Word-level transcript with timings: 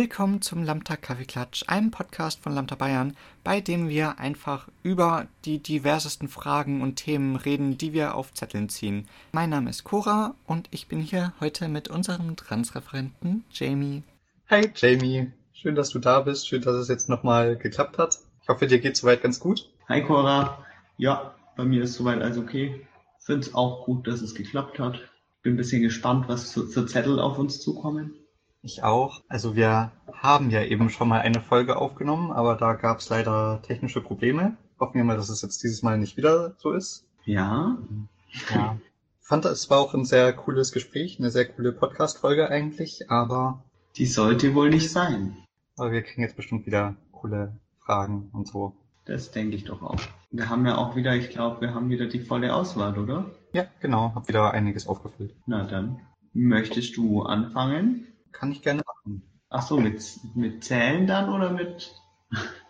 Willkommen 0.00 0.40
zum 0.40 0.64
Lambda 0.64 0.96
Kaffeeklatsch, 0.96 1.64
einem 1.66 1.90
Podcast 1.90 2.42
von 2.42 2.54
Lambda 2.54 2.74
Bayern, 2.74 3.14
bei 3.44 3.60
dem 3.60 3.90
wir 3.90 4.18
einfach 4.18 4.66
über 4.82 5.26
die 5.44 5.58
diversesten 5.58 6.26
Fragen 6.26 6.80
und 6.80 6.96
Themen 6.96 7.36
reden, 7.36 7.76
die 7.76 7.92
wir 7.92 8.14
auf 8.14 8.32
Zetteln 8.32 8.70
ziehen. 8.70 9.06
Mein 9.32 9.50
Name 9.50 9.68
ist 9.68 9.84
Cora 9.84 10.34
und 10.46 10.68
ich 10.70 10.88
bin 10.88 11.00
hier 11.00 11.34
heute 11.38 11.68
mit 11.68 11.88
unserem 11.88 12.34
Transreferenten 12.34 13.44
Jamie. 13.52 14.02
Hi 14.48 14.70
Jamie, 14.74 15.32
schön, 15.52 15.74
dass 15.74 15.90
du 15.90 15.98
da 15.98 16.20
bist, 16.20 16.48
schön, 16.48 16.62
dass 16.62 16.76
es 16.76 16.88
jetzt 16.88 17.10
nochmal 17.10 17.58
geklappt 17.58 17.98
hat. 17.98 18.20
Ich 18.40 18.48
hoffe, 18.48 18.66
dir 18.66 18.78
geht 18.78 18.96
soweit 18.96 19.22
ganz 19.22 19.38
gut. 19.38 19.68
Hi 19.86 20.02
Cora, 20.02 20.64
ja, 20.96 21.34
bei 21.58 21.64
mir 21.64 21.82
ist 21.82 21.92
soweit 21.92 22.22
alles 22.22 22.38
okay. 22.38 22.86
Finde 23.18 23.46
es 23.46 23.54
auch 23.54 23.84
gut, 23.84 24.06
dass 24.06 24.22
es 24.22 24.34
geklappt 24.34 24.78
hat. 24.78 24.98
Bin 25.42 25.52
ein 25.52 25.58
bisschen 25.58 25.82
gespannt, 25.82 26.26
was 26.26 26.52
für 26.52 26.86
Zettel 26.86 27.20
auf 27.20 27.38
uns 27.38 27.60
zukommen. 27.60 28.14
Ich 28.62 28.82
auch. 28.82 29.22
Also 29.28 29.56
wir 29.56 29.90
haben 30.12 30.50
ja 30.50 30.62
eben 30.62 30.90
schon 30.90 31.08
mal 31.08 31.20
eine 31.20 31.40
Folge 31.40 31.76
aufgenommen, 31.76 32.30
aber 32.30 32.56
da 32.56 32.74
gab 32.74 32.98
es 32.98 33.08
leider 33.08 33.62
technische 33.62 34.02
Probleme. 34.02 34.56
Hoffen 34.78 34.94
wir 34.94 35.04
mal, 35.04 35.16
dass 35.16 35.30
es 35.30 35.42
jetzt 35.42 35.62
dieses 35.62 35.82
Mal 35.82 35.98
nicht 35.98 36.16
wieder 36.16 36.54
so 36.58 36.72
ist. 36.72 37.06
Ja. 37.24 37.78
Ja. 38.54 38.76
Fand, 39.20 39.44
es 39.44 39.70
war 39.70 39.78
auch 39.78 39.94
ein 39.94 40.04
sehr 40.04 40.32
cooles 40.32 40.72
Gespräch, 40.72 41.18
eine 41.18 41.30
sehr 41.30 41.46
coole 41.46 41.72
Podcast-Folge 41.72 42.50
eigentlich, 42.50 43.10
aber. 43.10 43.62
Die 43.96 44.06
sollte 44.06 44.54
wohl 44.54 44.70
nicht 44.70 44.90
sein. 44.90 45.36
Aber 45.76 45.92
wir 45.92 46.02
kriegen 46.02 46.22
jetzt 46.22 46.36
bestimmt 46.36 46.66
wieder 46.66 46.96
coole 47.12 47.56
Fragen 47.84 48.28
und 48.32 48.48
so. 48.48 48.74
Das 49.06 49.30
denke 49.30 49.56
ich 49.56 49.64
doch 49.64 49.82
auch. 49.82 50.00
Wir 50.30 50.48
haben 50.48 50.66
ja 50.66 50.76
auch 50.76 50.96
wieder, 50.96 51.14
ich 51.16 51.30
glaube, 51.30 51.62
wir 51.62 51.74
haben 51.74 51.88
wieder 51.88 52.06
die 52.06 52.20
volle 52.20 52.54
Auswahl, 52.54 52.98
oder? 52.98 53.30
Ja, 53.52 53.66
genau. 53.80 54.12
Hab 54.14 54.28
wieder 54.28 54.52
einiges 54.52 54.86
aufgefüllt. 54.86 55.34
Na 55.46 55.64
dann. 55.64 56.00
Möchtest 56.32 56.96
du 56.96 57.22
anfangen? 57.22 58.06
Kann 58.32 58.52
ich 58.52 58.62
gerne 58.62 58.82
machen. 58.86 59.22
Ach 59.48 59.62
so, 59.62 59.78
mit, 59.78 60.02
mit 60.34 60.64
Zählen 60.64 61.06
dann 61.06 61.28
oder 61.30 61.50
mit? 61.50 61.92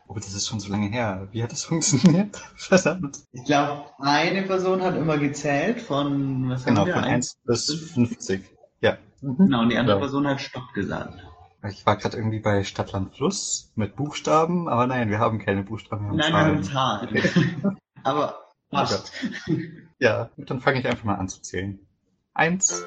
Oh, 0.08 0.14
das 0.14 0.33
ist 0.34 0.48
schon 0.48 0.58
so 0.61 0.70
lange 0.70 0.89
her. 0.89 1.28
Wie 1.33 1.42
hat 1.42 1.53
das 1.53 1.64
funktioniert? 1.70 2.36
Verdammt. 2.56 3.19
Ich 3.33 3.44
glaube, 3.44 3.84
eine 3.98 4.42
Person 4.42 4.83
hat 4.83 4.97
immer 4.97 5.19
gezählt 5.19 5.81
von, 5.81 6.48
was 6.50 6.64
Genau, 6.64 6.81
haben 6.81 6.86
wir? 6.88 6.94
von 6.94 7.05
1 7.05 7.38
bis 7.44 7.72
50. 7.94 8.44
Ja. 8.81 8.97
Mhm. 9.20 9.36
Genau, 9.36 9.61
und 9.61 9.69
die 9.69 9.77
andere 9.78 9.97
Ja. 9.97 10.00
Person 10.00 10.27
hat 10.27 10.41
Stopp 10.41 10.72
gesagt. 10.75 11.22
Ich 11.69 11.84
war 11.84 11.97
gerade 11.98 12.16
irgendwie 12.16 12.41
bei 12.41 12.64
Stadt, 12.64 12.92
Land, 12.92 13.14
Fluss 13.14 13.70
mit 13.75 13.94
Buchstaben, 13.94 14.66
aber 14.66 14.86
nein, 14.86 15.11
wir 15.11 15.19
haben 15.19 15.38
keine 15.38 15.62
Buchstaben, 15.62 16.05
wir 16.06 16.08
haben 16.11 16.16
Nein, 16.16 16.33
wir 16.33 16.38
haben 16.38 16.62
Zahlen. 16.62 17.22
Zahlen. 17.22 17.78
Aber 18.03 18.38
passt. 18.70 19.12
Ja, 19.98 20.31
dann 20.38 20.61
fange 20.62 20.81
ich 20.81 20.86
einfach 20.86 21.05
mal 21.05 21.16
an 21.16 21.28
zu 21.28 21.42
zählen. 21.42 21.78
Eins, 22.33 22.83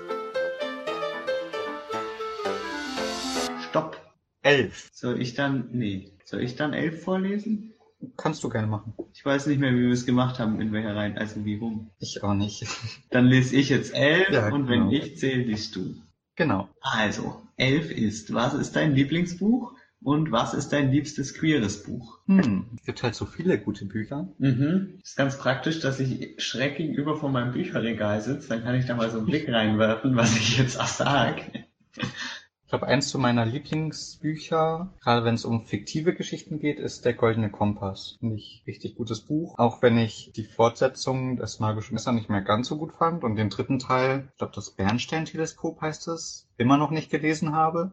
Stopp. 3.73 3.99
elf. 4.43 4.91
Soll 4.93 5.19
ich 5.19 5.33
dann, 5.33 5.69
nee, 5.71 6.11
soll 6.25 6.41
ich 6.43 6.55
dann 6.55 6.73
elf 6.73 7.01
vorlesen? 7.03 7.73
Kannst 8.17 8.43
du 8.43 8.49
gerne 8.49 8.67
machen. 8.67 8.93
Ich 9.15 9.25
weiß 9.25 9.47
nicht 9.47 9.59
mehr, 9.59 9.73
wie 9.73 9.81
wir 9.87 9.91
es 9.91 10.05
gemacht 10.05 10.37
haben, 10.37 10.61
in 10.61 10.71
welcher 10.73 10.95
Reihen, 10.95 11.17
also 11.17 11.43
wie 11.43 11.55
rum. 11.55 11.89
Ich 11.97 12.21
auch 12.21 12.35
nicht. 12.35 12.67
Dann 13.09 13.25
lese 13.25 13.55
ich 13.55 13.69
jetzt 13.69 13.95
elf 13.95 14.29
Ja, 14.29 14.49
und 14.51 14.67
wenn 14.67 14.89
genau. 14.89 14.91
ich 14.91 15.17
zähle, 15.17 15.41
liest 15.41 15.75
du. 15.75 15.95
Genau. 16.35 16.69
Also, 16.81 17.41
elf 17.57 17.89
ist, 17.89 18.31
was 18.33 18.53
ist 18.53 18.75
dein 18.75 18.93
Lieblingsbuch 18.93 19.73
und 20.03 20.31
was 20.31 20.53
ist 20.53 20.69
dein 20.69 20.91
liebstes 20.91 21.33
queeres 21.33 21.81
Buch? 21.81 22.19
Hm, 22.27 22.65
es 22.77 22.83
gibt 22.85 23.01
halt 23.01 23.15
so 23.15 23.25
viele 23.25 23.57
gute 23.57 23.85
Bücher. 23.85 24.27
Mhm. 24.37 24.99
Ist 25.01 25.17
ganz 25.17 25.39
praktisch, 25.39 25.79
dass 25.79 25.99
ich 25.99 26.35
schräg 26.43 26.77
gegenüber 26.77 27.15
von 27.17 27.31
meinem 27.31 27.53
Bücherregal 27.53 28.21
sitze, 28.21 28.49
dann 28.49 28.63
kann 28.63 28.75
ich 28.75 28.85
da 28.85 28.95
mal 28.95 29.09
so 29.09 29.17
einen 29.17 29.25
Blick 29.25 29.49
reinwerfen, 29.49 30.15
was 30.15 30.37
ich 30.37 30.59
jetzt 30.59 30.79
auch 30.79 30.85
sag. 30.85 31.41
Ich 32.73 32.79
glaube, 32.79 32.91
eins 32.91 33.09
zu 33.09 33.19
meiner 33.19 33.45
Lieblingsbücher, 33.45 34.91
gerade 35.03 35.23
wenn 35.23 35.35
es 35.35 35.45
um 35.45 35.67
fiktive 35.67 36.15
Geschichten 36.15 36.57
geht, 36.57 36.79
ist 36.79 37.05
Der 37.05 37.13
Goldene 37.13 37.51
Kompass. 37.51 38.15
Finde 38.19 38.37
ich 38.37 38.63
richtig 38.65 38.95
gutes 38.95 39.21
Buch. 39.21 39.59
Auch 39.59 39.83
wenn 39.83 39.95
ich 39.99 40.31
die 40.35 40.43
Fortsetzung 40.43 41.37
des 41.37 41.59
Magischen 41.59 41.93
Messer 41.93 42.13
nicht 42.13 42.31
mehr 42.31 42.41
ganz 42.41 42.69
so 42.69 42.77
gut 42.79 42.93
fand 42.93 43.23
und 43.23 43.35
den 43.35 43.51
dritten 43.51 43.77
Teil, 43.77 44.27
ich 44.31 44.37
glaube, 44.39 44.53
das 44.55 44.71
Bernstein-Teleskop 44.71 45.81
heißt 45.81 46.07
es, 46.07 46.47
immer 46.57 46.77
noch 46.77 46.89
nicht 46.89 47.11
gelesen 47.11 47.53
habe. 47.53 47.91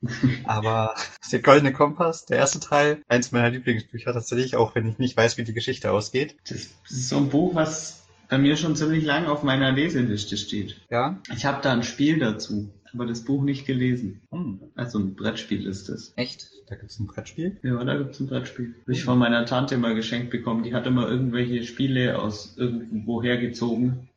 Aber 0.44 0.94
Der 1.30 1.42
Goldene 1.42 1.74
Kompass, 1.74 2.24
der 2.24 2.38
erste 2.38 2.60
Teil, 2.60 3.02
eins 3.08 3.30
meiner 3.30 3.50
Lieblingsbücher 3.50 4.14
tatsächlich, 4.14 4.56
auch 4.56 4.74
wenn 4.74 4.88
ich 4.88 4.96
nicht 4.96 5.18
weiß, 5.18 5.36
wie 5.36 5.44
die 5.44 5.52
Geschichte 5.52 5.92
ausgeht. 5.92 6.38
Das 6.48 6.56
ist 6.88 7.08
so 7.10 7.18
ein 7.18 7.28
Buch, 7.28 7.54
was 7.54 8.08
bei 8.28 8.38
mir 8.38 8.56
schon 8.56 8.76
ziemlich 8.76 9.04
lang 9.04 9.26
auf 9.26 9.42
meiner 9.42 9.72
Leseliste 9.72 10.36
steht. 10.36 10.80
Ja? 10.90 11.18
Ich 11.34 11.46
habe 11.46 11.60
da 11.62 11.72
ein 11.72 11.82
Spiel 11.82 12.18
dazu, 12.18 12.70
aber 12.94 13.06
das 13.06 13.24
Buch 13.24 13.42
nicht 13.42 13.66
gelesen. 13.66 14.22
Hm, 14.30 14.60
Also 14.74 14.98
ein 14.98 15.14
Brettspiel 15.14 15.66
ist 15.66 15.88
es. 15.88 16.12
echt? 16.16 16.50
Da 16.68 16.74
gibt's 16.76 16.98
ein 17.00 17.06
Brettspiel? 17.06 17.56
Ja, 17.62 17.82
da 17.82 17.96
gibt's 17.96 18.20
ein 18.20 18.26
Brettspiel. 18.26 18.74
Hab 18.82 18.88
ich 18.88 19.04
von 19.04 19.18
meiner 19.18 19.46
Tante 19.46 19.78
mal 19.78 19.94
geschenkt 19.94 20.30
bekommen. 20.30 20.62
Die 20.64 20.74
hat 20.74 20.86
immer 20.86 21.08
irgendwelche 21.08 21.64
Spiele 21.64 22.18
aus 22.20 22.56
irgendwo 22.58 23.22
hergezogen, 23.22 24.08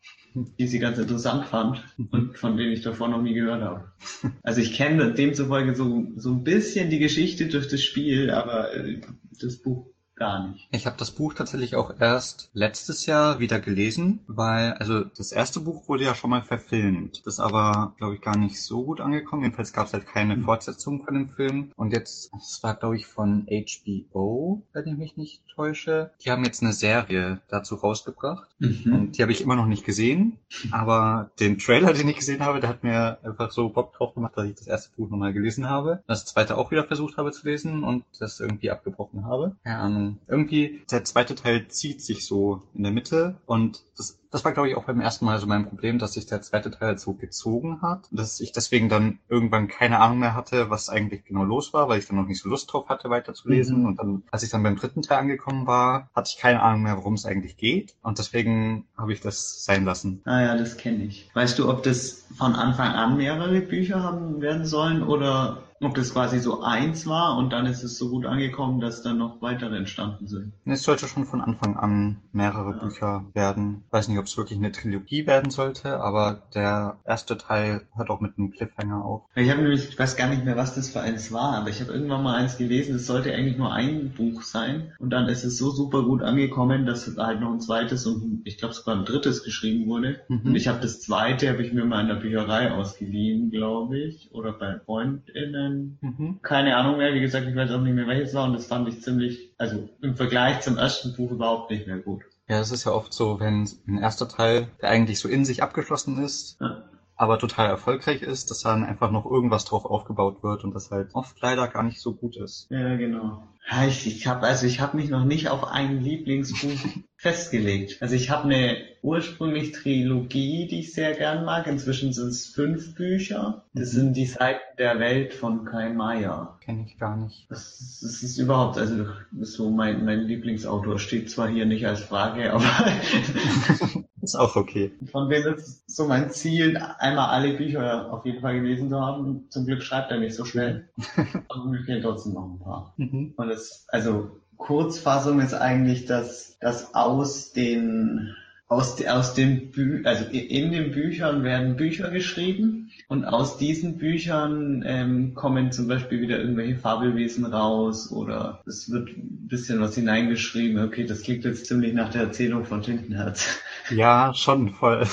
die 0.59 0.67
sie 0.67 0.79
ganz 0.79 0.97
interessant 0.97 1.45
fand 1.45 1.83
und 2.11 2.37
von 2.37 2.57
denen 2.57 2.71
ich 2.73 2.81
davor 2.81 3.07
noch 3.07 3.21
nie 3.21 3.33
gehört 3.33 3.61
habe. 3.61 3.91
Also 4.43 4.59
ich 4.61 4.73
kenne 4.73 5.13
demzufolge 5.13 5.75
so, 5.75 6.07
so 6.17 6.31
ein 6.31 6.43
bisschen 6.43 6.89
die 6.89 6.99
Geschichte 6.99 7.47
durch 7.47 7.67
das 7.67 7.81
Spiel, 7.83 8.31
aber 8.31 8.73
äh, 8.73 8.99
das 9.39 9.57
Buch 9.57 9.87
gar 10.21 10.47
nicht. 10.47 10.67
Ich 10.71 10.85
habe 10.85 10.97
das 10.99 11.09
Buch 11.09 11.33
tatsächlich 11.33 11.75
auch 11.75 11.99
erst 11.99 12.51
letztes 12.53 13.07
Jahr 13.07 13.39
wieder 13.39 13.59
gelesen, 13.59 14.19
weil, 14.27 14.73
also 14.73 15.03
das 15.03 15.31
erste 15.31 15.61
Buch 15.61 15.89
wurde 15.89 16.03
ja 16.03 16.13
schon 16.13 16.29
mal 16.29 16.43
verfilmt. 16.43 17.25
Das 17.25 17.35
ist 17.35 17.39
aber, 17.39 17.95
glaube 17.97 18.13
ich, 18.13 18.21
gar 18.21 18.37
nicht 18.37 18.61
so 18.61 18.83
gut 18.83 19.01
angekommen. 19.01 19.41
Jedenfalls 19.41 19.73
gab 19.73 19.87
es 19.87 19.93
halt 19.93 20.05
keine 20.05 20.37
Fortsetzung 20.37 21.03
von 21.03 21.15
dem 21.15 21.29
Film. 21.29 21.71
Und 21.75 21.91
jetzt, 21.91 22.31
das 22.33 22.59
war, 22.61 22.75
glaube 22.75 22.97
ich, 22.97 23.07
von 23.07 23.47
HBO, 23.47 24.61
wenn 24.73 24.87
ich 24.87 24.95
mich 24.95 25.17
nicht 25.17 25.41
täusche. 25.55 26.11
Die 26.23 26.29
haben 26.29 26.45
jetzt 26.45 26.61
eine 26.61 26.73
Serie 26.73 27.41
dazu 27.49 27.75
rausgebracht. 27.75 28.47
Mhm. 28.59 28.93
Und 28.93 29.17
die 29.17 29.23
habe 29.23 29.31
ich 29.31 29.41
immer 29.41 29.55
noch 29.55 29.65
nicht 29.65 29.85
gesehen. 29.85 30.37
Aber 30.69 31.31
den 31.39 31.57
Trailer, 31.57 31.93
den 31.93 32.07
ich 32.07 32.17
gesehen 32.17 32.45
habe, 32.45 32.59
der 32.59 32.69
hat 32.69 32.83
mir 32.83 33.17
einfach 33.23 33.49
so 33.49 33.69
Bock 33.69 33.93
drauf 33.93 34.13
gemacht, 34.13 34.33
dass 34.35 34.45
ich 34.45 34.55
das 34.55 34.67
erste 34.67 34.95
Buch 34.95 35.09
nochmal 35.09 35.33
gelesen 35.33 35.67
habe. 35.67 36.03
Das 36.05 36.25
zweite 36.25 36.57
auch 36.57 36.69
wieder 36.69 36.83
versucht 36.83 37.17
habe 37.17 37.31
zu 37.31 37.47
lesen 37.47 37.83
und 37.83 38.03
das 38.19 38.39
irgendwie 38.39 38.69
abgebrochen 38.69 39.25
habe. 39.25 39.55
Keine 39.63 39.77
Ahnung. 39.77 40.10
Irgendwie, 40.27 40.81
der 40.91 41.03
zweite 41.03 41.35
Teil 41.35 41.67
zieht 41.67 42.01
sich 42.01 42.25
so 42.25 42.63
in 42.73 42.83
der 42.83 42.91
Mitte 42.91 43.35
und 43.45 43.83
das, 43.97 44.19
das 44.31 44.45
war, 44.45 44.53
glaube 44.53 44.69
ich, 44.69 44.75
auch 44.75 44.85
beim 44.85 45.01
ersten 45.01 45.25
Mal 45.25 45.39
so 45.39 45.45
mein 45.45 45.67
Problem, 45.67 45.99
dass 45.99 46.13
sich 46.13 46.25
der 46.25 46.41
zweite 46.41 46.71
Teil 46.71 46.97
so 46.97 47.13
gezogen 47.13 47.81
hat. 47.81 48.07
Dass 48.11 48.39
ich 48.39 48.51
deswegen 48.51 48.89
dann 48.89 49.19
irgendwann 49.29 49.67
keine 49.67 49.99
Ahnung 49.99 50.19
mehr 50.19 50.35
hatte, 50.35 50.69
was 50.69 50.89
eigentlich 50.89 51.25
genau 51.25 51.43
los 51.43 51.73
war, 51.73 51.89
weil 51.89 51.99
ich 51.99 52.07
dann 52.07 52.15
noch 52.15 52.25
nicht 52.27 52.41
so 52.41 52.49
Lust 52.49 52.71
drauf 52.71 52.89
hatte, 52.89 53.09
weiterzulesen. 53.09 53.81
Mhm. 53.81 53.85
Und 53.85 53.99
dann, 53.99 54.23
als 54.31 54.43
ich 54.43 54.49
dann 54.49 54.63
beim 54.63 54.77
dritten 54.77 55.01
Teil 55.01 55.19
angekommen 55.19 55.67
war, 55.67 56.09
hatte 56.15 56.31
ich 56.33 56.41
keine 56.41 56.61
Ahnung 56.61 56.83
mehr, 56.83 56.97
worum 56.97 57.13
es 57.13 57.25
eigentlich 57.25 57.57
geht. 57.57 57.95
Und 58.01 58.17
deswegen 58.17 58.85
habe 58.97 59.13
ich 59.13 59.21
das 59.21 59.65
sein 59.65 59.85
lassen. 59.85 60.21
Ah 60.25 60.41
ja, 60.41 60.57
das 60.57 60.77
kenne 60.77 61.03
ich. 61.03 61.29
Weißt 61.33 61.59
du, 61.59 61.69
ob 61.69 61.83
das 61.83 62.25
von 62.37 62.53
Anfang 62.53 62.93
an 62.93 63.17
mehrere 63.17 63.61
Bücher 63.61 64.01
haben 64.01 64.41
werden 64.41 64.65
sollen 64.65 65.03
oder 65.03 65.63
ob 65.81 65.95
das 65.95 66.13
quasi 66.13 66.39
so 66.39 66.61
eins 66.61 67.07
war 67.07 67.37
und 67.37 67.51
dann 67.51 67.65
ist 67.65 67.83
es 67.83 67.97
so 67.97 68.09
gut 68.09 68.25
angekommen, 68.25 68.79
dass 68.79 69.01
dann 69.01 69.17
noch 69.17 69.41
weitere 69.41 69.77
entstanden 69.77 70.27
sind? 70.27 70.53
Es 70.65 70.83
sollte 70.83 71.07
schon 71.07 71.25
von 71.25 71.41
Anfang 71.41 71.75
an 71.77 72.17
mehrere 72.31 72.71
Ja. 72.71 72.77
Bücher 72.77 73.25
werden. 73.33 73.83
Ich 73.87 73.93
weiß 73.93 74.07
nicht, 74.07 74.19
ob 74.19 74.25
es 74.25 74.37
wirklich 74.37 74.59
eine 74.59 74.71
Trilogie 74.71 75.25
werden 75.27 75.49
sollte, 75.49 75.99
aber 75.99 76.43
der 76.53 76.97
erste 77.05 77.37
Teil 77.37 77.81
hört 77.95 78.09
auch 78.09 78.21
mit 78.21 78.37
einem 78.37 78.51
Cliffhanger 78.51 79.03
auf. 79.03 79.23
Ich 79.35 79.49
habe 79.49 79.61
nämlich, 79.61 79.89
ich 79.89 79.99
weiß 79.99 80.15
gar 80.15 80.29
nicht 80.29 80.45
mehr, 80.45 80.55
was 80.55 80.75
das 80.75 80.89
für 80.89 81.01
eins 81.01 81.31
war, 81.31 81.55
aber 81.57 81.69
ich 81.69 81.81
habe 81.81 81.91
irgendwann 81.91 82.23
mal 82.23 82.35
eins 82.35 82.57
gelesen, 82.57 82.95
es 82.95 83.07
sollte 83.07 83.33
eigentlich 83.33 83.57
nur 83.57 83.73
ein 83.73 84.11
Buch 84.15 84.43
sein 84.43 84.91
und 84.99 85.09
dann 85.09 85.27
ist 85.27 85.43
es 85.43 85.57
so 85.57 85.71
super 85.71 86.03
gut 86.03 86.21
angekommen, 86.21 86.85
dass 86.85 87.17
halt 87.17 87.41
noch 87.41 87.51
ein 87.51 87.59
zweites 87.61 88.05
und 88.05 88.41
ich 88.45 88.57
glaube 88.57 88.73
sogar 88.73 88.95
ein 88.95 89.05
drittes 89.05 89.43
geschrieben 89.43 89.87
wurde. 89.87 90.21
Mhm. 90.29 90.41
Und 90.45 90.55
ich 90.55 90.67
habe 90.67 90.79
das 90.79 91.01
zweite, 91.01 91.49
habe 91.49 91.63
ich 91.63 91.73
mir 91.73 91.85
mal 91.85 92.01
in 92.01 92.07
der 92.07 92.15
Bücherei 92.15 92.71
ausgeliehen, 92.71 93.49
glaube 93.49 93.99
ich, 93.99 94.29
oder 94.31 94.53
bei 94.53 94.79
FreundInnen. 94.85 95.70
Mhm. 96.01 96.39
Keine 96.41 96.75
Ahnung 96.75 96.97
mehr, 96.97 97.13
wie 97.13 97.21
gesagt, 97.21 97.47
ich 97.47 97.55
weiß 97.55 97.71
auch 97.71 97.81
nicht 97.81 97.93
mehr 97.93 98.07
welches 98.07 98.33
war 98.33 98.45
und 98.45 98.53
das 98.53 98.67
fand 98.67 98.87
ich 98.87 99.01
ziemlich, 99.01 99.53
also 99.57 99.89
im 100.01 100.15
Vergleich 100.15 100.61
zum 100.61 100.77
ersten 100.77 101.15
Buch 101.15 101.31
überhaupt 101.31 101.71
nicht 101.71 101.87
mehr 101.87 101.99
gut. 101.99 102.21
Ja, 102.47 102.59
es 102.59 102.71
ist 102.71 102.85
ja 102.85 102.91
oft 102.91 103.13
so, 103.13 103.39
wenn 103.39 103.67
ein 103.87 103.97
erster 103.99 104.27
Teil, 104.27 104.67
der 104.81 104.89
eigentlich 104.89 105.19
so 105.19 105.29
in 105.29 105.45
sich 105.45 105.63
abgeschlossen 105.63 106.21
ist, 106.23 106.57
Ja. 106.59 106.83
Aber 107.21 107.37
total 107.37 107.67
erfolgreich 107.67 108.23
ist, 108.23 108.49
dass 108.49 108.61
dann 108.61 108.83
einfach 108.83 109.11
noch 109.11 109.25
irgendwas 109.29 109.65
drauf 109.65 109.85
aufgebaut 109.85 110.41
wird 110.43 110.63
und 110.63 110.73
das 110.73 110.89
halt 110.89 111.13
oft 111.13 111.39
leider 111.41 111.67
gar 111.67 111.83
nicht 111.83 112.01
so 112.01 112.13
gut 112.15 112.35
ist. 112.35 112.67
Ja, 112.71 112.95
genau. 112.95 113.43
Ich, 113.87 114.07
ich 114.07 114.25
habe 114.25 114.47
also 114.47 114.65
ich 114.65 114.79
habe 114.81 114.97
mich 114.97 115.09
noch 115.09 115.23
nicht 115.23 115.47
auf 115.49 115.63
ein 115.65 116.01
Lieblingsbuch 116.01 116.79
festgelegt. 117.15 118.01
Also 118.01 118.15
ich 118.15 118.31
habe 118.31 118.45
eine 118.45 118.77
ursprünglich 119.03 119.71
Trilogie, 119.71 120.67
die 120.67 120.79
ich 120.79 120.93
sehr 120.93 121.13
gern 121.13 121.45
mag. 121.45 121.67
Inzwischen 121.67 122.11
sind 122.11 122.29
es 122.29 122.47
fünf 122.47 122.95
Bücher. 122.95 123.65
Das 123.73 123.93
Mhm. 123.93 123.97
sind 123.97 124.13
die 124.17 124.25
Seiten 124.25 124.59
der 124.79 124.99
Welt 124.99 125.33
von 125.35 125.63
Kai 125.63 125.89
Meier. 125.93 126.57
Kenne 126.65 126.85
ich 126.87 126.97
gar 126.97 127.15
nicht. 127.17 127.45
Das, 127.49 127.79
ist- 127.79 128.01
das 128.03 128.23
ist 128.23 128.37
überhaupt, 128.39 128.79
also 128.79 129.05
so 129.41 129.69
mein, 129.69 130.03
mein 130.05 130.21
Lieblingsautor 130.21 130.97
steht 130.97 131.29
zwar 131.29 131.47
hier 131.47 131.67
nicht 131.67 131.85
als 131.85 132.01
Frage, 132.01 132.51
aber 132.51 132.65
Ist 134.31 134.39
auch 134.39 134.55
okay. 134.55 134.93
Von 135.11 135.29
dem 135.29 135.55
ist 135.55 135.83
so 135.89 136.07
mein 136.07 136.31
Ziel, 136.31 136.77
einmal 136.99 137.29
alle 137.31 137.53
Bücher 137.53 138.13
auf 138.13 138.25
jeden 138.25 138.39
Fall 138.39 138.61
gelesen 138.61 138.89
zu 138.89 138.99
haben. 138.99 139.47
Zum 139.49 139.65
Glück 139.65 139.83
schreibt 139.83 140.09
er 140.09 140.19
nicht 140.19 140.35
so 140.35 140.45
schnell. 140.45 140.87
Aber 141.49 141.65
mir 141.65 141.83
fehlen 141.83 142.01
trotzdem 142.01 142.33
noch 142.33 142.45
ein 142.45 142.59
paar. 142.59 142.93
Mhm. 142.95 143.33
Und 143.35 143.49
es, 143.49 143.85
also 143.89 144.31
Kurzfassung 144.55 145.41
ist 145.41 145.53
eigentlich, 145.53 146.05
dass, 146.05 146.57
dass 146.59 146.95
aus 146.95 147.51
den 147.51 148.33
aus, 148.69 149.05
aus 149.05 149.33
den 149.33 149.71
Bü 149.71 150.03
also 150.05 150.23
in 150.31 150.71
den 150.71 150.91
Büchern 150.91 151.43
werden 151.43 151.75
Bücher 151.75 152.09
geschrieben 152.09 152.80
und 153.11 153.25
aus 153.25 153.57
diesen 153.57 153.97
Büchern 153.97 154.83
ähm, 154.87 155.33
kommen 155.33 155.73
zum 155.73 155.89
Beispiel 155.89 156.21
wieder 156.21 156.39
irgendwelche 156.39 156.77
Fabelwesen 156.77 157.43
raus 157.45 158.09
oder 158.09 158.61
es 158.65 158.89
wird 158.89 159.09
ein 159.09 159.49
bisschen 159.49 159.81
was 159.81 159.95
hineingeschrieben. 159.95 160.81
Okay, 160.81 161.05
das 161.05 161.21
klingt 161.21 161.43
jetzt 161.43 161.65
ziemlich 161.65 161.93
nach 161.93 162.09
der 162.09 162.21
Erzählung 162.21 162.63
von 162.63 162.81
Tintenherz. 162.81 163.59
Ja, 163.89 164.33
schon 164.33 164.69
voll. 164.73 165.05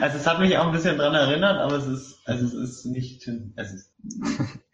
Also 0.00 0.16
es 0.16 0.26
hat 0.26 0.40
mich 0.40 0.56
auch 0.58 0.66
ein 0.66 0.72
bisschen 0.72 0.96
dran 0.98 1.14
erinnert, 1.14 1.58
aber 1.58 1.76
es 1.76 1.86
ist, 1.86 2.18
also 2.24 2.44
es 2.46 2.54
ist 2.54 2.86
nicht, 2.86 3.22
Tin- 3.22 3.52
es 3.54 3.72
ist 3.72 3.92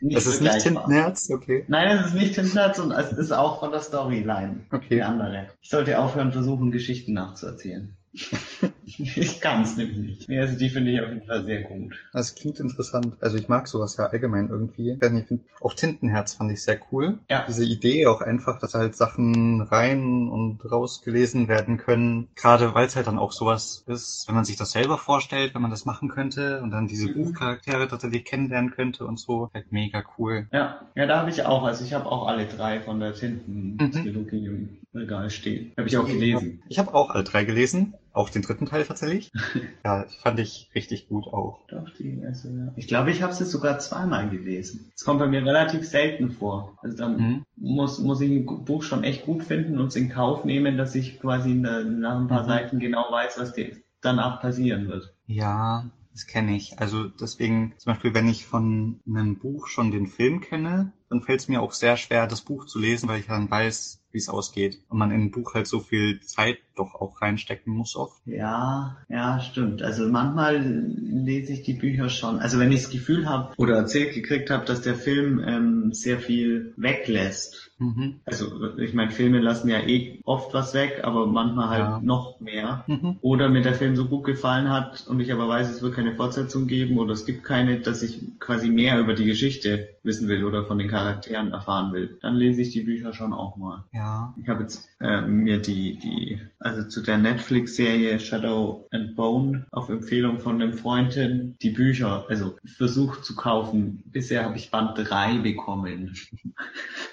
nicht 0.00 0.16
Es 0.16 0.26
ist 0.26 0.40
nicht. 0.40 0.60
Tintenherz, 0.60 1.28
okay. 1.30 1.64
Nein, 1.68 1.98
es 1.98 2.06
ist 2.06 2.14
nicht 2.14 2.34
Tintenherz 2.36 2.78
und 2.78 2.92
es 2.92 3.12
ist 3.12 3.32
auch 3.32 3.60
von 3.60 3.72
der 3.72 3.80
Storyline. 3.80 4.60
Die 4.70 4.76
Okay. 4.76 5.02
andere. 5.02 5.48
Ich 5.60 5.68
sollte 5.68 5.98
aufhören, 5.98 6.32
versuchen, 6.32 6.70
Geschichten 6.70 7.12
nachzuerzählen. 7.12 7.94
ich 8.86 9.40
kann 9.40 9.62
es 9.62 9.76
nämlich 9.76 9.96
nicht. 9.98 10.28
Nee, 10.28 10.38
also 10.38 10.56
die 10.56 10.68
finde 10.68 10.92
ich 10.92 11.00
auf 11.00 11.08
jeden 11.08 11.26
Fall 11.26 11.44
sehr 11.44 11.62
gut. 11.62 11.94
Das 12.12 12.34
klingt 12.34 12.60
interessant. 12.60 13.16
Also 13.20 13.36
ich 13.36 13.48
mag 13.48 13.66
sowas 13.66 13.96
ja 13.96 14.06
allgemein 14.06 14.48
irgendwie. 14.48 14.98
Ich 15.00 15.10
nicht, 15.10 15.26
Auch 15.60 15.74
Tintenherz 15.74 16.34
fand 16.34 16.52
ich 16.52 16.62
sehr 16.62 16.78
cool. 16.92 17.18
Ja. 17.28 17.44
Diese 17.48 17.64
Idee 17.64 18.06
auch 18.06 18.20
einfach, 18.20 18.60
dass 18.60 18.74
halt 18.74 18.94
Sachen 18.94 19.60
rein 19.60 20.28
und 20.28 20.60
raus 20.70 21.02
gelesen 21.02 21.48
werden 21.48 21.78
können. 21.78 22.28
Gerade 22.36 22.74
weil 22.74 22.86
es 22.86 22.94
halt 22.94 23.08
dann 23.08 23.18
auch 23.18 23.32
sowas 23.32 23.82
ist, 23.88 24.24
wenn 24.28 24.36
man 24.36 24.44
sich 24.44 24.56
das 24.56 24.70
selber 24.72 24.98
vorstellt, 24.98 25.54
wenn 25.54 25.62
man 25.62 25.70
das 25.72 25.84
machen 25.84 26.08
könnte 26.08 26.62
und 26.62 26.70
dann 26.70 26.86
diese 26.86 27.08
Mhm. 27.08 27.14
Buchcharaktere 27.14 27.88
tatsächlich 27.88 28.24
kennenlernen 28.24 28.70
könnte 28.70 29.04
und 29.04 29.18
so. 29.18 29.50
Halt 29.52 29.72
mega 29.72 30.04
cool. 30.16 30.46
Ja, 30.52 30.86
ja, 30.94 31.06
da 31.06 31.20
habe 31.20 31.30
ich 31.30 31.44
auch. 31.44 31.64
Also 31.64 31.84
ich 31.84 31.92
habe 31.92 32.06
auch 32.06 32.26
alle 32.28 32.46
drei 32.46 32.80
von 32.80 33.00
der 33.00 33.10
Mhm. 33.10 33.78
Tinten-Trilogie 33.78 34.46
im 34.46 34.78
Regal 34.94 35.28
stehen. 35.30 35.72
Habe 35.76 35.88
ich 35.88 35.96
auch 35.98 36.06
gelesen. 36.06 36.62
Ich 36.68 36.78
habe 36.78 36.94
auch 36.94 37.10
alle 37.10 37.24
drei 37.24 37.44
gelesen. 37.44 37.94
Auch 38.16 38.30
den 38.30 38.40
dritten 38.40 38.64
Teil 38.64 38.84
tatsächlich. 38.84 39.30
ja, 39.84 40.06
fand 40.22 40.40
ich 40.40 40.70
richtig 40.74 41.08
gut 41.08 41.26
auch. 41.26 41.66
Doch, 41.68 41.90
die, 41.98 42.22
also, 42.26 42.48
ja. 42.48 42.72
Ich 42.74 42.88
glaube, 42.88 43.10
ich 43.10 43.20
habe 43.22 43.34
sie 43.34 43.44
sogar 43.44 43.78
zweimal 43.78 44.30
gelesen. 44.30 44.90
Es 44.96 45.04
kommt 45.04 45.20
bei 45.20 45.26
mir 45.26 45.44
relativ 45.44 45.86
selten 45.86 46.30
vor. 46.30 46.78
Also 46.80 46.96
dann 46.96 47.16
Mhm. 47.18 47.42
muss, 47.56 47.98
muss 47.98 48.22
ich 48.22 48.30
ein 48.30 48.46
Buch 48.64 48.82
schon 48.82 49.04
echt 49.04 49.26
gut 49.26 49.44
finden 49.44 49.78
und 49.78 49.88
es 49.88 49.96
in 49.96 50.08
Kauf 50.08 50.46
nehmen, 50.46 50.78
dass 50.78 50.94
ich 50.94 51.20
quasi 51.20 51.50
na- 51.50 51.84
nach 51.84 52.18
ein 52.18 52.28
paar 52.28 52.44
Mhm. 52.44 52.48
Seiten 52.48 52.78
genau 52.78 53.04
weiß, 53.10 53.38
was 53.38 53.52
danach 54.00 54.40
passieren 54.40 54.88
wird. 54.88 55.14
Ja, 55.26 55.84
das 56.12 56.26
kenne 56.26 56.56
ich. 56.56 56.78
Also 56.78 57.08
deswegen, 57.08 57.74
zum 57.76 57.92
Beispiel, 57.92 58.14
wenn 58.14 58.28
ich 58.28 58.46
von 58.46 59.00
einem 59.06 59.38
Buch 59.38 59.66
schon 59.66 59.90
den 59.90 60.06
Film 60.06 60.40
kenne, 60.40 60.92
dann 61.10 61.20
fällt 61.20 61.40
es 61.40 61.48
mir 61.48 61.60
auch 61.60 61.72
sehr 61.72 61.98
schwer, 61.98 62.26
das 62.26 62.40
Buch 62.40 62.64
zu 62.64 62.78
lesen, 62.78 63.08
weil 63.10 63.20
ich 63.20 63.26
dann 63.26 63.50
weiß, 63.50 64.00
wie 64.16 64.20
es 64.20 64.30
ausgeht. 64.30 64.80
Und 64.88 64.96
man 64.98 65.10
in 65.10 65.24
ein 65.24 65.30
Buch 65.30 65.52
halt 65.54 65.66
so 65.66 65.78
viel 65.80 66.20
Zeit 66.20 66.56
doch 66.74 66.94
auch 66.94 67.20
reinstecken 67.20 67.72
muss 67.72 67.96
oft. 67.96 68.20
Ja, 68.26 68.96
ja, 69.08 69.40
stimmt. 69.40 69.82
Also 69.82 70.08
manchmal 70.08 70.58
lese 70.62 71.52
ich 71.52 71.62
die 71.62 71.74
Bücher 71.74 72.08
schon. 72.08 72.38
Also 72.38 72.58
wenn 72.58 72.72
ich 72.72 72.82
das 72.82 72.90
Gefühl 72.90 73.28
habe 73.28 73.52
oder 73.58 73.76
erzählt 73.76 74.14
gekriegt 74.14 74.50
habe, 74.50 74.64
dass 74.64 74.80
der 74.80 74.94
Film 74.94 75.42
ähm, 75.46 75.92
sehr 75.92 76.18
viel 76.18 76.72
weglässt. 76.76 77.70
Mhm. 77.78 78.20
Also 78.24 78.76
ich 78.78 78.94
meine, 78.94 79.10
Filme 79.10 79.40
lassen 79.40 79.68
ja 79.68 79.80
eh 79.80 80.20
oft 80.24 80.54
was 80.54 80.72
weg, 80.72 81.00
aber 81.02 81.26
manchmal 81.26 81.68
halt 81.68 81.80
Ja. 81.80 82.00
noch 82.02 82.40
mehr. 82.40 82.84
Mhm. 82.86 83.16
Oder 83.20 83.48
mir 83.50 83.62
der 83.62 83.74
Film 83.74 83.96
so 83.96 84.06
gut 84.06 84.24
gefallen 84.24 84.70
hat 84.70 85.06
und 85.08 85.20
ich 85.20 85.30
aber 85.32 85.46
weiß, 85.48 85.68
es 85.70 85.82
wird 85.82 85.94
keine 85.94 86.14
Fortsetzung 86.14 86.66
geben 86.66 86.98
oder 86.98 87.12
es 87.12 87.26
gibt 87.26 87.44
keine, 87.44 87.80
dass 87.80 88.02
ich 88.02 88.20
quasi 88.38 88.68
mehr 88.70 88.98
über 88.98 89.14
die 89.14 89.26
Geschichte 89.26 89.88
wissen 90.02 90.28
will 90.28 90.44
oder 90.44 90.64
von 90.64 90.78
den 90.78 90.88
Charakteren 90.88 91.52
erfahren 91.52 91.92
will. 91.92 92.18
Dann 92.22 92.36
lese 92.36 92.62
ich 92.62 92.70
die 92.70 92.82
Bücher 92.82 93.12
schon 93.12 93.32
auch 93.34 93.56
mal. 93.56 93.84
Ja. 93.92 94.05
Ich 94.40 94.48
habe 94.48 94.62
jetzt 94.62 94.88
äh, 95.00 95.22
mir 95.22 95.60
die, 95.60 95.98
die, 95.98 96.40
also 96.58 96.88
zu 96.88 97.02
der 97.02 97.18
Netflix-Serie 97.18 98.18
Shadow 98.20 98.86
and 98.90 99.16
Bone 99.16 99.66
auf 99.70 99.88
Empfehlung 99.88 100.40
von 100.40 100.60
einem 100.60 100.74
Freundin 100.74 101.56
die 101.62 101.70
Bücher, 101.70 102.26
also 102.28 102.56
versucht 102.64 103.24
zu 103.24 103.34
kaufen. 103.36 104.02
Bisher 104.06 104.44
habe 104.44 104.56
ich 104.56 104.70
Band 104.70 104.92
3 104.96 105.38
bekommen. 105.38 106.16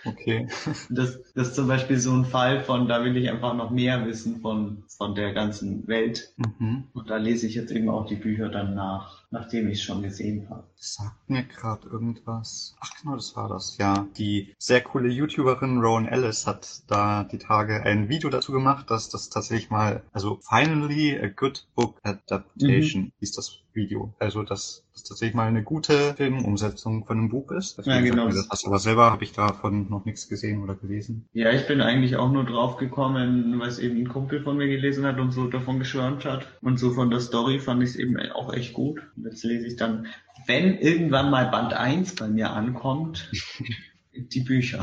Okay. 0.05 0.47
Das, 0.89 1.19
das 1.33 1.49
ist 1.49 1.55
zum 1.55 1.67
Beispiel 1.67 1.97
so 1.97 2.11
ein 2.11 2.25
Fall 2.25 2.61
von, 2.61 2.87
da 2.87 3.03
will 3.03 3.15
ich 3.17 3.29
einfach 3.29 3.55
noch 3.55 3.71
mehr 3.71 4.05
wissen 4.05 4.41
von, 4.41 4.83
von 4.87 5.15
der 5.15 5.33
ganzen 5.33 5.87
Welt. 5.87 6.33
Mhm. 6.37 6.85
Und 6.93 7.09
da 7.09 7.17
lese 7.17 7.47
ich 7.47 7.55
jetzt 7.55 7.71
eben 7.71 7.89
auch 7.89 8.05
die 8.05 8.15
Bücher 8.15 8.49
dann 8.49 8.75
nach, 8.75 9.22
nachdem 9.33 9.67
ich 9.67 9.79
es 9.79 9.83
schon 9.83 10.03
gesehen 10.03 10.47
habe. 10.49 10.63
Das 10.77 10.93
sagt 10.93 11.29
mir 11.29 11.43
gerade 11.43 11.89
irgendwas. 11.89 12.75
Ach 12.79 12.91
genau, 13.01 13.15
das 13.15 13.35
war 13.35 13.49
das. 13.49 13.77
Ja, 13.79 14.07
die 14.15 14.53
sehr 14.59 14.81
coole 14.81 15.09
YouTuberin 15.09 15.79
Rowan 15.79 16.07
Ellis 16.07 16.45
hat 16.45 16.83
da 16.87 17.23
die 17.23 17.39
Tage 17.39 17.81
ein 17.81 18.09
Video 18.09 18.29
dazu 18.29 18.51
gemacht, 18.51 18.91
dass 18.91 19.09
das 19.09 19.29
tatsächlich 19.29 19.71
mal, 19.71 20.03
also 20.13 20.39
finally 20.47 21.19
a 21.19 21.27
good 21.27 21.67
book 21.75 21.99
adaptation 22.03 23.11
hieß 23.19 23.31
das 23.31 23.62
Video. 23.75 24.13
Also 24.19 24.43
dass 24.43 24.83
das 24.93 25.03
tatsächlich 25.03 25.35
mal 25.35 25.47
eine 25.47 25.63
gute 25.63 26.13
Filmumsetzung 26.15 27.05
von 27.05 27.17
einem 27.17 27.29
Buch 27.29 27.51
ist. 27.51 27.79
Ja, 27.85 28.01
genau. 28.01 28.27
Das, 28.27 28.65
aber 28.65 28.79
selber 28.79 29.11
habe 29.11 29.23
ich 29.23 29.33
davon 29.33 29.89
noch 29.89 30.05
nichts 30.05 30.29
gesehen 30.29 30.63
oder 30.63 30.75
gelesen. 30.75 31.27
Ja, 31.33 31.51
ich 31.51 31.67
bin 31.67 31.81
eigentlich 31.81 32.15
auch 32.15 32.31
nur 32.31 32.45
drauf 32.45 32.77
gekommen, 32.77 33.59
weil 33.59 33.67
es 33.67 33.79
eben 33.79 33.97
ein 33.97 34.09
Kumpel 34.09 34.43
von 34.43 34.57
mir 34.57 34.67
gelesen 34.67 35.05
hat 35.05 35.19
und 35.19 35.31
so 35.31 35.47
davon 35.47 35.79
geschwärmt 35.79 36.25
hat. 36.25 36.47
Und 36.61 36.79
so 36.79 36.91
von 36.91 37.09
der 37.09 37.19
Story 37.19 37.59
fand 37.59 37.83
ich 37.83 37.89
es 37.89 37.95
eben 37.95 38.17
auch 38.31 38.53
echt 38.53 38.73
gut. 38.73 39.01
Und 39.15 39.25
jetzt 39.25 39.43
lese 39.43 39.67
ich 39.67 39.75
dann, 39.75 40.07
wenn 40.45 40.77
irgendwann 40.77 41.31
mal 41.31 41.49
Band 41.49 41.73
1 41.73 42.15
bei 42.15 42.27
mir 42.27 42.51
ankommt, 42.51 43.31
die 44.13 44.41
Bücher. 44.41 44.81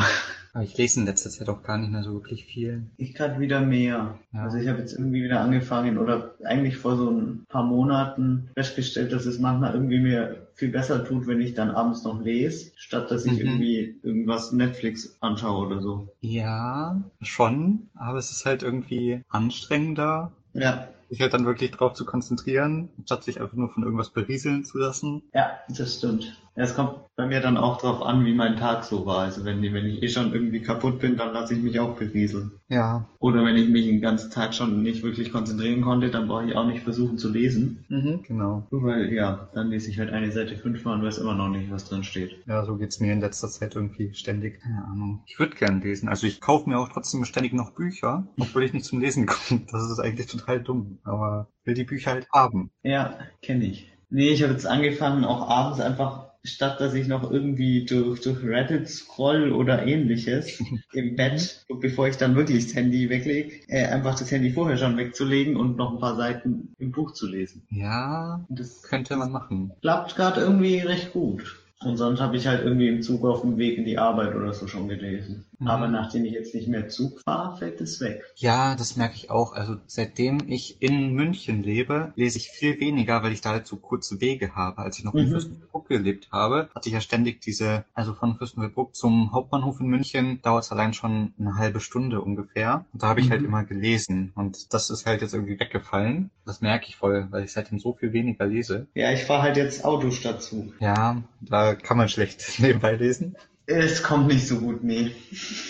Aber 0.52 0.64
ich 0.64 0.76
lese 0.76 1.00
in 1.00 1.06
letzter 1.06 1.30
Zeit 1.30 1.48
auch 1.48 1.62
gar 1.62 1.78
nicht 1.78 1.92
mehr 1.92 2.02
so 2.02 2.12
wirklich 2.14 2.44
viel. 2.44 2.82
Ich 2.96 3.14
gerade 3.14 3.38
wieder 3.38 3.60
mehr. 3.60 4.18
Ja. 4.32 4.42
Also 4.42 4.56
ich 4.58 4.66
habe 4.68 4.80
jetzt 4.80 4.92
irgendwie 4.94 5.22
wieder 5.22 5.40
angefangen 5.40 5.96
oder 5.98 6.34
eigentlich 6.44 6.76
vor 6.76 6.96
so 6.96 7.08
ein 7.10 7.44
paar 7.48 7.62
Monaten 7.62 8.48
festgestellt, 8.56 9.12
dass 9.12 9.26
es 9.26 9.38
manchmal 9.38 9.74
irgendwie 9.74 10.00
mir 10.00 10.46
viel 10.54 10.70
besser 10.70 11.04
tut, 11.04 11.26
wenn 11.28 11.40
ich 11.40 11.54
dann 11.54 11.70
abends 11.70 12.02
noch 12.04 12.20
lese, 12.20 12.72
statt 12.76 13.10
dass 13.10 13.26
ich 13.26 13.32
Mhm. 13.34 13.38
irgendwie 13.38 13.94
irgendwas 14.02 14.52
Netflix 14.52 15.16
anschaue 15.20 15.66
oder 15.66 15.80
so. 15.80 16.08
Ja, 16.20 17.00
schon, 17.22 17.88
aber 17.94 18.18
es 18.18 18.30
ist 18.32 18.44
halt 18.44 18.62
irgendwie 18.62 19.22
anstrengender, 19.28 20.32
Ja, 20.52 20.88
sich 21.10 21.20
halt 21.20 21.34
dann 21.34 21.44
wirklich 21.44 21.72
drauf 21.72 21.92
zu 21.94 22.06
konzentrieren, 22.06 22.88
statt 23.04 23.24
sich 23.24 23.40
einfach 23.40 23.56
nur 23.56 23.68
von 23.68 23.82
irgendwas 23.82 24.10
berieseln 24.10 24.64
zu 24.64 24.78
lassen. 24.78 25.22
Ja, 25.34 25.58
das 25.68 25.98
stimmt. 25.98 26.36
Es 26.54 26.74
kommt 26.74 26.94
bei 27.16 27.26
mir 27.26 27.40
dann 27.40 27.56
auch 27.56 27.78
drauf 27.78 28.02
an, 28.02 28.24
wie 28.24 28.34
mein 28.34 28.56
Tag 28.56 28.84
so 28.84 29.06
war. 29.06 29.20
Also 29.20 29.44
wenn, 29.44 29.62
wenn 29.62 29.86
ich 29.86 30.02
eh 30.02 30.08
schon 30.08 30.32
irgendwie 30.32 30.60
kaputt 30.60 30.98
bin, 30.98 31.16
dann 31.16 31.32
lasse 31.32 31.54
ich 31.54 31.62
mich 31.62 31.78
auch 31.78 31.96
berieseln. 31.96 32.52
Ja. 32.68 33.08
Oder 33.18 33.44
wenn 33.44 33.56
ich 33.56 33.68
mich 33.68 33.86
den 33.86 34.00
ganzen 34.00 34.30
Tag 34.30 34.54
schon 34.54 34.82
nicht 34.82 35.02
wirklich 35.02 35.32
konzentrieren 35.32 35.80
konnte, 35.82 36.10
dann 36.10 36.28
brauche 36.28 36.46
ich 36.46 36.56
auch 36.56 36.66
nicht 36.66 36.82
versuchen 36.82 37.18
zu 37.18 37.30
lesen. 37.30 37.84
Mhm. 37.88 38.22
Genau. 38.26 38.66
Nur 38.70 38.84
Weil, 38.84 39.12
ja, 39.12 39.48
dann 39.54 39.68
lese 39.68 39.90
ich 39.90 39.98
halt 39.98 40.10
eine 40.10 40.32
Seite 40.32 40.56
fünfmal 40.56 40.98
und 40.98 41.04
weiß 41.04 41.18
immer 41.18 41.34
noch 41.34 41.48
nicht, 41.48 41.70
was 41.70 41.84
drin 41.88 42.04
steht. 42.04 42.36
Ja, 42.46 42.64
so 42.64 42.76
geht's 42.76 43.00
mir 43.00 43.12
in 43.12 43.20
letzter 43.20 43.48
Zeit 43.48 43.74
irgendwie 43.74 44.14
ständig. 44.14 44.60
Keine 44.60 44.84
Ahnung. 44.84 45.22
Ich 45.26 45.38
würde 45.38 45.56
gern 45.56 45.80
lesen. 45.80 46.08
Also 46.08 46.26
ich 46.26 46.40
kaufe 46.40 46.68
mir 46.68 46.78
auch 46.78 46.88
trotzdem 46.88 47.24
ständig 47.24 47.52
noch 47.52 47.72
Bücher, 47.72 48.26
obwohl 48.38 48.64
ich 48.64 48.72
nicht 48.72 48.86
zum 48.86 49.00
Lesen 49.00 49.26
komme. 49.26 49.62
Das 49.70 49.90
ist 49.90 49.98
eigentlich 49.98 50.26
total 50.26 50.60
dumm. 50.60 50.98
Aber 51.04 51.48
will 51.64 51.74
die 51.74 51.84
Bücher 51.84 52.12
halt 52.12 52.28
haben. 52.32 52.70
Ja, 52.82 53.18
kenne 53.42 53.64
ich. 53.64 53.90
Nee, 54.10 54.30
ich 54.30 54.42
habe 54.42 54.52
jetzt 54.52 54.66
angefangen, 54.66 55.24
auch 55.24 55.48
abends 55.48 55.80
einfach, 55.80 56.30
statt 56.42 56.80
dass 56.80 56.94
ich 56.94 57.06
noch 57.06 57.30
irgendwie 57.30 57.84
durch, 57.84 58.20
durch 58.20 58.42
Reddit 58.42 58.88
scroll 58.88 59.52
oder 59.52 59.86
ähnliches 59.86 60.60
im 60.92 61.14
Bett, 61.14 61.64
bevor 61.80 62.08
ich 62.08 62.16
dann 62.16 62.34
wirklich 62.34 62.64
das 62.66 62.74
Handy 62.74 63.08
weglege, 63.08 63.52
äh, 63.68 63.86
einfach 63.86 64.18
das 64.18 64.30
Handy 64.32 64.50
vorher 64.50 64.76
schon 64.76 64.96
wegzulegen 64.96 65.56
und 65.56 65.76
noch 65.76 65.92
ein 65.92 66.00
paar 66.00 66.16
Seiten 66.16 66.74
im 66.78 66.90
Buch 66.90 67.12
zu 67.12 67.28
lesen. 67.28 67.62
Ja, 67.70 68.44
das 68.48 68.82
könnte 68.82 69.16
man 69.16 69.30
machen. 69.30 69.72
klappt 69.80 70.16
gerade 70.16 70.40
irgendwie 70.40 70.78
recht 70.78 71.12
gut. 71.12 71.56
Und 71.82 71.96
sonst 71.96 72.20
habe 72.20 72.36
ich 72.36 72.46
halt 72.46 72.62
irgendwie 72.62 72.88
im 72.88 73.02
Zug 73.02 73.24
auf 73.24 73.40
dem 73.40 73.56
Weg 73.56 73.78
in 73.78 73.84
die 73.84 73.96
Arbeit 73.98 74.34
oder 74.34 74.52
so 74.52 74.66
schon 74.66 74.88
gelesen. 74.88 75.46
Mhm. 75.60 75.68
Aber 75.68 75.88
nachdem 75.88 76.24
ich 76.24 76.32
jetzt 76.32 76.54
nicht 76.54 76.68
mehr 76.68 76.88
Zug 76.88 77.20
fahre, 77.20 77.56
fällt 77.58 77.80
es 77.80 78.00
weg. 78.00 78.24
Ja, 78.36 78.74
das 78.74 78.96
merke 78.96 79.14
ich 79.16 79.30
auch. 79.30 79.52
Also 79.52 79.76
seitdem 79.86 80.40
ich 80.48 80.80
in 80.82 81.12
München 81.12 81.62
lebe, 81.62 82.12
lese 82.16 82.38
ich 82.38 82.48
viel 82.48 82.80
weniger, 82.80 83.22
weil 83.22 83.32
ich 83.32 83.42
da 83.42 83.50
halt 83.50 83.66
so 83.66 83.76
kurze 83.76 84.20
Wege 84.20 84.54
habe. 84.56 84.78
Als 84.78 84.98
ich 84.98 85.04
noch 85.04 85.14
in 85.14 85.26
Mhm. 85.26 85.30
Fürstenfeldbruck 85.32 85.88
gelebt 85.88 86.28
habe, 86.32 86.68
hatte 86.74 86.88
ich 86.88 86.94
ja 86.94 87.00
ständig 87.00 87.40
diese, 87.42 87.84
also 87.94 88.14
von 88.14 88.36
Fürstenfeldbruck 88.36 88.94
zum 88.96 89.32
Hauptbahnhof 89.32 89.80
in 89.80 89.86
München 89.88 90.40
dauert 90.42 90.64
es 90.64 90.72
allein 90.72 90.94
schon 90.94 91.34
eine 91.38 91.56
halbe 91.56 91.80
Stunde 91.80 92.20
ungefähr. 92.22 92.86
Und 92.92 93.02
da 93.02 93.08
habe 93.08 93.20
ich 93.20 93.30
halt 93.30 93.42
Mhm. 93.42 93.46
immer 93.48 93.64
gelesen. 93.64 94.32
Und 94.34 94.72
das 94.72 94.88
ist 94.90 95.04
halt 95.06 95.20
jetzt 95.20 95.34
irgendwie 95.34 95.60
weggefallen. 95.60 96.30
Das 96.46 96.62
merke 96.62 96.86
ich 96.88 96.96
voll, 96.96 97.28
weil 97.30 97.44
ich 97.44 97.52
seitdem 97.52 97.78
so 97.78 97.92
viel 97.92 98.12
weniger 98.14 98.46
lese. 98.46 98.86
Ja, 98.94 99.12
ich 99.12 99.24
fahre 99.24 99.42
halt 99.42 99.56
jetzt 99.58 99.84
Auto 99.84 100.10
statt 100.10 100.42
Zug. 100.42 100.72
Ja, 100.80 101.22
da 101.42 101.74
kann 101.74 101.98
man 101.98 102.08
schlecht 102.08 102.44
nebenbei 102.60 102.96
lesen. 102.96 103.36
Es 103.72 104.02
kommt 104.02 104.26
nicht 104.26 104.48
so 104.48 104.58
gut, 104.58 104.82
nee. 104.82 105.12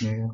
Nee. 0.00 0.30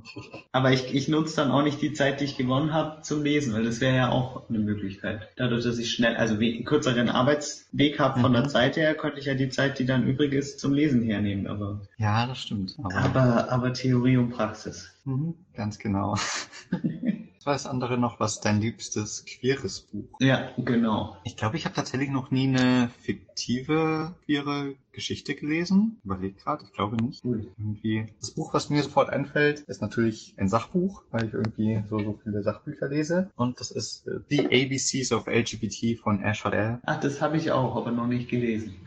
Aber 0.52 0.72
ich, 0.72 0.94
ich 0.94 1.08
nutze 1.08 1.36
dann 1.36 1.50
auch 1.50 1.62
nicht 1.62 1.82
die 1.82 1.92
Zeit, 1.92 2.20
die 2.20 2.24
ich 2.24 2.36
gewonnen 2.36 2.72
habe, 2.72 3.02
zum 3.02 3.24
Lesen, 3.24 3.52
weil 3.54 3.64
das 3.64 3.80
wäre 3.80 3.96
ja 3.96 4.10
auch 4.10 4.48
eine 4.48 4.60
Möglichkeit. 4.60 5.28
Dadurch, 5.36 5.64
dass 5.64 5.78
ich 5.78 5.90
schnell, 5.90 6.16
also 6.16 6.34
einen 6.36 6.64
kürzeren 6.64 7.08
Arbeitsweg 7.08 7.98
habe 7.98 8.20
von 8.20 8.30
Mhm. 8.30 8.34
der 8.36 8.48
Zeit 8.48 8.76
her, 8.76 8.94
könnte 8.94 9.18
ich 9.18 9.26
ja 9.26 9.34
die 9.34 9.48
Zeit, 9.48 9.78
die 9.80 9.84
dann 9.86 10.06
übrig 10.06 10.32
ist, 10.32 10.60
zum 10.60 10.72
Lesen 10.74 11.02
hernehmen. 11.02 11.46
Aber, 11.48 11.80
Ja, 11.98 12.26
das 12.26 12.38
stimmt. 12.38 12.76
Aber, 12.82 12.94
aber, 12.94 13.50
aber 13.52 13.72
Theorie 13.72 14.16
und 14.16 14.30
Praxis. 14.30 14.88
Mhm, 15.04 15.34
ganz 15.54 15.78
genau. 15.78 16.16
Das 17.44 17.64
andere 17.64 17.96
noch? 17.96 18.18
Was 18.18 18.40
dein 18.40 18.60
liebstes 18.60 19.24
queeres 19.24 19.82
Buch? 19.82 20.08
Ja, 20.18 20.50
genau. 20.58 21.16
Ich 21.22 21.36
glaube, 21.36 21.56
ich 21.56 21.64
habe 21.64 21.76
tatsächlich 21.76 22.10
noch 22.10 22.32
nie 22.32 22.48
eine 22.48 22.90
fiktive 23.36 24.14
queere 24.24 24.74
Geschichte 24.92 25.34
gelesen. 25.34 26.00
Überlegt 26.04 26.42
gerade, 26.42 26.64
ich 26.64 26.72
glaube 26.72 26.96
nicht. 26.96 27.22
Cool. 27.22 27.46
Irgendwie. 27.58 28.08
Das 28.18 28.30
Buch, 28.30 28.54
was 28.54 28.70
mir 28.70 28.82
sofort 28.82 29.10
einfällt, 29.10 29.60
ist 29.60 29.82
natürlich 29.82 30.34
ein 30.38 30.48
Sachbuch, 30.48 31.02
weil 31.10 31.26
ich 31.26 31.34
irgendwie 31.34 31.82
so, 31.88 31.98
so 31.98 32.18
viele 32.22 32.42
Sachbücher 32.42 32.88
lese. 32.88 33.30
Und 33.36 33.60
das 33.60 33.70
ist 33.70 34.08
äh, 34.08 34.20
The 34.30 34.46
ABCs 34.46 35.12
of 35.12 35.26
LGBT 35.26 36.00
von 36.00 36.22
Ashford 36.22 36.54
L. 36.54 36.78
Ach, 36.84 36.98
das 36.98 37.20
habe 37.20 37.36
ich 37.36 37.52
auch, 37.52 37.76
aber 37.76 37.92
noch 37.92 38.06
nicht 38.06 38.28
gelesen. 38.28 38.74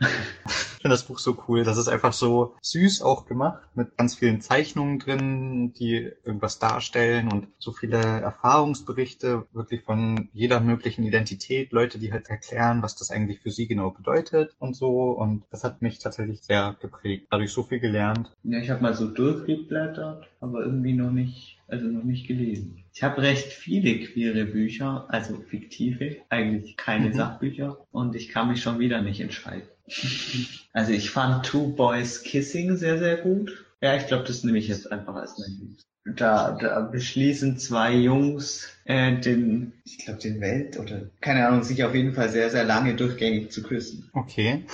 Ich 0.80 0.82
finde 0.82 0.94
das 0.94 1.04
Buch 1.04 1.18
so 1.18 1.36
cool. 1.46 1.62
Das 1.62 1.76
ist 1.76 1.88
einfach 1.88 2.14
so 2.14 2.54
süß 2.62 3.02
auch 3.02 3.26
gemacht, 3.26 3.60
mit 3.74 3.98
ganz 3.98 4.14
vielen 4.14 4.40
Zeichnungen 4.40 4.98
drin, 4.98 5.74
die 5.74 6.10
irgendwas 6.24 6.58
darstellen 6.58 7.30
und 7.30 7.48
so 7.58 7.72
viele 7.72 7.98
Erfahrungsberichte 7.98 9.46
wirklich 9.52 9.82
von 9.82 10.30
jeder 10.32 10.58
möglichen 10.60 11.04
Identität, 11.04 11.72
Leute, 11.72 11.98
die 11.98 12.10
halt 12.10 12.30
erklären, 12.30 12.82
was 12.82 12.96
das 12.96 13.10
eigentlich 13.10 13.40
für 13.40 13.50
sie 13.50 13.66
genau 13.66 13.90
bedeutet 13.90 14.39
und 14.58 14.74
so. 14.74 15.10
Und 15.12 15.44
das 15.50 15.64
hat 15.64 15.82
mich 15.82 15.98
tatsächlich 15.98 16.40
sehr 16.42 16.76
geprägt. 16.80 17.26
Dadurch 17.30 17.52
so 17.52 17.62
viel 17.62 17.80
gelernt. 17.80 18.30
Ja, 18.44 18.58
ich 18.58 18.70
habe 18.70 18.82
mal 18.82 18.94
so 18.94 19.06
durchgeblättert, 19.08 20.28
aber 20.40 20.60
irgendwie 20.64 20.92
noch 20.94 21.10
nicht, 21.10 21.58
also 21.68 21.86
noch 21.86 22.04
nicht 22.04 22.26
gelesen. 22.26 22.82
Ich 22.92 23.02
habe 23.02 23.22
recht 23.22 23.52
viele 23.52 24.00
queere 24.00 24.44
Bücher, 24.44 25.06
also 25.08 25.36
fiktive, 25.48 26.16
eigentlich 26.28 26.76
keine 26.76 27.08
Mhm. 27.10 27.14
Sachbücher 27.14 27.78
und 27.92 28.14
ich 28.16 28.28
kann 28.28 28.48
mich 28.48 28.62
schon 28.62 28.78
wieder 28.78 29.02
nicht 29.02 29.20
entscheiden. 29.20 29.68
Also 30.72 30.92
ich 30.92 31.10
fand 31.10 31.44
Two 31.44 31.74
Boys 31.74 32.22
Kissing 32.22 32.76
sehr, 32.76 32.98
sehr 32.98 33.16
gut. 33.16 33.66
Ja, 33.80 33.96
ich 33.96 34.06
glaube, 34.06 34.22
das 34.24 34.44
nehme 34.44 34.58
ich 34.58 34.68
jetzt 34.68 34.90
einfach 34.92 35.16
als 35.16 35.36
mein 35.38 35.50
Liebstes. 35.58 35.89
Da, 36.16 36.56
da 36.60 36.80
beschließen 36.80 37.58
zwei 37.58 37.94
Jungs 37.94 38.68
äh, 38.84 39.16
den, 39.20 39.72
ich 39.84 39.98
glaube 39.98 40.20
den 40.20 40.40
Welt 40.40 40.78
oder 40.78 41.02
keine 41.20 41.46
Ahnung, 41.46 41.62
sich 41.62 41.84
auf 41.84 41.94
jeden 41.94 42.14
Fall 42.14 42.28
sehr, 42.28 42.50
sehr 42.50 42.64
lange 42.64 42.94
durchgängig 42.94 43.50
zu 43.50 43.62
küssen 43.62 44.10
Okay. 44.12 44.64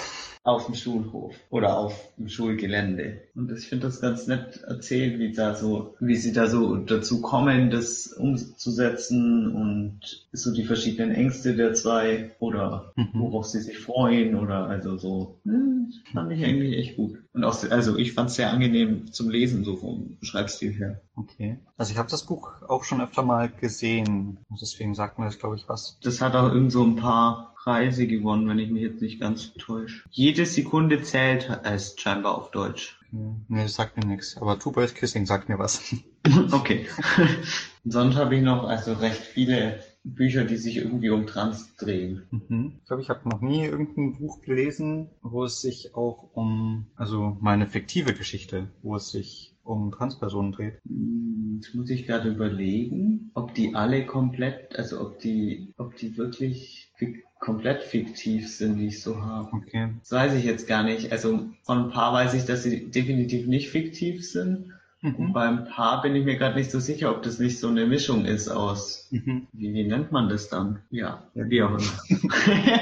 Auf 0.47 0.67
dem 0.67 0.75
Schulhof 0.76 1.35
oder 1.50 1.76
auf 1.76 2.09
dem 2.17 2.29
Schulgelände. 2.29 3.23
Und 3.35 3.50
ich 3.50 3.69
finde 3.69 3.87
das 3.88 4.00
ganz 4.00 4.26
nett 4.29 4.62
erzählt, 4.67 5.19
wie 5.19 5.33
da 5.33 5.55
so, 5.55 5.97
wie 5.99 6.17
sie 6.17 6.33
da 6.33 6.47
so 6.47 6.76
dazu 6.76 7.21
kommen, 7.21 7.71
das 7.71 8.07
umzusetzen 8.12 9.53
und 9.55 10.00
so 10.33 10.53
die 10.53 10.65
verschiedenen 10.65 11.15
Ängste 11.15 11.57
der 11.57 11.75
zwei 11.75 12.31
oder 12.38 12.93
Mhm. 12.97 13.11
worauf 13.15 13.47
sie 13.47 13.61
sich 13.61 13.79
freuen 13.79 14.37
oder 14.37 14.67
also 14.69 14.97
so. 14.97 15.41
Hm, 15.45 15.88
das 16.05 16.12
fand 16.12 16.33
ich 16.33 16.45
eigentlich 16.45 16.79
echt 16.79 16.97
gut. 16.97 17.19
Und 17.33 17.43
auch, 17.45 17.62
also 17.71 17.97
ich 17.97 18.12
fand 18.12 18.31
es 18.31 18.37
sehr 18.37 18.50
angenehm 18.53 19.12
zum 19.12 19.29
Lesen, 19.29 19.65
so 19.65 19.76
vom 19.76 20.17
Schreibstil 20.23 20.73
her. 20.73 21.00
Okay. 21.17 21.59
Also 21.76 21.93
ich 21.93 21.99
habe 21.99 22.09
das 22.11 22.25
Buch 22.25 22.50
auch 22.69 22.85
schon 22.85 23.00
öfter 23.00 23.23
mal 23.23 23.49
gesehen. 23.49 24.38
Deswegen 24.61 24.95
sagt 24.95 25.19
mir 25.19 25.25
das, 25.26 25.38
glaube 25.38 25.57
ich, 25.57 25.69
was. 25.69 25.99
Das 26.03 26.21
hat 26.21 26.35
auch 26.35 26.53
irgend 26.53 26.71
so 26.73 26.85
ein 26.85 26.97
paar 26.97 27.56
Preise 27.67 28.07
gewonnen, 28.07 28.49
wenn 28.49 28.61
ich 28.61 28.71
mich 28.71 28.83
jetzt 28.83 29.03
nicht 29.03 29.21
ganz 29.21 29.53
täusche. 29.55 30.05
Jede 30.13 30.47
Sekunde 30.47 31.03
zählt 31.03 31.51
heißt 31.51 32.01
scheinbar 32.01 32.39
auf 32.39 32.53
Deutsch. 32.53 33.01
Nee, 33.11 33.63
das 33.63 33.75
sagt 33.75 33.97
mir 33.97 34.07
nichts. 34.07 34.37
Aber 34.37 34.57
Two 34.57 34.71
Boys 34.71 34.95
Kissing 34.95 35.27
sagt 35.27 35.49
mir 35.49 35.59
was. 35.59 35.83
Okay. 36.53 36.87
Sonst 37.85 38.17
habe 38.17 38.37
ich 38.37 38.43
noch 38.43 38.65
also 38.65 38.93
recht 38.93 39.21
viele 39.21 39.81
Bücher, 40.05 40.45
die 40.45 40.57
sich 40.57 40.77
irgendwie 40.77 41.11
um 41.11 41.27
Trans 41.27 41.75
drehen. 41.77 42.23
Mhm. 42.31 42.75
Ich 42.81 42.87
glaube, 42.87 43.03
ich 43.03 43.11
habe 43.11 43.29
noch 43.29 43.41
nie 43.41 43.65
irgendein 43.65 44.17
Buch 44.17 44.41
gelesen, 44.43 45.11
wo 45.23 45.45
es 45.45 45.61
sich 45.61 45.95
auch 45.95 46.31
um, 46.35 46.87
also 46.95 47.37
meine 47.41 47.67
fiktive 47.67 48.15
Geschichte, 48.15 48.69
wo 48.83 48.95
es 48.95 49.11
sich 49.11 49.57
um 49.65 49.91
Transpersonen 49.91 50.53
dreht. 50.53 50.79
Hm, 50.87 51.61
Jetzt 51.61 51.75
muss 51.75 51.91
ich 51.91 52.07
gerade 52.07 52.29
überlegen, 52.29 53.31
ob 53.35 53.55
die 53.55 53.75
alle 53.75 54.05
komplett, 54.05 54.77
also 54.77 55.01
ob 55.01 55.19
die, 55.21 55.73
ob 55.79 55.97
die 55.97 56.17
wirklich 56.17 56.93
komplett 57.38 57.83
fiktiv 57.83 58.49
sind, 58.49 58.78
die 58.78 58.87
ich 58.88 59.02
so 59.02 59.21
habe. 59.23 59.49
Okay. 59.52 59.90
Das 60.00 60.12
weiß 60.12 60.35
ich 60.35 60.45
jetzt 60.45 60.66
gar 60.66 60.83
nicht. 60.83 61.12
Also 61.12 61.47
von 61.62 61.85
ein 61.87 61.90
paar 61.90 62.12
weiß 62.12 62.35
ich, 62.35 62.45
dass 62.45 62.62
sie 62.62 62.90
definitiv 62.90 63.47
nicht 63.47 63.71
fiktiv 63.71 64.28
sind. 64.28 64.73
Und 65.02 65.19
Mhm. 65.19 65.33
beim 65.35 65.64
Paar 65.66 66.00
bin 66.02 66.16
ich 66.16 66.25
mir 66.25 66.37
gerade 66.37 66.57
nicht 66.57 66.71
so 66.71 66.81
sicher, 66.81 67.11
ob 67.14 67.23
das 67.23 67.38
nicht 67.38 67.59
so 67.61 67.69
eine 67.69 67.87
Mischung 67.87 68.25
ist 68.25 68.49
aus, 68.49 69.07
Mhm. 69.11 69.47
wie, 69.52 69.73
wie 69.75 69.85
nennt 69.85 70.11
man 70.11 70.28
das 70.31 70.49
dann? 70.49 70.81
Ja, 70.90 71.23
wie 71.35 71.62
auch 71.62 71.78
immer. 71.78 71.93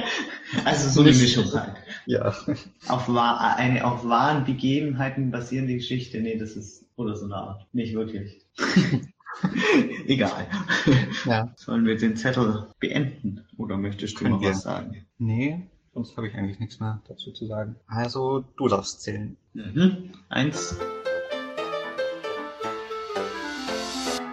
also 0.64 0.88
so 0.88 1.00
eine 1.00 1.10
Mischung 1.10 1.52
halt. 1.52 1.74
Ja. 2.06 2.32
Auf 2.88 3.08
wahr, 3.12 3.56
eine 3.56 3.84
auf 3.84 4.04
wahren 4.06 4.44
Begebenheiten 4.44 5.32
basierende 5.32 5.74
Geschichte. 5.74 6.20
Nee, 6.20 6.38
das 6.38 6.52
ist, 6.56 6.84
oder 6.96 7.16
so 7.16 7.24
eine 7.26 7.34
Art. 7.34 7.66
Nicht 7.72 7.94
wirklich. 7.94 8.40
Egal. 10.06 10.46
Ja. 11.24 11.52
Sollen 11.56 11.84
wir 11.86 11.96
den 11.96 12.16
Zettel 12.16 12.66
beenden? 12.80 13.44
Oder 13.56 13.76
möchtest 13.76 14.14
du 14.14 14.18
Können 14.20 14.32
noch 14.34 14.40
wir. 14.40 14.50
was 14.50 14.62
sagen? 14.62 15.06
Nee, 15.18 15.68
sonst 15.92 16.16
habe 16.16 16.28
ich 16.28 16.34
eigentlich 16.34 16.58
nichts 16.60 16.80
mehr 16.80 17.02
dazu 17.08 17.32
zu 17.32 17.46
sagen. 17.46 17.76
Also, 17.86 18.44
du 18.56 18.68
darfst 18.68 19.02
zählen. 19.02 19.36
Mhm. 19.54 20.10
Eins, 20.28 20.76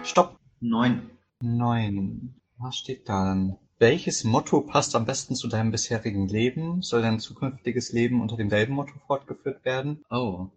Stopp. 0.04 0.38
neun. 0.60 1.10
Neun. 1.40 2.34
Was 2.58 2.76
steht 2.76 3.08
da 3.08 3.32
denn? 3.32 3.56
Welches 3.78 4.22
Motto 4.24 4.60
passt 4.60 4.94
am 4.94 5.06
besten 5.06 5.34
zu 5.34 5.48
deinem 5.48 5.72
bisherigen 5.72 6.28
Leben? 6.28 6.82
Soll 6.82 7.02
dein 7.02 7.18
zukünftiges 7.18 7.92
Leben 7.92 8.20
unter 8.20 8.36
demselben 8.36 8.74
Motto 8.74 8.92
fortgeführt 9.06 9.64
werden? 9.64 10.04
Oh. 10.10 10.48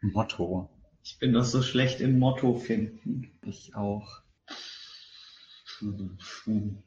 Motto. 0.00 0.70
Ich 1.08 1.20
bin 1.20 1.32
doch 1.34 1.44
so 1.44 1.62
schlecht 1.62 2.00
im 2.00 2.18
Motto 2.18 2.56
finden. 2.56 3.30
Ich 3.42 3.76
auch. 3.76 4.22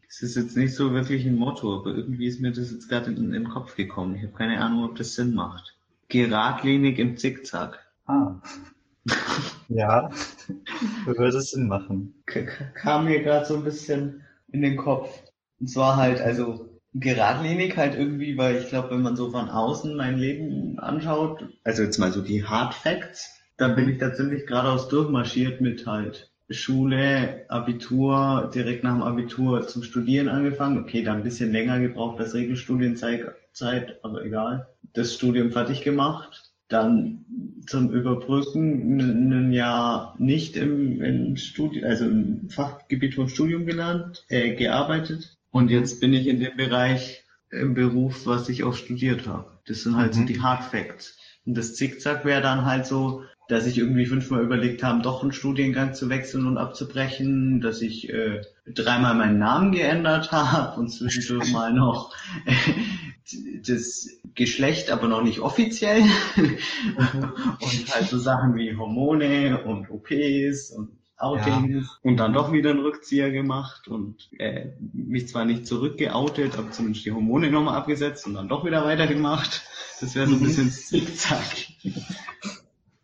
Es 0.10 0.22
ist 0.22 0.36
jetzt 0.36 0.58
nicht 0.58 0.76
so 0.76 0.92
wirklich 0.92 1.26
ein 1.26 1.36
Motto, 1.38 1.80
aber 1.80 1.92
irgendwie 1.96 2.28
ist 2.28 2.42
mir 2.42 2.52
das 2.52 2.70
jetzt 2.70 2.90
gerade 2.90 3.12
in, 3.12 3.32
den 3.32 3.48
Kopf 3.48 3.78
gekommen. 3.78 4.16
Ich 4.16 4.24
habe 4.24 4.34
keine 4.34 4.60
Ahnung, 4.60 4.84
ob 4.84 4.98
das 4.98 5.16
Sinn 5.16 5.34
macht. 5.34 5.74
Geradlinig 6.10 7.00
im 7.00 7.16
Zickzack. 7.16 7.80
Ah. 8.08 8.36
ja. 9.70 10.10
Würde 11.06 11.38
es 11.38 11.52
Sinn 11.52 11.70
machen. 11.70 12.22
K- 12.26 12.46
kam 12.74 13.06
mir 13.06 13.24
gerade 13.24 13.46
so 13.46 13.56
ein 13.56 13.64
bisschen 13.64 14.26
in 14.52 14.62
den 14.62 14.76
Kopf. 14.76 15.24
Und 15.62 15.68
zwar 15.68 15.96
halt, 15.96 16.20
also 16.20 16.78
geradlinig 16.94 17.78
halt 17.78 17.96
irgendwie, 17.96 18.38
weil 18.38 18.58
ich 18.58 18.68
glaube, 18.68 18.90
wenn 18.92 19.02
man 19.02 19.16
so 19.16 19.32
von 19.32 19.50
außen 19.50 19.96
mein 19.96 20.18
Leben 20.18 20.78
anschaut, 20.80 21.48
also 21.64 21.84
jetzt 21.84 22.00
mal 22.00 22.12
so 22.12 22.22
die 22.22 22.44
Hard 22.44 22.74
Facts, 22.74 23.38
dann 23.60 23.75
bin 23.75 23.89
ich 23.89 23.98
da 23.98 24.13
ziemlich 24.13 24.46
geradeaus 24.48 24.88
durchmarschiert 24.89 25.62
mit 25.62 25.86
halt 25.86 26.32
Schule, 26.50 27.46
Abitur, 27.50 28.50
direkt 28.54 28.84
nach 28.84 28.94
dem 28.94 29.04
Abitur 29.04 29.68
zum 29.68 29.84
Studieren 29.84 30.30
angefangen. 30.30 30.80
Okay, 30.80 31.04
dann 31.04 31.18
ein 31.18 31.24
bisschen 31.24 31.51
länger 31.51 31.80
gebraucht 31.80 32.20
als 32.20 32.34
Regelstudienzeit, 32.34 33.25
Zeit, 33.54 34.00
aber 34.04 34.25
egal. 34.25 34.68
Das 34.94 35.13
Studium 35.13 35.51
fertig 35.51 35.84
gemacht. 35.84 36.51
Dann 36.70 37.25
zum 37.68 37.92
Überbrücken 37.92 39.00
ein 39.32 39.51
Jahr 39.54 40.16
nicht 40.20 40.56
im, 40.56 41.01
im 41.01 41.36
Studium, 41.36 41.86
also 41.86 42.06
im 42.06 42.50
Fachgebiet 42.50 43.16
vom 43.16 43.28
Studium 43.28 43.66
gelernt, 43.66 44.25
äh, 44.30 44.56
gearbeitet. 44.56 45.38
Und 45.51 45.70
jetzt 45.70 46.00
bin 46.00 46.13
ich 46.13 46.28
in 46.28 46.39
dem 46.39 46.58
Bereich 46.58 47.24
im 47.51 47.74
Beruf, 47.74 48.25
was 48.28 48.50
ich 48.50 48.63
auch 48.63 48.74
studiert 48.75 49.28
habe. 49.28 49.51
Das 49.68 49.82
sind 49.84 49.96
halt 49.98 50.13
so 50.13 50.22
Mhm. 50.22 50.28
die 50.28 50.42
Hard 50.42 50.63
Facts. 50.63 51.18
Und 51.46 51.58
das 51.58 51.75
Zickzack 51.75 52.25
wäre 52.25 52.42
dann 52.42 52.66
halt 52.66 52.86
so, 52.86 53.24
dass 53.50 53.65
ich 53.65 53.77
irgendwie 53.79 54.06
fünfmal 54.06 54.44
überlegt 54.44 54.84
habe, 54.84 55.01
doch 55.01 55.24
einen 55.24 55.34
Studiengang 55.34 55.94
zu 55.96 56.08
wechseln 56.08 56.46
und 56.46 56.58
abzubrechen, 56.58 57.60
dass 57.62 57.82
ich 57.82 58.10
äh, 58.10 58.41
dreimal 58.68 59.15
meinen 59.15 59.39
Namen 59.39 59.72
geändert 59.74 60.32
habe 60.32 60.79
und 60.79 60.89
zwischendurch 60.89 61.51
mal 61.51 61.74
noch 61.74 62.15
äh, 62.46 62.53
das 63.68 64.08
Geschlecht, 64.36 64.91
aber 64.91 65.08
noch 65.08 65.24
nicht 65.24 65.39
offiziell. 65.39 66.03
und 67.60 67.96
halt 67.96 68.08
so 68.10 68.18
Sachen 68.20 68.56
wie 68.56 68.75
Hormone 68.75 69.63
und 69.65 69.89
OPs 69.89 70.72
und 70.72 70.89
Outings 71.18 71.88
und 72.01 72.18
dann 72.18 72.32
doch 72.34 72.53
wieder 72.53 72.70
einen 72.70 72.79
Rückzieher 72.79 73.29
gemacht 73.32 73.88
und 73.89 74.29
äh, 74.39 74.68
mich 74.94 75.27
zwar 75.27 75.44
nicht 75.44 75.68
zurückgeoutet, 75.68 76.58
aber 76.58 76.72
zumindest 76.72 77.06
die 77.06 77.12
Hormone 77.12 77.51
nochmal 77.51 77.75
abgesetzt 77.75 78.25
und 78.25 78.36
dann 78.36 78.48
doch 78.48 78.63
wieder 78.65 78.86
weitergemacht. 78.86 79.63
Das 80.00 80.15
wäre 80.15 80.27
so 80.27 80.36
ein 80.36 80.39
Mhm. 80.39 80.46
bisschen 80.46 80.72
Zickzack. 80.72 81.44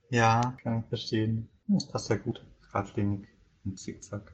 Ja, 0.10 0.56
kann 0.64 0.80
ich 0.80 0.86
verstehen. 0.88 1.50
Das 1.68 1.88
passt 1.88 2.10
ja 2.10 2.18
gut. 2.18 2.42
Geradlinig 2.62 3.28
und 3.64 3.80
Zickzack. 3.80 4.32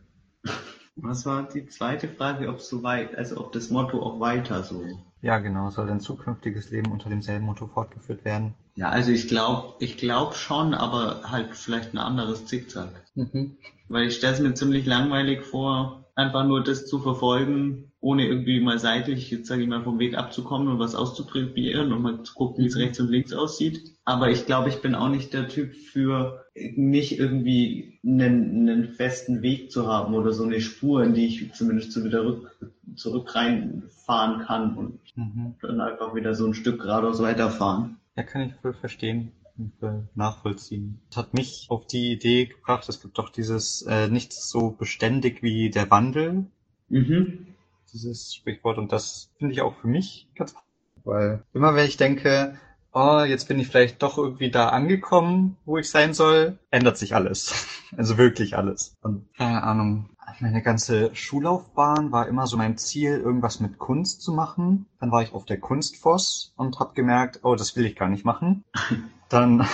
Was 0.96 1.26
war 1.26 1.44
die 1.44 1.68
zweite 1.68 2.08
Frage, 2.08 2.50
ob 2.50 2.60
so 2.60 2.84
weit, 2.84 3.16
also 3.16 3.40
ob 3.40 3.54
das 3.54 3.70
Motto 3.70 4.02
auch 4.02 4.20
weiter 4.20 4.64
so. 4.64 4.84
Ja, 5.22 5.38
genau. 5.38 5.70
Soll 5.70 5.88
dein 5.88 6.02
zukünftiges 6.02 6.72
Leben 6.72 6.92
unter 6.92 7.10
demselben 7.10 7.46
Motto 7.46 7.68
fortgeführt 7.68 8.26
werden? 8.26 8.56
Ja, 8.76 8.90
also 8.90 9.12
ich 9.12 9.28
glaube, 9.28 9.76
ich 9.80 9.98
glaube 9.98 10.36
schon, 10.36 10.74
aber 10.74 11.22
halt 11.32 11.56
vielleicht 11.56 11.94
ein 11.94 11.98
anderes 11.98 12.46
Zickzack. 12.46 13.06
Mhm. 13.16 13.58
Weil 13.88 14.08
ich 14.08 14.16
stelle 14.16 14.34
es 14.34 14.40
mir 14.40 14.54
ziemlich 14.54 14.86
langweilig 14.86 15.44
vor, 15.44 16.06
einfach 16.16 16.46
nur 16.46 16.64
das 16.64 16.88
zu 16.88 17.00
verfolgen, 17.00 17.91
ohne 18.02 18.28
irgendwie 18.28 18.60
mal 18.60 18.80
seitlich, 18.80 19.30
jetzt 19.32 19.48
sage 19.48 19.62
ich 19.62 19.68
mal, 19.70 19.84
vom 19.84 20.00
Weg 20.00 20.18
abzukommen 20.18 20.68
und 20.68 20.80
was 20.80 20.96
auszuprobieren 20.96 21.94
und 21.94 22.02
mal 22.02 22.24
zu 22.24 22.34
gucken, 22.34 22.64
wie 22.64 22.68
es 22.68 22.76
rechts 22.78 23.00
und 23.00 23.10
links 23.10 23.32
aussieht. 23.32 23.94
Aber 24.06 24.30
ich 24.32 24.46
glaube, 24.46 24.70
ich 24.70 24.82
bin 24.82 24.96
auch 24.96 25.10
nicht 25.10 25.34
der 25.34 25.48
Typ 25.48 25.76
für 25.76 26.46
nicht 26.76 27.18
irgendwie 27.20 28.00
einen, 28.04 28.68
einen 28.70 28.90
festen 28.90 29.42
Weg 29.42 29.72
zu 29.72 29.88
haben 29.88 30.16
oder 30.16 30.34
so 30.34 30.44
eine 30.44 30.60
Spur, 30.60 31.04
in 31.04 31.14
die 31.14 31.28
ich 31.28 31.54
zumindest 31.54 31.92
so 31.92 32.04
wieder 32.04 32.26
rück, 32.26 32.58
zurück 32.96 33.36
reinfahren 33.36 34.42
kann 34.46 34.76
und 34.76 35.00
Mhm. 35.16 35.56
dann 35.62 35.82
einfach 35.82 36.16
wieder 36.16 36.34
so 36.36 36.46
ein 36.48 36.54
Stück 36.54 36.82
geradeaus 36.82 37.22
weiterfahren. 37.22 37.98
Ja, 38.16 38.24
kann 38.24 38.42
ich 38.48 38.54
voll 38.56 38.74
verstehen 38.74 39.32
und 39.58 39.74
voll 39.80 40.08
nachvollziehen. 40.16 41.00
Das 41.10 41.18
hat 41.18 41.34
mich 41.34 41.68
auf 41.70 41.86
die 41.86 42.14
Idee 42.14 42.46
gebracht, 42.46 42.88
es 42.90 43.02
gibt 43.02 43.18
doch 43.18 43.30
dieses 43.30 43.82
äh, 43.84 44.08
nichts 44.08 44.50
so 44.50 44.72
beständig 44.72 45.44
wie 45.44 45.70
der 45.70 45.90
Wandel, 45.92 46.46
Mhm. 46.90 47.51
Dieses 47.94 48.34
Sprichwort 48.34 48.78
und 48.78 48.92
das 48.92 49.32
finde 49.38 49.54
ich 49.54 49.62
auch 49.62 49.76
für 49.76 49.88
mich 49.88 50.30
ganz 50.36 50.56
weil 51.04 51.44
immer 51.54 51.76
wenn 51.76 51.88
ich 51.88 51.98
denke, 51.98 52.60
oh, 52.94 53.22
jetzt 53.22 53.48
bin 53.48 53.60
ich 53.60 53.68
vielleicht 53.68 54.04
doch 54.04 54.18
irgendwie 54.18 54.52
da 54.52 54.70
angekommen, 54.70 55.58
wo 55.66 55.78
ich 55.78 55.90
sein 55.90 56.14
soll, 56.14 56.60
ändert 56.70 56.98
sich 56.98 57.16
alles. 57.16 57.68
Also 57.98 58.18
wirklich 58.18 58.56
alles. 58.56 58.96
Und 59.02 59.28
keine 59.36 59.64
Ahnung, 59.64 60.12
meine 60.40 60.62
ganze 60.62 61.14
Schullaufbahn 61.14 62.14
war 62.14 62.30
immer 62.30 62.48
so 62.48 62.56
mein 62.56 62.78
Ziel, 62.78 63.18
irgendwas 63.18 63.60
mit 63.60 63.80
Kunst 63.80 64.22
zu 64.22 64.32
machen. 64.32 64.86
Dann 65.02 65.12
war 65.12 65.24
ich 65.24 65.34
auf 65.34 65.44
der 65.44 65.60
Kunstfoss 65.60 66.54
und 66.56 66.80
habe 66.80 66.94
gemerkt, 66.94 67.42
oh, 67.44 67.56
das 67.56 67.76
will 67.76 67.86
ich 67.86 67.98
gar 67.98 68.08
nicht 68.08 68.24
machen. 68.24 68.64
Dann 69.28 69.68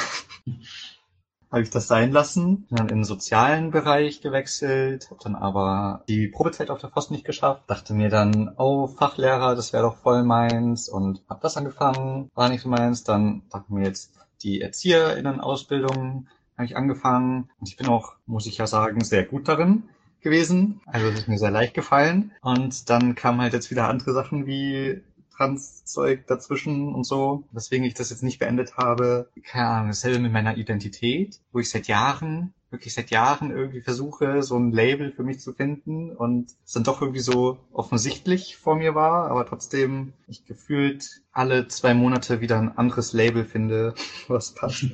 habe 1.52 1.62
ich 1.62 1.70
das 1.70 1.88
sein 1.88 2.12
lassen, 2.12 2.66
bin 2.68 2.78
dann 2.78 2.90
in 2.90 2.98
den 2.98 3.04
sozialen 3.04 3.72
Bereich 3.72 4.22
gewechselt, 4.22 5.10
habe 5.10 5.24
dann 5.24 5.36
aber 5.36 6.04
die 6.08 6.28
Probezeit 6.28 6.70
auf 6.70 6.80
der 6.80 6.90
Voss 6.90 7.10
nicht 7.10 7.26
geschafft, 7.26 7.64
dachte 7.68 7.94
mir 7.94 8.10
dann, 8.10 8.54
oh, 8.58 8.88
Fachlehrer, 8.88 9.56
das 9.56 9.74
wäre 9.74 9.84
doch 9.84 9.98
voll 9.98 10.24
meins 10.24 10.90
und 10.90 11.22
habe 11.30 11.40
das 11.42 11.58
angefangen, 11.58 12.30
war 12.36 12.50
nicht 12.50 12.62
so 12.62 12.70
meins, 12.70 13.04
dann 13.04 13.44
dachte 13.50 13.74
mir 13.74 13.86
jetzt 13.86 14.14
die 14.44 14.62
ErzieherInnen-Ausbildung 14.62 16.28
habe 16.58 16.66
ich 16.66 16.76
angefangen 16.76 17.50
und 17.60 17.70
ich 17.70 17.78
bin 17.78 17.88
auch, 17.88 18.14
muss 18.26 18.48
ich 18.48 18.58
ja 18.58 18.68
sagen, 18.68 19.04
sehr 19.04 19.24
gut 19.24 19.48
darin 19.48 19.84
gewesen. 20.22 20.82
Also 20.86 21.08
es 21.08 21.20
ist 21.20 21.28
mir 21.28 21.38
sehr 21.38 21.52
leicht 21.52 21.74
gefallen. 21.74 22.32
Und 22.42 22.90
dann 22.90 23.16
kamen 23.16 23.42
halt 23.42 23.54
jetzt 23.54 23.70
wieder 23.70 23.88
andere 23.88 24.14
Sachen 24.14 24.48
wie 24.48 25.02
Trans-Zeug 25.38 26.26
dazwischen 26.28 26.94
und 26.94 27.06
so, 27.06 27.44
weswegen 27.52 27.86
ich 27.86 27.94
das 27.94 28.10
jetzt 28.10 28.24
nicht 28.24 28.40
beendet 28.40 28.78
habe. 28.78 29.30
Keine 29.44 29.68
Ahnung, 29.68 29.88
dasselbe 29.90 30.20
mit 30.20 30.34
meiner 30.34 30.58
Identität, 30.58 31.40
wo 31.52 31.60
ich 31.60 31.70
seit 31.70 31.88
Jahren, 31.88 32.54
wirklich 32.70 32.94
seit 32.94 33.12
Jahren 33.12 33.52
irgendwie 33.52 33.82
versuche, 33.82 34.44
so 34.44 34.58
ein 34.58 34.72
Label 34.72 35.12
für 35.12 35.24
mich 35.24 35.40
zu 35.40 35.54
finden 35.54 36.12
und 36.12 36.52
es 36.66 36.74
dann 36.74 36.84
doch 36.84 37.02
irgendwie 37.02 37.22
so 37.22 37.60
offensichtlich 37.72 38.58
vor 38.58 38.76
mir 38.76 38.96
war, 38.96 39.30
aber 39.30 39.46
trotzdem 39.46 40.14
ich 40.28 40.46
gefühlt 40.46 41.22
alle 41.32 41.68
zwei 41.68 41.94
Monate 41.94 42.42
wieder 42.42 42.58
ein 42.58 42.78
anderes 42.78 43.14
Label 43.14 43.46
finde, 43.46 43.94
was 44.28 44.54
passt. 44.54 44.88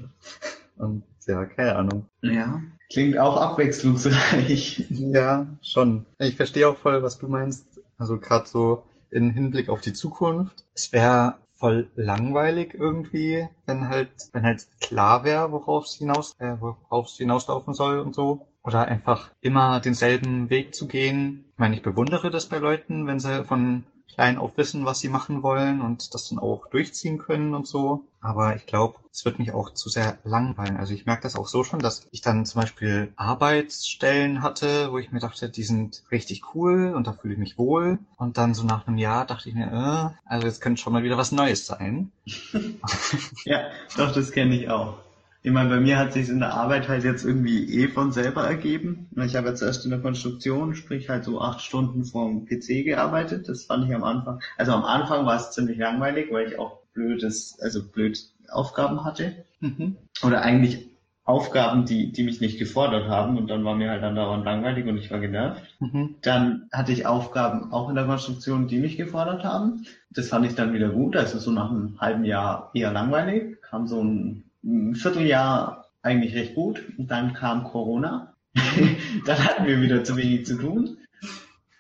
Und 0.78 1.04
ja, 1.26 1.46
keine 1.46 1.76
Ahnung. 1.76 2.06
Ja. 2.22 2.62
Klingt 2.92 3.18
auch 3.18 3.38
abwechslungsreich. 3.38 4.86
Ja, 4.90 5.48
schon. 5.62 6.06
Ich 6.20 6.36
verstehe 6.36 6.68
auch 6.68 6.78
voll, 6.78 7.02
was 7.02 7.18
du 7.18 7.28
meinst. 7.28 7.66
Also 7.98 8.20
gerade 8.20 8.48
so 8.48 8.84
in 9.14 9.32
Hinblick 9.32 9.70
auf 9.70 9.82
die 9.82 9.94
Zukunft. 9.94 10.66
Es 10.74 10.92
wäre 10.92 11.36
voll 11.56 11.90
langweilig 11.96 12.74
irgendwie, 12.74 13.48
wenn 13.66 13.88
halt, 13.88 14.10
wenn 14.34 14.44
halt 14.44 14.68
klar 14.82 15.24
wäre, 15.24 15.52
worauf 15.52 15.86
es 15.86 15.96
hinaus, 15.96 16.36
äh, 16.40 16.58
worauf 16.60 17.08
es 17.08 17.18
hinauslaufen 17.18 17.74
soll 17.74 18.00
und 18.00 18.14
so. 18.14 18.48
Oder 18.64 18.88
einfach 18.88 19.30
immer 19.42 19.80
denselben 19.80 20.50
Weg 20.50 20.74
zu 20.76 20.88
gehen. 20.88 21.46
Ich 21.54 21.60
meine, 21.60 21.76
ich 21.76 21.82
bewundere 21.82 22.32
das 22.32 22.48
bei 22.48 22.58
Leuten, 22.58 23.08
wenn 23.08 23.20
sie 23.20 23.44
von 23.46 23.84
klein 24.14 24.38
auf 24.38 24.58
wissen, 24.58 24.86
was 24.86 25.00
sie 25.00 25.10
machen 25.10 25.44
wollen 25.44 25.82
und 25.82 26.14
das 26.14 26.30
dann 26.30 26.40
auch 26.40 26.68
durchziehen 26.68 27.18
können 27.18 27.54
und 27.54 27.68
so. 27.68 28.06
Aber 28.22 28.56
ich 28.56 28.66
glaube, 28.66 29.00
es 29.12 29.26
wird 29.26 29.38
mich 29.38 29.54
auch 29.54 29.74
zu 29.74 29.90
sehr 29.90 30.18
langweilen. 30.24 30.78
Also 30.78 30.94
ich 30.94 31.06
merke 31.06 31.24
das 31.24 31.36
auch 31.36 31.48
so 31.48 31.64
schon, 31.64 31.80
dass 31.80 32.08
ich 32.12 32.22
dann 32.22 32.46
zum 32.46 32.62
Beispiel 32.62 33.12
Arbeitsstellen 33.18 34.42
hatte, 34.42 34.92
wo 34.92 34.98
ich 34.98 35.12
mir 35.12 35.20
dachte, 35.20 35.50
die 35.50 35.64
sind 35.64 36.04
richtig 36.10 36.56
cool 36.56 36.94
und 36.96 37.06
da 37.06 37.14
fühle 37.14 37.34
ich 37.34 37.40
mich 37.40 37.58
wohl. 37.58 38.00
Und 38.16 38.38
dann 38.38 38.54
so 38.54 38.64
nach 38.64 38.88
einem 38.88 38.98
Jahr 38.98 39.26
dachte 39.26 39.50
ich 39.50 39.56
mir, 39.56 39.68
äh, 39.68 40.30
also 40.30 40.48
jetzt 40.48 40.62
könnte 40.62 40.82
schon 40.82 40.94
mal 40.94 41.04
wieder 41.04 41.18
was 41.18 41.34
Neues 41.34 41.66
sein. 41.66 42.12
ja, 43.46 43.68
doch, 43.98 44.14
das 44.14 44.32
kenne 44.32 44.56
ich 44.56 44.70
auch. 44.70 45.03
Ich 45.46 45.52
meine, 45.52 45.70
bei 45.70 45.82
mir 45.82 46.00
hat 46.00 46.14
sich 46.14 46.30
in 46.30 46.40
der 46.40 46.54
Arbeit 46.54 46.88
halt 46.88 47.04
jetzt 47.04 47.26
irgendwie 47.26 47.66
eh 47.82 47.90
von 47.90 48.14
selber 48.14 48.46
ergeben. 48.48 49.10
Ich 49.18 49.36
habe 49.36 49.50
jetzt 49.50 49.62
erst 49.62 49.84
in 49.84 49.92
der 49.92 50.00
Konstruktion, 50.00 50.74
sprich 50.74 51.10
halt 51.10 51.26
so 51.26 51.42
acht 51.42 51.60
Stunden 51.60 52.06
vorm 52.06 52.46
PC 52.46 52.86
gearbeitet. 52.86 53.50
Das 53.50 53.66
fand 53.66 53.86
ich 53.86 53.94
am 53.94 54.06
Anfang. 54.06 54.40
Also 54.58 54.72
am 54.72 54.86
Anfang 54.86 55.26
war 55.26 55.36
es 55.36 55.52
ziemlich 55.52 55.78
langweilig, 55.78 56.32
weil 56.32 56.48
ich 56.48 56.58
auch 56.58 56.80
blödes, 56.94 57.60
also 57.62 57.84
blöd 57.84 58.18
Aufgaben 58.50 59.04
hatte. 59.04 59.34
Mhm. 59.60 59.98
Oder 60.24 60.44
eigentlich 60.44 60.88
Aufgaben, 61.26 61.84
die, 61.86 62.14
die 62.14 62.24
mich 62.24 62.40
nicht 62.40 62.58
gefordert 62.58 63.10
haben 63.10 63.38
und 63.38 63.50
dann 63.50 63.66
war 63.66 63.76
mir 63.76 63.90
halt 63.90 64.04
andauernd 64.04 64.46
langweilig 64.46 64.86
und 64.88 64.98
ich 64.98 65.12
war 65.12 65.20
genervt. 65.20 65.62
Mhm. 65.82 66.16
Dann 66.22 66.70
hatte 66.72 66.94
ich 66.94 67.06
Aufgaben 67.06 67.74
auch 67.74 67.90
in 67.90 67.96
der 67.96 68.06
Konstruktion, 68.06 68.70
die 68.70 68.80
mich 68.80 68.96
gefordert 68.96 69.44
haben. 69.44 69.86
Das 70.10 70.30
fand 70.30 70.46
ich 70.46 70.56
dann 70.56 70.74
wieder 70.74 70.90
gut. 70.90 71.18
Also 71.18 71.38
so 71.40 71.52
nach 71.52 71.70
einem 71.70 72.00
halben 72.00 72.24
Jahr 72.24 72.72
eher 72.74 72.94
langweilig. 72.94 73.62
Kam 73.62 73.88
so 73.88 74.02
ein 74.02 74.43
ein 74.43 74.43
Vierteljahr 74.64 75.90
eigentlich 76.02 76.36
recht 76.36 76.56
gut 76.56 76.82
und 76.98 77.12
dann 77.12 77.34
kam 77.34 77.64
Corona. 77.64 78.34
dann 79.26 79.44
hatten 79.44 79.66
wir 79.66 79.82
wieder 79.82 80.04
zu 80.04 80.16
wenig 80.16 80.46
zu 80.46 80.58
tun. 80.58 80.98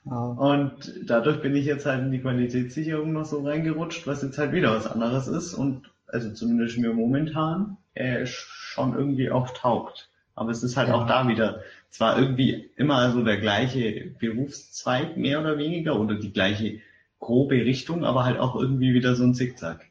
Ja. 0.06 0.18
Und 0.18 0.94
dadurch 1.06 1.42
bin 1.42 1.56
ich 1.56 1.66
jetzt 1.66 1.86
halt 1.86 2.02
in 2.02 2.12
die 2.12 2.20
Qualitätssicherung 2.20 3.14
noch 3.14 3.26
so 3.26 3.46
reingerutscht, 3.46 4.06
was 4.06 4.22
jetzt 4.22 4.38
halt 4.38 4.52
wieder 4.52 4.76
was 4.76 4.88
anderes 4.88 5.28
ist 5.28 5.54
und 5.54 5.90
also 6.08 6.32
zumindest 6.32 6.78
mir 6.78 6.94
momentan 6.94 7.78
äh, 7.94 8.26
schon 8.26 8.94
irgendwie 8.96 9.32
auch 9.32 9.52
taugt. 9.52 10.10
Aber 10.36 10.52
es 10.52 10.64
ist 10.64 10.78
halt 10.78 10.90
Ja. 10.90 10.96
auch 10.96 11.08
da 11.08 11.28
wieder 11.28 11.62
zwar 11.90 12.20
irgendwie 12.20 12.70
immer 12.76 13.12
so 13.12 13.24
der 13.24 13.38
gleiche 13.38 14.12
Berufszweig 14.20 15.16
mehr 15.16 15.40
oder 15.40 15.58
weniger 15.58 16.00
oder 16.00 16.16
die 16.16 16.34
gleiche 16.34 16.80
grobe 17.20 17.56
Richtung, 17.56 18.04
aber 18.04 18.26
halt 18.26 18.40
auch 18.40 18.56
irgendwie 18.56 18.94
wieder 18.94 19.16
so 19.16 19.24
ein 19.24 19.36
Zickzack. 19.36 19.86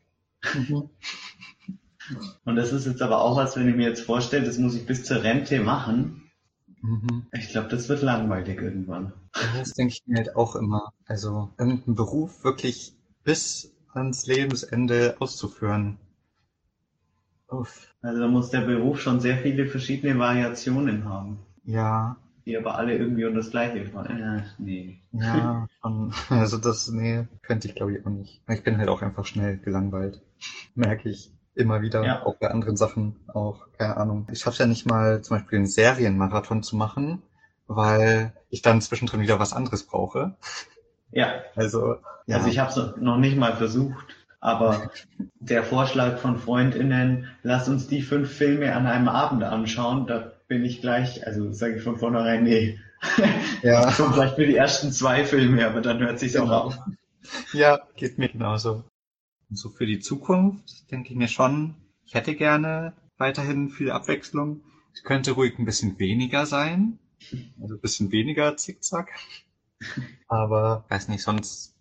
Mhm. 0.55 0.91
Und 2.45 2.57
das 2.57 2.73
ist 2.73 2.87
jetzt 2.87 3.03
aber 3.03 3.21
auch 3.21 3.37
was, 3.37 3.57
wenn 3.57 3.69
ich 3.69 3.77
mir 3.77 3.89
jetzt 3.89 4.05
vorstelle, 4.05 4.45
das 4.45 4.59
muss 4.59 4.75
ich 4.75 4.87
bis 4.87 5.05
zur 5.05 5.23
Rente 5.23 5.61
machen. 5.61 6.31
Mhm. 6.81 7.27
Ich 7.33 7.49
glaube, 7.51 7.69
das 7.69 7.89
wird 7.89 8.03
langweilig 8.03 8.61
irgendwann. 8.61 9.13
Das 9.57 9.73
denke 9.75 9.95
ich 9.95 10.03
mir 10.07 10.17
halt 10.19 10.37
auch 10.37 10.57
immer. 10.57 10.93
Also 11.07 11.51
irgendeinen 11.59 11.95
Beruf 11.95 12.45
wirklich 12.45 12.95
bis 13.25 13.73
ans 13.95 14.27
Lebensende 14.27 15.17
auszuführen. 15.21 15.99
Uff. 17.49 17.95
Also 18.01 18.21
da 18.21 18.29
muss 18.29 18.51
der 18.51 18.63
Beruf 18.63 19.01
schon 19.01 19.21
sehr 19.21 19.39
viele 19.39 19.67
verschiedene 19.67 20.19
Variationen 20.19 21.05
haben, 21.05 21.39
Ja, 21.65 22.17
die 22.47 22.57
aber 22.57 22.77
alle 22.77 22.97
irgendwie 22.97 23.25
unter 23.25 23.39
das 23.39 23.51
Gleiche 23.51 23.85
fallen. 23.87 24.19
Ja, 24.19 24.45
nee. 24.59 25.01
ja, 25.13 25.69
schon. 25.81 26.13
Also 26.31 26.59
das, 26.59 26.91
nee, 26.91 27.29
könnte 27.43 27.69
ich 27.69 27.75
glaube 27.75 27.95
ich 27.97 28.05
auch 28.05 28.11
nicht. 28.11 28.43
Ich 28.49 28.65
bin 28.65 28.79
halt 28.79 28.89
auch 28.89 29.03
einfach 29.03 29.27
schnell 29.27 29.59
gelangweilt. 29.59 30.21
Merke 30.75 31.11
ich 31.11 31.31
immer 31.55 31.83
wieder, 31.83 32.05
Ja. 32.05 32.25
auch 32.25 32.37
bei 32.37 32.51
anderen 32.51 32.77
Sachen 32.77 33.17
auch, 33.33 33.67
keine 33.79 33.97
Ahnung. 33.97 34.27
Ich 34.33 34.41
schaffe 34.41 34.61
ja 34.63 34.67
nicht 34.67 34.87
mal 34.87 35.23
zum 35.23 35.37
Beispiel 35.39 35.59
einen 35.59 35.67
Serienmarathon 35.67 36.63
zu 36.63 36.77
machen, 36.77 37.23
weil 37.67 38.33
ich 38.51 38.63
dann 38.63 38.81
zwischendrin 38.81 39.21
wieder 39.21 39.39
was 39.39 39.53
anderes 39.53 39.85
brauche. 39.87 40.35
Ja, 41.11 41.35
Also, 41.57 41.97
ja. 42.27 42.37
also 42.37 42.49
ich 42.49 42.59
habe 42.59 42.71
es 42.71 42.97
noch 43.01 43.19
nicht 43.19 43.37
mal 43.37 43.55
versucht, 43.55 44.07
aber 44.41 44.91
der 45.41 45.63
Vorschlag 45.63 46.19
von 46.19 46.39
FreundInnen, 46.39 47.29
lass 47.43 47.69
uns 47.69 47.87
die 47.87 48.03
fünf 48.03 48.31
Filme 48.33 48.75
an 48.75 48.87
einem 48.87 49.09
Abend 49.09 49.43
anschauen, 49.45 50.07
da 50.07 50.33
bin 50.49 50.65
ich 50.65 50.81
gleich, 50.81 51.27
also 51.27 51.53
sage 51.53 51.77
ich 51.77 51.83
von 51.83 51.99
vornherein, 51.99 52.45
nee. 52.45 52.79
ja. 53.63 53.91
Schon 53.91 54.13
vielleicht 54.13 54.37
für 54.37 54.47
die 54.47 54.57
ersten 54.57 54.93
zwei 54.93 55.25
Filme, 55.25 55.67
aber 55.67 55.81
dann 55.81 55.99
hört 56.01 56.19
sich's 56.19 56.37
auch 56.37 56.45
Genau. 56.45 56.61
auf. 56.67 56.79
Ja, 57.53 57.81
geht 57.97 58.19
mir 58.19 58.29
genauso. 58.29 58.85
Und 59.53 59.57
so 59.59 59.69
für 59.69 59.85
die 59.85 60.01
Zukunft 60.01 60.91
denke 60.91 61.11
ich 61.11 61.15
mir 61.19 61.29
schon, 61.29 61.75
ich 62.07 62.15
hätte 62.15 62.35
gerne 62.35 62.95
weiterhin 63.19 63.69
viel 63.69 63.91
Abwechslung. 63.91 64.63
Es 64.95 65.03
könnte 65.03 65.33
ruhig 65.33 65.59
ein 65.59 65.67
bisschen 65.67 65.99
weniger 65.99 66.47
sein. 66.47 66.99
Also 67.61 67.75
ein 67.75 67.81
bisschen 67.83 68.11
weniger 68.13 68.57
Zickzack. 68.57 69.11
Aber 70.27 70.87
weiß 70.89 71.09
nicht, 71.09 71.23
sonst 71.23 71.75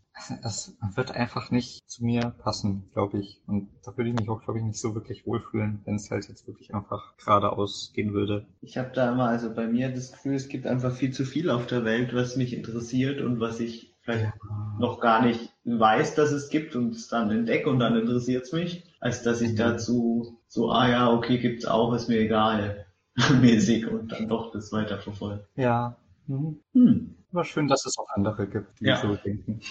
das 0.43 0.75
wird 0.95 1.12
einfach 1.12 1.49
nicht 1.49 1.89
zu 1.89 2.03
mir 2.03 2.36
passen, 2.43 2.89
glaube 2.91 3.19
ich. 3.19 3.41
Und 3.47 3.69
da 3.86 3.95
würde 3.95 4.10
ich 4.10 4.19
mich 4.19 4.27
auch, 4.27 4.43
glaube 4.43 4.60
ich, 4.60 4.65
nicht 4.65 4.77
so 4.77 4.93
wirklich 4.93 5.25
wohlfühlen, 5.25 5.79
wenn 5.86 5.95
es 5.95 6.12
halt 6.12 6.27
jetzt 6.27 6.47
wirklich 6.47 6.75
einfach 6.75 7.15
geradeaus 7.15 7.93
gehen 7.95 8.12
würde. 8.12 8.45
Ich 8.60 8.77
habe 8.77 8.91
da 8.93 9.13
immer, 9.13 9.29
also 9.29 9.55
bei 9.55 9.65
mir 9.65 9.89
das 9.89 10.12
Gefühl, 10.12 10.36
es 10.36 10.49
gibt 10.49 10.67
einfach 10.67 10.93
viel 10.93 11.13
zu 11.13 11.23
viel 11.23 11.49
auf 11.49 11.67
der 11.67 11.86
Welt, 11.86 12.13
was 12.13 12.36
mich 12.36 12.53
interessiert 12.53 13.21
und 13.21 13.39
was 13.39 13.62
ich 13.62 13.95
vielleicht 14.01 14.25
Ja. 14.25 14.34
noch 14.77 14.99
gar 14.99 15.23
nicht 15.25 15.50
weiß, 15.65 16.15
dass 16.15 16.32
es 16.32 16.50
gibt 16.50 16.76
und 16.76 16.95
es 16.95 17.08
dann 17.08 17.30
entdecke 17.32 17.69
und 17.69 17.80
dann 17.80 17.95
interessiert 17.97 18.43
es 18.43 18.52
mich, 18.52 18.84
als 19.00 19.24
dass 19.24 19.41
ich 19.41 19.52
Mhm. 19.54 19.58
dazu 19.58 20.38
so, 20.47 20.71
ah 20.71 20.89
ja, 20.89 21.12
okay, 21.12 21.38
gibt's 21.38 21.65
auch, 21.65 21.93
ist 21.93 22.10
mir 22.10 22.19
egal, 22.19 22.86
mäßig 23.41 23.88
und 23.88 24.12
dann 24.12 24.28
doch 24.28 24.52
das 24.52 24.71
weiterverfolge. 24.71 25.45
Ja. 25.56 25.95
Mhm. 26.28 26.60
Hm. 26.74 27.15
Aber 27.32 27.45
schön, 27.45 27.67
dass 27.67 27.86
es 27.86 27.97
auch 27.97 28.10
andere 28.15 28.47
gibt, 28.47 28.80
die 28.80 28.86
Ja. 28.86 28.97
so 29.02 29.15
denken. 29.15 29.62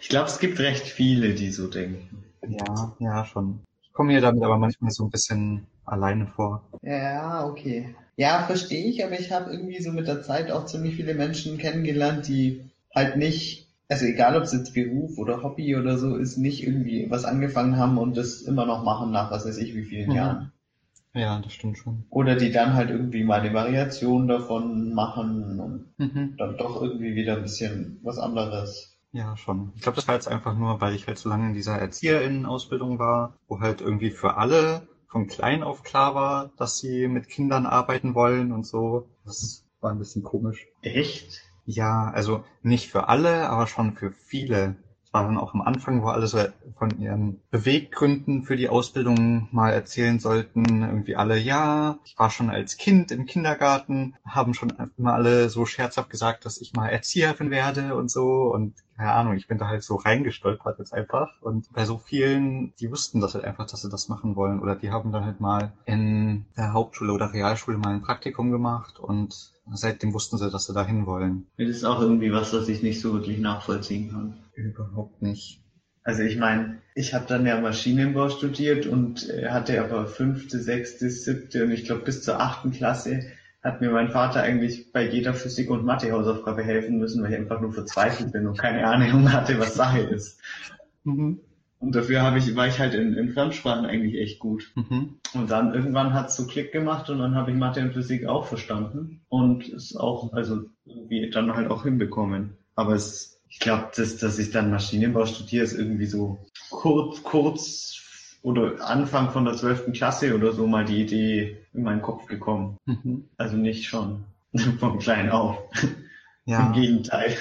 Ich 0.00 0.08
glaube, 0.08 0.28
es 0.28 0.38
gibt 0.38 0.58
recht 0.60 0.86
viele, 0.86 1.34
die 1.34 1.50
so 1.50 1.68
denken. 1.68 2.24
Ja, 2.48 2.96
ja, 2.98 3.24
schon. 3.24 3.60
Ich 3.82 3.92
komme 3.92 4.12
mir 4.12 4.20
damit 4.20 4.42
aber 4.42 4.58
manchmal 4.58 4.90
so 4.90 5.04
ein 5.04 5.10
bisschen 5.10 5.66
alleine 5.84 6.26
vor. 6.26 6.64
Ja, 6.82 7.46
okay. 7.46 7.94
Ja, 8.16 8.44
verstehe 8.46 8.86
ich, 8.86 9.04
aber 9.04 9.18
ich 9.18 9.30
habe 9.32 9.50
irgendwie 9.50 9.80
so 9.82 9.92
mit 9.92 10.06
der 10.06 10.22
Zeit 10.22 10.50
auch 10.50 10.66
ziemlich 10.66 10.96
viele 10.96 11.14
Menschen 11.14 11.58
kennengelernt, 11.58 12.26
die 12.28 12.64
halt 12.94 13.16
nicht, 13.16 13.63
also 13.94 14.06
egal 14.06 14.36
ob 14.36 14.42
es 14.44 14.52
jetzt 14.52 14.74
Beruf 14.74 15.18
oder 15.18 15.42
Hobby 15.42 15.76
oder 15.76 15.98
so 15.98 16.16
ist, 16.16 16.36
nicht 16.36 16.62
irgendwie 16.66 17.10
was 17.10 17.24
angefangen 17.24 17.76
haben 17.76 17.98
und 17.98 18.16
das 18.16 18.42
immer 18.42 18.66
noch 18.66 18.84
machen 18.84 19.10
nach 19.10 19.30
was 19.30 19.46
weiß 19.46 19.58
ich 19.58 19.74
wie 19.74 19.84
vielen 19.84 20.10
Mhm. 20.10 20.14
Jahren. 20.16 20.52
Ja, 21.14 21.38
das 21.38 21.52
stimmt 21.52 21.78
schon. 21.78 22.04
Oder 22.10 22.34
die 22.36 22.50
dann 22.50 22.74
halt 22.74 22.90
irgendwie 22.90 23.24
mal 23.24 23.40
eine 23.40 23.54
Variation 23.54 24.26
davon 24.26 24.92
machen 24.94 25.60
und 25.60 25.86
Mhm. 25.98 26.34
dann 26.36 26.56
doch 26.56 26.82
irgendwie 26.82 27.14
wieder 27.14 27.36
ein 27.36 27.42
bisschen 27.42 28.00
was 28.02 28.18
anderes. 28.18 28.96
Ja, 29.12 29.36
schon. 29.36 29.72
Ich 29.76 29.82
glaube, 29.82 29.96
das 29.96 30.08
war 30.08 30.14
jetzt 30.16 30.26
einfach 30.28 30.56
nur, 30.56 30.80
weil 30.80 30.94
ich 30.94 31.06
halt 31.06 31.18
so 31.18 31.28
lange 31.28 31.46
in 31.48 31.54
dieser 31.54 31.78
Erzieherinnenausbildung 31.78 32.98
war, 32.98 33.38
wo 33.46 33.60
halt 33.60 33.80
irgendwie 33.80 34.10
für 34.10 34.36
alle 34.36 34.88
von 35.06 35.28
klein 35.28 35.62
auf 35.62 35.84
klar 35.84 36.16
war, 36.16 36.50
dass 36.56 36.78
sie 36.78 37.06
mit 37.06 37.28
Kindern 37.28 37.66
arbeiten 37.66 38.16
wollen 38.16 38.50
und 38.50 38.66
so. 38.66 39.08
Das 39.24 39.64
war 39.80 39.92
ein 39.92 39.98
bisschen 39.98 40.24
komisch. 40.24 40.66
Echt? 40.82 41.42
Ja, 41.66 42.10
also 42.10 42.44
nicht 42.62 42.90
für 42.90 43.08
alle, 43.08 43.48
aber 43.48 43.66
schon 43.66 43.94
für 43.94 44.12
viele. 44.12 44.76
Es 45.02 45.12
war 45.14 45.24
dann 45.24 45.38
auch 45.38 45.54
am 45.54 45.62
Anfang, 45.62 46.02
wo 46.02 46.08
alle 46.08 46.26
so 46.26 46.38
von 46.76 46.98
ihren 47.00 47.40
Beweggründen 47.50 48.42
für 48.42 48.56
die 48.56 48.68
Ausbildung 48.68 49.48
mal 49.52 49.70
erzählen 49.70 50.18
sollten. 50.18 50.82
Irgendwie 50.82 51.16
alle, 51.16 51.38
ja, 51.38 51.98
ich 52.04 52.18
war 52.18 52.30
schon 52.30 52.50
als 52.50 52.76
Kind 52.76 53.12
im 53.12 53.24
Kindergarten, 53.24 54.16
haben 54.26 54.52
schon 54.52 54.72
immer 54.98 55.14
alle 55.14 55.48
so 55.48 55.64
scherzhaft 55.64 56.10
gesagt, 56.10 56.44
dass 56.44 56.60
ich 56.60 56.74
mal 56.74 56.88
Erzieherin 56.88 57.50
werde 57.50 57.94
und 57.94 58.10
so. 58.10 58.52
Und 58.52 58.74
keine 58.96 59.12
Ahnung, 59.12 59.34
ich 59.34 59.48
bin 59.48 59.56
da 59.58 59.68
halt 59.68 59.84
so 59.84 59.94
reingestolpert 59.96 60.78
jetzt 60.78 60.92
einfach. 60.92 61.40
Und 61.40 61.72
bei 61.72 61.86
so 61.86 61.96
vielen, 61.96 62.74
die 62.78 62.90
wussten 62.90 63.20
das 63.20 63.34
halt 63.34 63.44
einfach, 63.44 63.66
dass 63.66 63.82
sie 63.82 63.90
das 63.90 64.08
machen 64.08 64.36
wollen. 64.36 64.60
Oder 64.60 64.76
die 64.76 64.90
haben 64.90 65.12
dann 65.12 65.24
halt 65.24 65.40
mal 65.40 65.72
in 65.86 66.44
der 66.58 66.74
Hauptschule 66.74 67.12
oder 67.12 67.32
Realschule 67.32 67.78
mal 67.78 67.94
ein 67.94 68.02
Praktikum 68.02 68.50
gemacht 68.50 68.98
und 68.98 69.53
seitdem 69.72 70.12
wussten 70.12 70.38
sie, 70.38 70.50
dass 70.50 70.66
sie 70.66 70.74
dahin 70.74 71.06
wollen. 71.06 71.46
Das 71.56 71.68
ist 71.68 71.84
auch 71.84 72.00
irgendwie 72.00 72.32
was, 72.32 72.52
was 72.52 72.68
ich 72.68 72.82
nicht 72.82 73.00
so 73.00 73.12
wirklich 73.12 73.38
nachvollziehen 73.38 74.10
kann. 74.10 74.34
Überhaupt 74.54 75.22
nicht. 75.22 75.60
Also 76.02 76.22
ich 76.22 76.36
meine, 76.36 76.82
ich 76.94 77.14
habe 77.14 77.24
dann 77.26 77.46
ja 77.46 77.60
Maschinenbau 77.60 78.28
studiert 78.28 78.86
und 78.86 79.28
äh, 79.30 79.48
hatte 79.48 79.82
aber 79.82 80.06
fünfte, 80.06 80.60
sechste, 80.60 81.08
siebte 81.08 81.64
und 81.64 81.70
ich 81.70 81.84
glaube 81.84 82.02
bis 82.02 82.22
zur 82.22 82.40
achten 82.40 82.72
Klasse 82.72 83.22
hat 83.62 83.80
mir 83.80 83.90
mein 83.90 84.10
Vater 84.10 84.42
eigentlich 84.42 84.92
bei 84.92 85.08
jeder 85.08 85.32
Physik- 85.32 85.70
und 85.70 85.86
Mathe-Hausaufgabe 85.86 86.62
helfen 86.62 86.98
müssen, 86.98 87.22
weil 87.22 87.32
ich 87.32 87.38
einfach 87.38 87.62
nur 87.62 87.72
verzweifelt 87.72 88.30
bin 88.30 88.46
und 88.46 88.58
keine 88.58 88.86
Ahnung 88.86 89.32
hatte, 89.32 89.58
was 89.58 89.74
Sache 89.74 90.00
ist. 90.00 90.38
Mhm. 91.04 91.40
Und 91.84 91.94
dafür 91.94 92.22
habe 92.22 92.38
ich, 92.38 92.56
war 92.56 92.66
ich 92.66 92.78
halt 92.78 92.94
in, 92.94 93.12
in 93.14 93.32
Fremdsprachen 93.32 93.84
eigentlich 93.84 94.14
echt 94.18 94.38
gut. 94.38 94.72
Mhm. 94.74 95.18
Und 95.34 95.50
dann 95.50 95.74
irgendwann 95.74 96.14
hat 96.14 96.28
es 96.28 96.36
so 96.36 96.46
Klick 96.46 96.72
gemacht 96.72 97.10
und 97.10 97.18
dann 97.18 97.34
habe 97.34 97.50
ich 97.50 97.56
Mathe 97.58 97.82
und 97.82 97.92
Physik 97.92 98.26
auch 98.26 98.46
verstanden 98.46 99.20
und 99.28 99.68
es 99.68 99.94
auch, 99.94 100.32
also 100.32 100.62
irgendwie 100.86 101.28
dann 101.28 101.54
halt 101.54 101.70
auch 101.70 101.82
hinbekommen. 101.82 102.56
Aber 102.74 102.94
es, 102.94 103.38
ich 103.50 103.58
glaube, 103.58 103.90
dass, 103.94 104.16
dass 104.16 104.38
ich 104.38 104.50
dann 104.50 104.70
Maschinenbau 104.70 105.26
studiere, 105.26 105.62
ist 105.64 105.78
irgendwie 105.78 106.06
so 106.06 106.38
kurz, 106.70 107.22
kurz 107.22 108.00
oder 108.42 108.86
Anfang 108.88 109.30
von 109.30 109.44
der 109.44 109.54
zwölften 109.54 109.92
Klasse 109.92 110.34
oder 110.34 110.52
so 110.52 110.66
mal 110.66 110.84
die 110.86 111.02
Idee 111.02 111.58
in 111.74 111.82
meinen 111.82 112.02
Kopf 112.02 112.26
gekommen. 112.26 112.78
Mhm. 112.86 113.28
Also 113.36 113.56
nicht 113.56 113.84
schon 113.86 114.24
von 114.78 114.98
klein 114.98 115.30
auf. 115.30 115.58
Im 115.82 115.90
Ja. 116.46 116.72
Gegenteil. 116.72 117.36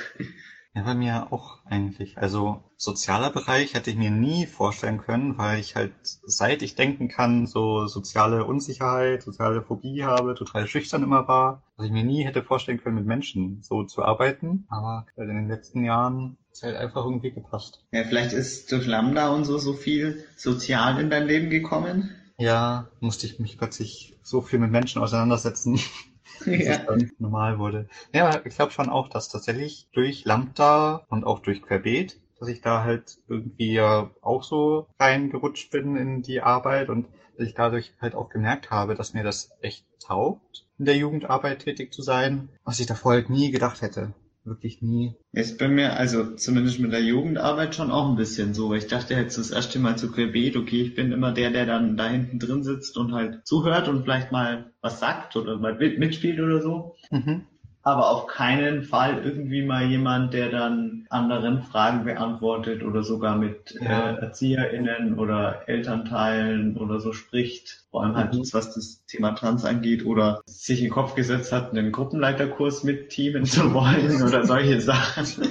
ja, 0.73 0.84
bei 0.84 0.95
mir 0.95 1.32
auch 1.32 1.60
eigentlich. 1.65 2.17
Also 2.17 2.62
sozialer 2.84 3.30
Bereich 3.30 3.74
hätte 3.74 3.89
ich 3.89 3.96
mir 3.96 4.12
nie 4.12 4.46
vorstellen 4.46 5.00
können, 5.00 5.38
weil 5.38 5.60
ich 5.60 5.76
halt 5.76 5.93
seit 6.04 6.62
ich 6.62 6.76
denken 6.76 7.08
kann, 7.08 7.48
so 7.48 7.88
soziale 7.88 8.46
Unsicherheit, 8.46 9.24
soziale 9.24 9.62
Phobie 9.62 10.04
habe, 10.04 10.36
total 10.36 10.67
schüchtern 10.67 11.04
immer 11.04 11.28
war, 11.28 11.63
dass 11.78 11.86
ich 11.86 11.91
mir 11.91 12.04
nie 12.04 12.26
hätte 12.26 12.43
vorstellen 12.43 12.82
können, 12.82 12.96
mit 12.96 13.06
Menschen 13.06 13.62
so 13.62 13.84
zu 13.84 14.04
arbeiten. 14.04 14.67
Aber 14.69 15.06
in 15.15 15.28
den 15.28 15.48
letzten 15.48 15.84
Jahren 15.84 16.38
ist 16.52 16.63
halt 16.63 16.76
einfach 16.76 17.06
irgendwie 17.06 17.32
gepasst. 17.32 17.86
Ja, 17.91 18.04
vielleicht 18.04 18.34
ist 18.34 18.72
durch 18.72 18.86
Lambda 18.86 19.30
und 19.30 19.46
so 19.46 19.58
so 19.58 19.74
viel 19.74 20.26
sozial 20.36 21.00
in 21.00 21.10
dein 21.10 21.26
Leben 21.28 21.50
gekommen. 21.50 22.13
Ja, 22.38 22.89
musste 23.00 23.26
ich 23.28 23.39
mich 23.39 23.58
plötzlich 23.58 24.17
so 24.24 24.41
viel 24.41 24.60
mit 24.60 24.72
Menschen 24.72 25.02
auseinandersetzen. 25.02 25.80
dann 26.46 27.12
normal 27.19 27.60
wurde. 27.60 27.88
Ja, 28.13 28.28
aber 28.28 28.46
ich 28.46 28.56
glaube 28.56 28.72
schon 28.72 28.89
auch, 28.89 29.08
dass 29.08 29.30
tatsächlich 29.30 29.88
durch 29.93 30.26
Lambda 30.26 31.06
und 31.10 31.26
auch 31.26 31.39
durch 31.39 31.62
Querbeet, 31.62 32.19
dass 32.43 32.49
ich 32.49 32.62
da 32.62 32.84
halt 32.84 33.19
irgendwie 33.29 33.71
ja 33.71 34.12
auch 34.21 34.43
so 34.43 34.88
reingerutscht 34.99 35.71
bin 35.71 35.95
in 35.95 36.21
die 36.23 36.41
Arbeit 36.41 36.89
und 36.89 37.08
dass 37.38 37.47
ich 37.47 37.53
dadurch 37.53 37.93
halt 38.01 38.15
auch 38.15 38.27
gemerkt 38.27 38.69
habe, 38.69 38.95
dass 38.95 39.13
mir 39.13 39.23
das 39.23 39.51
echt 39.62 39.86
taugt, 40.06 40.65
in 40.77 40.84
der 40.84 40.97
Jugendarbeit 40.97 41.60
tätig 41.60 41.93
zu 41.93 42.01
sein, 42.01 42.49
was 42.65 42.82
ich 42.82 42.86
davor 42.86 43.13
halt 43.13 43.29
nie 43.29 43.49
gedacht 43.49 43.82
hätte. 43.82 44.13
Wirklich 44.43 44.82
nie. 44.82 45.15
Ist 45.32 45.58
bei 45.58 45.69
mir, 45.69 45.93
also 45.95 46.36
zumindest 46.36 46.82
mit 46.82 46.91
der 46.91 47.01
Jugendarbeit 47.01 47.75
schon 47.75 47.91
auch 47.91 48.10
ein 48.10 48.17
bisschen 48.17 48.53
so, 48.53 48.69
weil 48.69 48.79
ich 48.79 48.88
dachte 48.88 49.13
jetzt 49.13 49.38
das 49.38 49.51
erste 49.51 49.79
Mal 49.79 49.97
zu 49.97 50.12
Querbeet, 50.12 50.58
okay, 50.58 50.82
ich 50.82 50.95
bin 50.95 51.13
immer 51.13 51.32
der, 51.32 51.49
der 51.49 51.65
dann 51.65 51.95
da 51.95 52.10
hinten 52.10 52.39
drin 52.39 52.62
sitzt 52.62 52.97
und 52.97 53.13
halt 53.13 53.47
zuhört 53.47 53.88
und 53.88 54.03
vielleicht 54.03 54.34
mal 54.34 54.73
was 54.82 54.99
sagt 54.99 55.38
oder 55.38 55.58
mal 55.58 55.75
mit- 55.75 55.97
mitspielt 55.97 56.41
oder 56.41 56.62
so. 56.62 56.97
Mhm. 57.10 57.45
Aber 57.86 58.10
auf 58.12 58.28
keinen 58.28 58.84
Fall 58.84 59.22
irgendwie 59.26 59.62
mal 59.62 59.86
jemand, 59.86 60.34
der 60.34 60.50
dann 60.50 61.06
anderen 61.10 61.63
Fragen 61.63 62.06
beantwortet 62.06 62.82
oder 62.82 63.04
sogar 63.04 63.38
mit 63.38 63.78
Ja. 63.82 64.12
äh, 64.12 64.22
ErzieherInnen 64.22 65.19
oder 65.19 65.63
Elternteilen 65.67 66.78
oder 66.78 67.00
so 67.02 67.12
spricht. 67.12 67.84
Vor 67.91 68.04
allem 68.04 68.15
halt, 68.15 68.34
Mhm. 68.34 68.43
was 68.54 68.74
das 68.74 69.04
Thema 69.06 69.32
Trans 69.36 69.65
angeht 69.65 70.06
oder 70.06 70.41
sich 70.46 70.80
in 70.80 70.86
den 70.86 70.91
Kopf 70.93 71.13
gesetzt 71.15 71.52
hat, 71.52 71.72
einen 71.72 71.91
Gruppenleiterkurs 71.91 72.84
mit 72.86 73.10
teamen 73.10 73.46
zu 73.46 73.74
wollen 73.74 74.22
oder 74.24 74.46
solche 74.46 74.80
Sachen. 74.82 75.50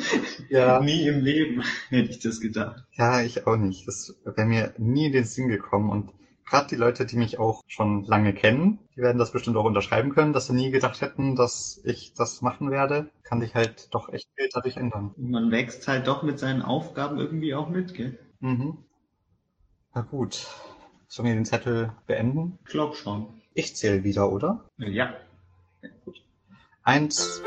Ja. 0.49 0.81
Nie 0.83 1.07
im 1.07 1.23
Leben 1.23 1.63
hätte 1.91 2.11
ich 2.11 2.19
das 2.21 2.41
gedacht. 2.41 2.83
Ja, 2.93 3.21
ich 3.23 3.47
auch 3.47 3.57
nicht. 3.57 3.87
Das 3.87 4.15
wäre 4.25 4.47
mir 4.47 4.73
nie 4.79 5.07
in 5.07 5.13
den 5.13 5.25
Sinn 5.25 5.49
gekommen. 5.49 5.91
Und 5.91 6.11
gerade 6.53 6.69
die 6.69 6.77
Leute, 6.77 7.07
die 7.07 7.17
mich 7.17 7.39
auch 7.39 7.63
schon 7.67 8.05
lange 8.05 8.35
kennen, 8.35 8.79
die 8.95 9.01
werden 9.01 9.17
das 9.17 9.33
bestimmt 9.33 9.57
auch 9.57 9.65
unterschreiben 9.65 10.11
können, 10.11 10.35
dass 10.35 10.49
sie 10.49 10.53
nie 10.53 10.71
gedacht 10.71 11.01
hätten, 11.01 11.35
dass 11.35 11.81
ich 11.83 12.13
das 12.13 12.43
machen 12.43 12.71
werde. 12.71 13.11
Kann 13.23 13.41
sich 13.41 13.55
halt 13.55 13.89
doch 13.95 14.13
echt 14.13 14.29
viel 14.37 14.51
dadurch 14.53 14.77
ändern. 14.77 15.15
Man 15.17 15.51
wächst 15.51 15.89
halt 15.89 16.07
doch 16.07 16.23
mit 16.23 16.39
seinen 16.39 16.61
Aufgaben 16.61 17.19
irgendwie 17.19 17.55
auch 17.55 17.71
mit, 17.71 17.95
gell? 17.95 18.19
Mhm. 18.41 18.77
Na 19.95 20.03
gut. 20.03 20.47
Sollen 21.09 21.29
wir 21.29 21.35
den 21.35 21.47
Zettel 21.47 21.93
beenden? 22.07 22.59
Ich 22.67 22.73
glaub 22.73 22.97
schon. 22.97 23.29
Ich 23.55 23.75
zähle 23.75 24.05
wieder, 24.05 24.31
oder? 24.31 24.69
Ja. 24.77 25.15
Eins, 26.83 27.43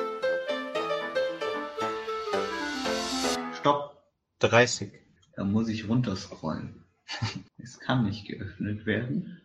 Stopp. 3.54 4.02
30. 4.40 4.92
Da 5.36 5.44
muss 5.44 5.68
ich 5.68 5.88
runterscrollen. 5.88 6.85
Es 7.58 7.80
kann 7.80 8.06
nicht 8.06 8.28
geöffnet 8.28 8.86
werden. 8.86 9.42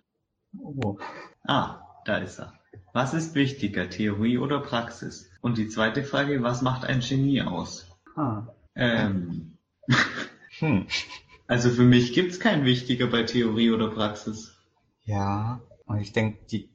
Oh. 0.59 0.99
Ah, 1.45 1.81
da 2.05 2.19
ist 2.19 2.39
er. 2.39 2.53
Was 2.93 3.15
ist 3.15 3.35
wichtiger, 3.35 3.89
Theorie 3.89 4.39
oder 4.39 4.61
Praxis? 4.61 5.31
Und 5.41 5.57
die 5.59 5.69
zweite 5.69 6.05
Frage, 6.05 6.43
was 6.43 6.61
macht 6.61 6.85
ein 6.85 7.01
Genie 7.01 7.43
aus? 7.43 7.91
Ah. 8.17 8.49
Ähm, 8.75 9.57
Hm. 10.59 10.87
also 11.47 11.71
für 11.71 11.85
mich 11.85 12.13
gibt's 12.13 12.39
kein 12.39 12.65
wichtiger 12.67 13.07
bei 13.07 13.23
Theorie 13.23 13.71
oder 13.71 13.89
Praxis. 13.89 14.55
Ja. 15.05 15.63
Und 15.87 16.01
ich 16.01 16.13
denke, 16.13 16.39
die 16.51 16.69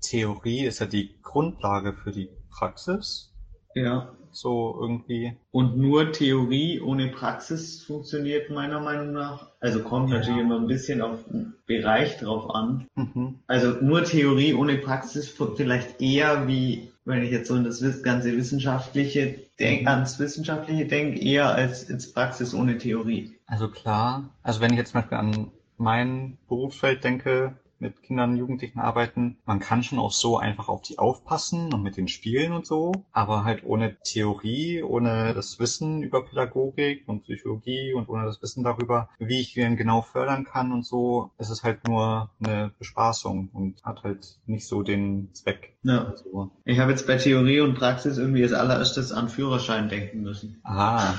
Theorie 0.00 0.66
ist 0.66 0.78
ja 0.78 0.86
die 0.86 1.20
Grundlage 1.22 1.94
für 1.94 2.12
die 2.12 2.30
Praxis. 2.50 3.32
Ja. 3.74 4.14
So 4.34 4.76
irgendwie. 4.80 5.36
Und 5.52 5.76
nur 5.76 6.12
Theorie 6.12 6.80
ohne 6.80 7.08
Praxis 7.08 7.82
funktioniert 7.84 8.50
meiner 8.50 8.80
Meinung 8.80 9.12
nach. 9.12 9.48
Also 9.60 9.80
kommt 9.80 10.10
Ja. 10.10 10.18
natürlich 10.18 10.40
immer 10.40 10.58
ein 10.58 10.66
bisschen 10.66 11.00
auf 11.00 11.20
den 11.30 11.54
Bereich 11.66 12.18
drauf 12.18 12.54
an. 12.54 12.86
Mhm. 12.96 13.36
Also 13.46 13.68
nur 13.80 14.04
Theorie 14.04 14.54
ohne 14.54 14.76
Praxis 14.76 15.28
vielleicht 15.56 16.02
eher 16.02 16.46
wie 16.48 16.88
wenn 17.04 17.22
ich 17.22 17.30
jetzt 17.30 17.48
so 17.48 17.54
an 17.54 17.64
das 17.64 18.02
ganze 18.02 18.34
Wissenschaftliche 18.36 19.38
denk, 19.60 19.86
ans 19.86 20.18
Wissenschaftliche 20.18 20.86
denke, 20.86 21.20
eher 21.20 21.54
als 21.54 21.84
ins 21.84 22.12
Praxis 22.12 22.54
ohne 22.54 22.78
Theorie. 22.78 23.36
Also 23.46 23.68
klar, 23.68 24.30
also 24.42 24.60
wenn 24.60 24.72
ich 24.72 24.78
jetzt 24.78 24.92
zum 24.92 25.00
Beispiel 25.02 25.18
an 25.18 25.50
mein 25.76 26.38
Berufsfeld 26.48 27.04
denke, 27.04 27.56
mit 27.78 28.02
Kindern 28.02 28.30
und 28.32 28.36
Jugendlichen 28.36 28.78
arbeiten. 28.78 29.38
Man 29.46 29.60
kann 29.60 29.82
schon 29.82 29.98
auch 29.98 30.12
so 30.12 30.38
einfach 30.38 30.68
auf 30.68 30.82
die 30.82 30.98
aufpassen 30.98 31.72
und 31.72 31.82
mit 31.82 31.96
den 31.96 32.08
Spielen 32.08 32.52
und 32.52 32.66
so, 32.66 32.92
aber 33.12 33.44
halt 33.44 33.64
ohne 33.64 33.96
Theorie, 34.02 34.82
ohne 34.82 35.34
das 35.34 35.58
Wissen 35.58 36.02
über 36.02 36.24
Pädagogik 36.24 37.04
und 37.08 37.24
Psychologie 37.24 37.92
und 37.94 38.08
ohne 38.08 38.24
das 38.24 38.40
Wissen 38.42 38.64
darüber, 38.64 39.08
wie 39.18 39.40
ich 39.40 39.56
ihn 39.56 39.76
genau 39.76 40.02
fördern 40.02 40.44
kann 40.44 40.72
und 40.72 40.86
so, 40.86 41.30
ist 41.38 41.50
es 41.50 41.62
halt 41.62 41.86
nur 41.86 42.30
eine 42.42 42.72
Bespaßung 42.78 43.50
und 43.52 43.82
hat 43.84 44.02
halt 44.02 44.38
nicht 44.46 44.66
so 44.66 44.82
den 44.82 45.30
Zweck. 45.32 45.76
Ja. 45.82 46.04
Also, 46.06 46.50
Ich 46.64 46.78
habe 46.78 46.90
jetzt 46.92 47.06
bei 47.06 47.16
Theorie 47.16 47.60
und 47.60 47.74
Praxis 47.74 48.18
irgendwie 48.18 48.42
als 48.42 48.52
allererstes 48.52 49.12
an 49.12 49.28
Führerschein 49.28 49.88
denken 49.88 50.22
müssen. 50.22 50.60
ah, 50.64 51.14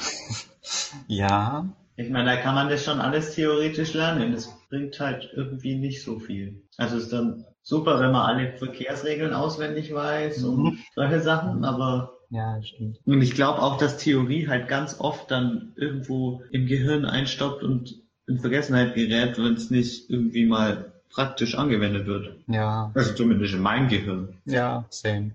ja, 1.08 1.70
Ich 1.96 2.10
meine, 2.10 2.32
da 2.32 2.38
kann 2.38 2.56
man 2.56 2.70
das 2.70 2.84
schon 2.84 3.00
alles 3.00 3.36
theoretisch 3.36 3.94
lernen. 3.94 4.34
Das 4.34 4.55
bringt 4.70 5.00
halt 5.00 5.30
irgendwie 5.34 5.76
nicht 5.76 6.04
so 6.04 6.20
viel. 6.20 6.62
Also 6.78 6.98
ist 6.98 7.12
dann 7.14 7.46
super, 7.62 8.00
wenn 8.00 8.12
man 8.12 8.24
alle 8.36 8.58
Verkehrsregeln 8.58 9.34
auswendig 9.34 9.94
weiß 9.94 10.44
und 10.44 10.64
Mhm. 10.64 10.80
solche 10.96 11.22
Sachen, 11.22 11.64
aber 11.66 12.12
ja, 12.30 12.62
stimmt. 12.64 13.00
und 13.06 13.22
ich 13.22 13.32
glaube 13.36 13.62
auch, 13.62 13.78
dass 13.78 13.98
Theorie 13.98 14.48
halt 14.48 14.68
ganz 14.68 15.00
oft 15.00 15.30
dann 15.32 15.74
irgendwo 15.76 16.42
im 16.52 16.66
Gehirn 16.66 17.06
einstoppt 17.06 17.64
und 17.64 17.96
in 18.28 18.40
Vergessenheit 18.40 18.96
gerät, 18.96 19.38
wenn 19.38 19.54
es 19.54 19.70
nicht 19.70 20.10
irgendwie 20.10 20.46
mal 20.46 20.92
praktisch 21.12 21.56
angewendet 21.56 22.08
wird. 22.08 22.36
Ja, 22.48 22.92
Also 22.96 23.14
zumindest 23.14 23.54
in 23.54 23.62
meinem 23.62 23.88
Gehirn. 23.88 24.38
ja, 24.46 24.86
same. 24.90 25.32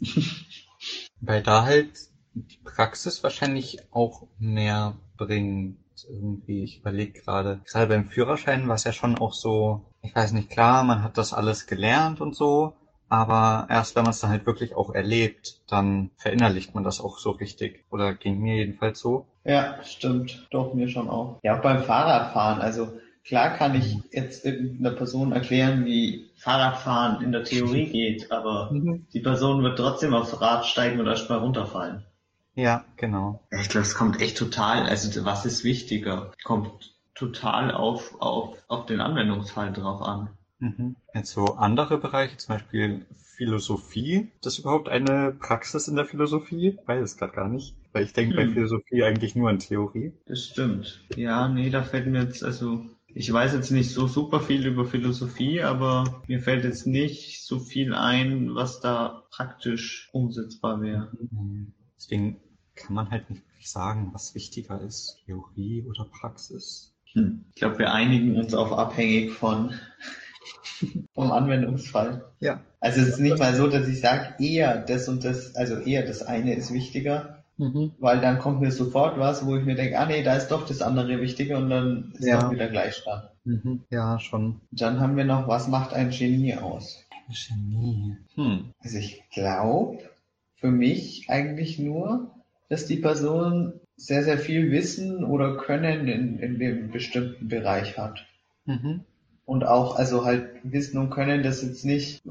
Weil 1.20 1.42
da 1.42 1.64
halt 1.64 1.88
die 2.34 2.58
Praxis 2.64 3.22
wahrscheinlich 3.22 3.78
auch 3.92 4.26
mehr 4.38 4.96
Irgendwie, 6.08 6.64
ich 6.64 6.80
überlege 6.80 7.20
gerade. 7.20 7.60
Gerade 7.70 7.86
beim 7.86 8.08
Führerschein 8.08 8.68
war 8.68 8.74
es 8.74 8.84
ja 8.84 8.92
schon 8.92 9.18
auch 9.18 9.32
so, 9.32 9.84
ich 10.02 10.14
weiß 10.14 10.32
nicht, 10.32 10.50
klar, 10.50 10.84
man 10.84 11.02
hat 11.02 11.18
das 11.18 11.32
alles 11.32 11.66
gelernt 11.66 12.20
und 12.20 12.36
so, 12.36 12.74
aber 13.08 13.66
erst 13.70 13.96
wenn 13.96 14.02
man 14.02 14.10
es 14.10 14.20
dann 14.20 14.30
halt 14.30 14.46
wirklich 14.46 14.74
auch 14.74 14.94
erlebt, 14.94 15.60
dann 15.68 16.10
verinnerlicht 16.16 16.74
man 16.74 16.84
das 16.84 17.00
auch 17.00 17.18
so 17.18 17.30
richtig. 17.30 17.84
Oder 17.90 18.14
ging 18.14 18.40
mir 18.40 18.56
jedenfalls 18.56 19.00
so. 19.00 19.26
Ja, 19.44 19.82
stimmt. 19.84 20.46
Doch, 20.50 20.74
mir 20.74 20.88
schon 20.88 21.08
auch. 21.08 21.38
Ja, 21.42 21.56
auch 21.56 21.62
beim 21.62 21.82
Fahrradfahren. 21.82 22.60
Also 22.60 22.98
klar 23.24 23.56
kann 23.56 23.74
ich 23.74 23.98
jetzt 24.10 24.44
irgendeiner 24.44 24.96
Person 24.96 25.32
erklären, 25.32 25.84
wie 25.84 26.30
Fahrradfahren 26.36 27.22
in 27.22 27.32
der 27.32 27.44
Theorie 27.44 27.86
geht, 27.92 28.32
aber 28.32 28.70
die 29.12 29.20
Person 29.20 29.62
wird 29.62 29.78
trotzdem 29.78 30.14
aufs 30.14 30.40
Rad 30.40 30.66
steigen 30.66 31.00
und 31.00 31.06
erstmal 31.06 31.38
runterfallen. 31.38 32.04
Ja, 32.54 32.84
genau. 32.96 33.40
Ich 33.60 33.68
glaube, 33.68 33.86
es 33.86 33.94
kommt 33.94 34.20
echt 34.20 34.38
total, 34.38 34.86
also 34.86 35.24
was 35.24 35.44
ist 35.44 35.64
wichtiger? 35.64 36.32
Kommt 36.44 36.94
total 37.14 37.72
auf, 37.72 38.20
auf, 38.20 38.56
auf 38.68 38.86
den 38.86 39.00
Anwendungsfall 39.00 39.72
drauf 39.72 40.02
an. 40.02 40.30
Mhm. 40.58 40.96
Jetzt 41.14 41.32
so 41.32 41.44
andere 41.54 41.98
Bereiche, 41.98 42.36
zum 42.36 42.54
Beispiel 42.54 43.06
Philosophie. 43.36 44.30
Ist 44.36 44.46
das 44.46 44.58
überhaupt 44.58 44.88
eine 44.88 45.32
Praxis 45.38 45.88
in 45.88 45.96
der 45.96 46.04
Philosophie? 46.04 46.78
Ich 46.80 46.88
weiß 46.88 47.02
es 47.02 47.16
gerade 47.16 47.32
gar 47.32 47.48
nicht. 47.48 47.74
Weil 47.92 48.04
ich 48.04 48.12
denke 48.12 48.36
bei 48.36 48.44
Hm. 48.44 48.52
Philosophie 48.54 49.02
eigentlich 49.04 49.36
nur 49.36 49.50
an 49.50 49.58
Theorie. 49.58 50.12
Das 50.26 50.44
stimmt. 50.44 51.00
Ja, 51.16 51.48
nee, 51.48 51.70
da 51.70 51.82
fällt 51.82 52.06
mir 52.06 52.22
jetzt, 52.22 52.42
also 52.44 52.84
ich 53.08 53.32
weiß 53.32 53.52
jetzt 53.54 53.70
nicht 53.70 53.92
so 53.92 54.08
super 54.08 54.40
viel 54.40 54.66
über 54.66 54.84
Philosophie, 54.84 55.62
aber 55.62 56.22
mir 56.26 56.40
fällt 56.40 56.64
jetzt 56.64 56.86
nicht 56.86 57.44
so 57.44 57.58
viel 57.60 57.94
ein, 57.94 58.54
was 58.54 58.80
da 58.80 59.24
praktisch 59.30 60.08
umsetzbar 60.12 60.80
wäre. 60.80 61.12
Mhm. 61.30 61.72
Deswegen 61.96 62.36
kann 62.74 62.94
man 62.94 63.10
halt 63.10 63.30
nicht 63.30 63.42
wirklich 63.48 63.70
sagen, 63.70 64.10
was 64.12 64.34
wichtiger 64.34 64.80
ist. 64.80 65.18
Theorie 65.26 65.84
oder 65.88 66.04
Praxis. 66.20 66.92
Hm. 67.12 67.44
Ich 67.54 67.60
glaube, 67.60 67.78
wir 67.78 67.92
einigen 67.92 68.36
uns 68.36 68.54
auf 68.54 68.72
abhängig 68.72 69.32
von 69.32 69.72
vom 71.14 71.30
Anwendungsfall. 71.32 72.24
Ja. 72.40 72.60
Also 72.80 73.00
es 73.00 73.08
ist 73.08 73.20
nicht 73.20 73.38
mal 73.38 73.54
so, 73.54 73.68
dass 73.68 73.88
ich 73.88 74.00
sage, 74.00 74.34
eher 74.42 74.78
das 74.78 75.08
und 75.08 75.24
das, 75.24 75.54
also 75.54 75.76
eher 75.76 76.04
das 76.06 76.22
eine 76.22 76.54
ist 76.54 76.72
wichtiger, 76.72 77.44
Mhm. 77.56 77.92
weil 78.00 78.20
dann 78.20 78.40
kommt 78.40 78.60
mir 78.60 78.72
sofort 78.72 79.16
was, 79.16 79.46
wo 79.46 79.56
ich 79.56 79.64
mir 79.64 79.76
denke, 79.76 79.96
ah 79.96 80.06
nee, 80.06 80.24
da 80.24 80.34
ist 80.34 80.48
doch 80.48 80.66
das 80.66 80.82
andere 80.82 81.20
wichtiger 81.20 81.58
und 81.58 81.70
dann 81.70 82.12
ist 82.18 82.26
Ja. 82.26 82.40
doch 82.40 82.50
wieder 82.50 82.68
Gleichstand. 82.68 83.30
Mhm. 83.44 83.84
Ja, 83.90 84.18
schon. 84.18 84.60
Dann 84.72 84.98
haben 84.98 85.16
wir 85.16 85.24
noch, 85.24 85.46
was 85.46 85.68
macht 85.68 85.92
ein 85.92 86.10
Genie 86.10 86.56
aus? 86.56 86.98
Genie. 87.28 88.16
Hm. 88.34 88.72
Also 88.80 88.98
ich 88.98 89.22
glaube, 89.32 89.98
für 90.56 90.70
mich 90.70 91.26
eigentlich 91.28 91.78
nur, 91.78 92.34
dass 92.68 92.86
die 92.86 92.96
Person 92.96 93.80
sehr, 93.96 94.24
sehr 94.24 94.38
viel 94.38 94.70
Wissen 94.70 95.24
oder 95.24 95.56
Können 95.56 96.08
in, 96.08 96.38
in 96.38 96.58
dem 96.58 96.90
bestimmten 96.90 97.48
Bereich 97.48 97.96
hat. 97.98 98.26
Mhm. 98.64 99.04
Und 99.44 99.66
auch, 99.66 99.96
also 99.96 100.24
halt 100.24 100.48
Wissen 100.62 100.98
und 100.98 101.10
Können, 101.10 101.42
das 101.42 101.62
jetzt 101.62 101.84
nicht, 101.84 102.22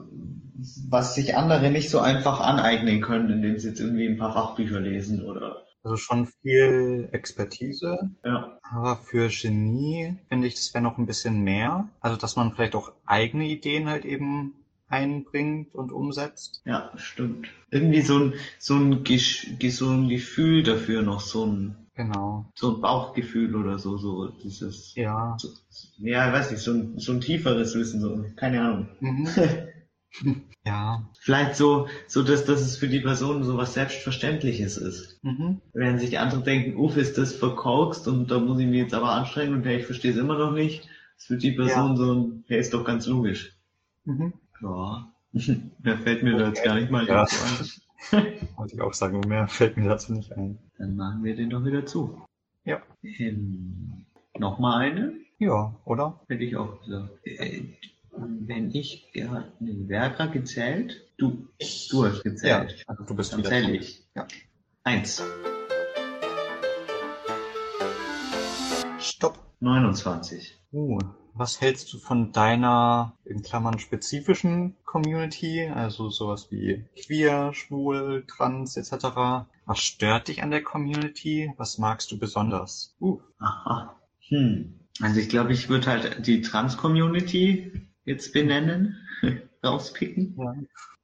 was 0.89 1.15
sich 1.15 1.35
andere 1.37 1.69
nicht 1.69 1.89
so 1.89 1.99
einfach 1.99 2.39
aneignen 2.41 3.01
können, 3.01 3.29
indem 3.29 3.59
sie 3.59 3.69
jetzt 3.69 3.79
irgendwie 3.79 4.07
ein 4.07 4.17
paar 4.17 4.33
Fachbücher 4.33 4.79
lesen 4.79 5.23
oder, 5.23 5.63
Also 5.83 5.95
schon 5.97 6.27
viel 6.41 7.09
Expertise. 7.11 8.09
ja. 8.25 8.57
Aber 8.63 8.95
für 8.95 9.27
Genie 9.29 10.15
finde 10.27 10.47
ich, 10.47 10.55
das 10.55 10.73
wäre 10.73 10.83
noch 10.83 10.97
ein 10.97 11.05
bisschen 11.05 11.43
mehr. 11.43 11.87
Also, 12.01 12.17
dass 12.17 12.35
man 12.35 12.53
vielleicht 12.53 12.75
auch 12.75 12.91
eigene 13.05 13.45
Ideen 13.45 13.87
halt 13.87 14.05
eben 14.05 14.55
einbringt 14.93 15.73
und 15.73 15.91
umsetzt. 15.91 16.61
Ja, 16.65 16.91
stimmt. 16.95 17.47
Irgendwie 17.71 18.01
so 18.01 18.19
ein, 18.19 18.33
so 18.59 18.75
ein, 18.75 19.03
Gesch- 19.03 19.71
so 19.71 19.89
ein 19.89 20.07
Gefühl 20.07 20.61
dafür 20.63 21.01
noch, 21.01 21.19
so 21.19 21.45
ein, 21.45 21.75
Genau. 21.95 22.51
so 22.55 22.75
ein 22.75 22.81
Bauchgefühl 22.81 23.55
oder 23.55 23.77
so, 23.77 23.97
so 23.97 24.27
dieses, 24.43 24.95
Ja. 24.95 25.35
so, 25.39 25.49
ja, 25.99 26.31
weiß 26.33 26.51
nicht, 26.51 26.61
so 26.61 26.71
ein, 26.71 26.97
so 26.99 27.11
ein 27.13 27.21
tieferes 27.21 27.75
Wissen, 27.75 28.01
so, 28.01 28.25
keine 28.35 28.61
Ahnung. 28.61 28.87
Mhm. 28.99 29.27
ja. 30.65 31.09
Vielleicht 31.19 31.55
so, 31.55 31.87
so 32.07 32.23
dass, 32.23 32.45
dass 32.45 32.61
es 32.61 32.77
für 32.77 32.87
die 32.87 32.99
Person 32.99 33.43
so 33.43 33.57
was 33.57 33.73
Selbstverständliches 33.73 34.77
ist. 34.77 35.23
Mhm. 35.23 35.61
Während 35.73 35.99
sich 36.01 36.19
andere 36.19 36.41
denken, 36.43 36.77
uff, 36.77 36.97
ist 36.97 37.17
das 37.17 37.33
verkorkst 37.33 38.07
und 38.07 38.29
da 38.31 38.39
muss 38.39 38.59
ich 38.59 38.67
mich 38.67 38.77
jetzt 38.79 38.93
aber 38.93 39.11
anstrengen 39.11 39.53
und 39.55 39.65
hey, 39.65 39.77
ich 39.79 39.85
verstehe 39.85 40.11
es 40.11 40.17
immer 40.17 40.37
noch 40.37 40.51
nicht. 40.51 40.87
Das 41.17 41.25
für 41.25 41.37
die 41.37 41.51
Person 41.51 41.95
so 41.97 42.13
ein, 42.13 42.43
hey, 42.47 42.59
ist 42.59 42.73
doch 42.73 42.83
ganz 42.85 43.05
logisch. 43.07 43.55
Mhm. 44.05 44.33
Ja. 44.63 45.09
Mehr 45.79 45.97
fällt 45.97 46.23
mir 46.23 46.37
da 46.37 46.47
jetzt 46.47 46.63
gar 46.63 46.75
nicht 46.75 46.89
mal 46.91 47.05
Ja. 47.07 47.23
ein. 48.11 48.25
Wollte 48.57 48.75
ich 48.75 48.81
auch 48.81 48.93
sagen, 48.93 49.19
mehr 49.27 49.47
fällt 49.47 49.77
mir 49.77 49.87
dazu 49.89 50.13
nicht 50.13 50.31
ein. 50.33 50.57
Dann 50.77 50.95
machen 50.95 51.23
wir 51.23 51.35
den 51.35 51.49
doch 51.49 51.63
wieder 51.65 51.85
zu. 51.85 52.21
Ja. 52.65 52.81
Ähm, 53.03 54.05
Nochmal 54.37 54.81
eine? 54.91 55.13
Ja, 55.39 55.75
oder? 55.85 56.19
Hätte 56.27 56.43
ich 56.43 56.55
auch 56.55 56.81
gesagt. 56.81 57.09
Äh, 57.25 57.63
wenn 58.15 58.69
ich 58.71 59.11
gerade, 59.13 59.51
nee, 59.59 59.75
wer 59.87 60.01
hat 60.03 60.17
gerade 60.17 60.31
gezählt? 60.31 61.01
Du, 61.17 61.47
du 61.91 62.05
hast 62.05 62.17
Ja, 62.23 62.29
gezählt. 62.31 62.83
also 62.87 63.03
du 63.03 63.15
bist 63.15 63.33
Dann 63.33 63.43
zähle 63.43 63.75
ich. 63.75 64.03
Ja. 64.15 64.27
Eins. 64.83 65.23
Stopp. 68.99 69.39
29. 69.59 70.57
Uh, 70.71 70.99
was 71.35 71.61
hältst 71.61 71.91
du 71.93 71.97
von 71.97 72.31
deiner, 72.31 73.17
in 73.25 73.41
Klammern, 73.41 73.79
spezifischen 73.79 74.75
Community? 74.85 75.67
Also 75.67 76.09
sowas 76.09 76.47
wie 76.51 76.85
queer, 77.05 77.53
schwul, 77.53 78.25
trans 78.27 78.77
etc. 78.77 79.45
Was 79.65 79.79
stört 79.79 80.27
dich 80.27 80.43
an 80.43 80.51
der 80.51 80.63
Community? 80.63 81.51
Was 81.57 81.77
magst 81.77 82.11
du 82.11 82.19
besonders? 82.19 82.95
Uh, 82.99 83.19
Aha. 83.39 83.95
Hm. 84.29 84.79
Also 85.01 85.19
ich 85.19 85.29
glaube, 85.29 85.53
ich 85.53 85.69
würde 85.69 85.87
halt 85.87 86.27
die 86.27 86.41
Trans-Community 86.41 87.87
jetzt 88.05 88.33
benennen, 88.33 88.95
rauspicken. 89.63 90.35
ja. 90.37 90.53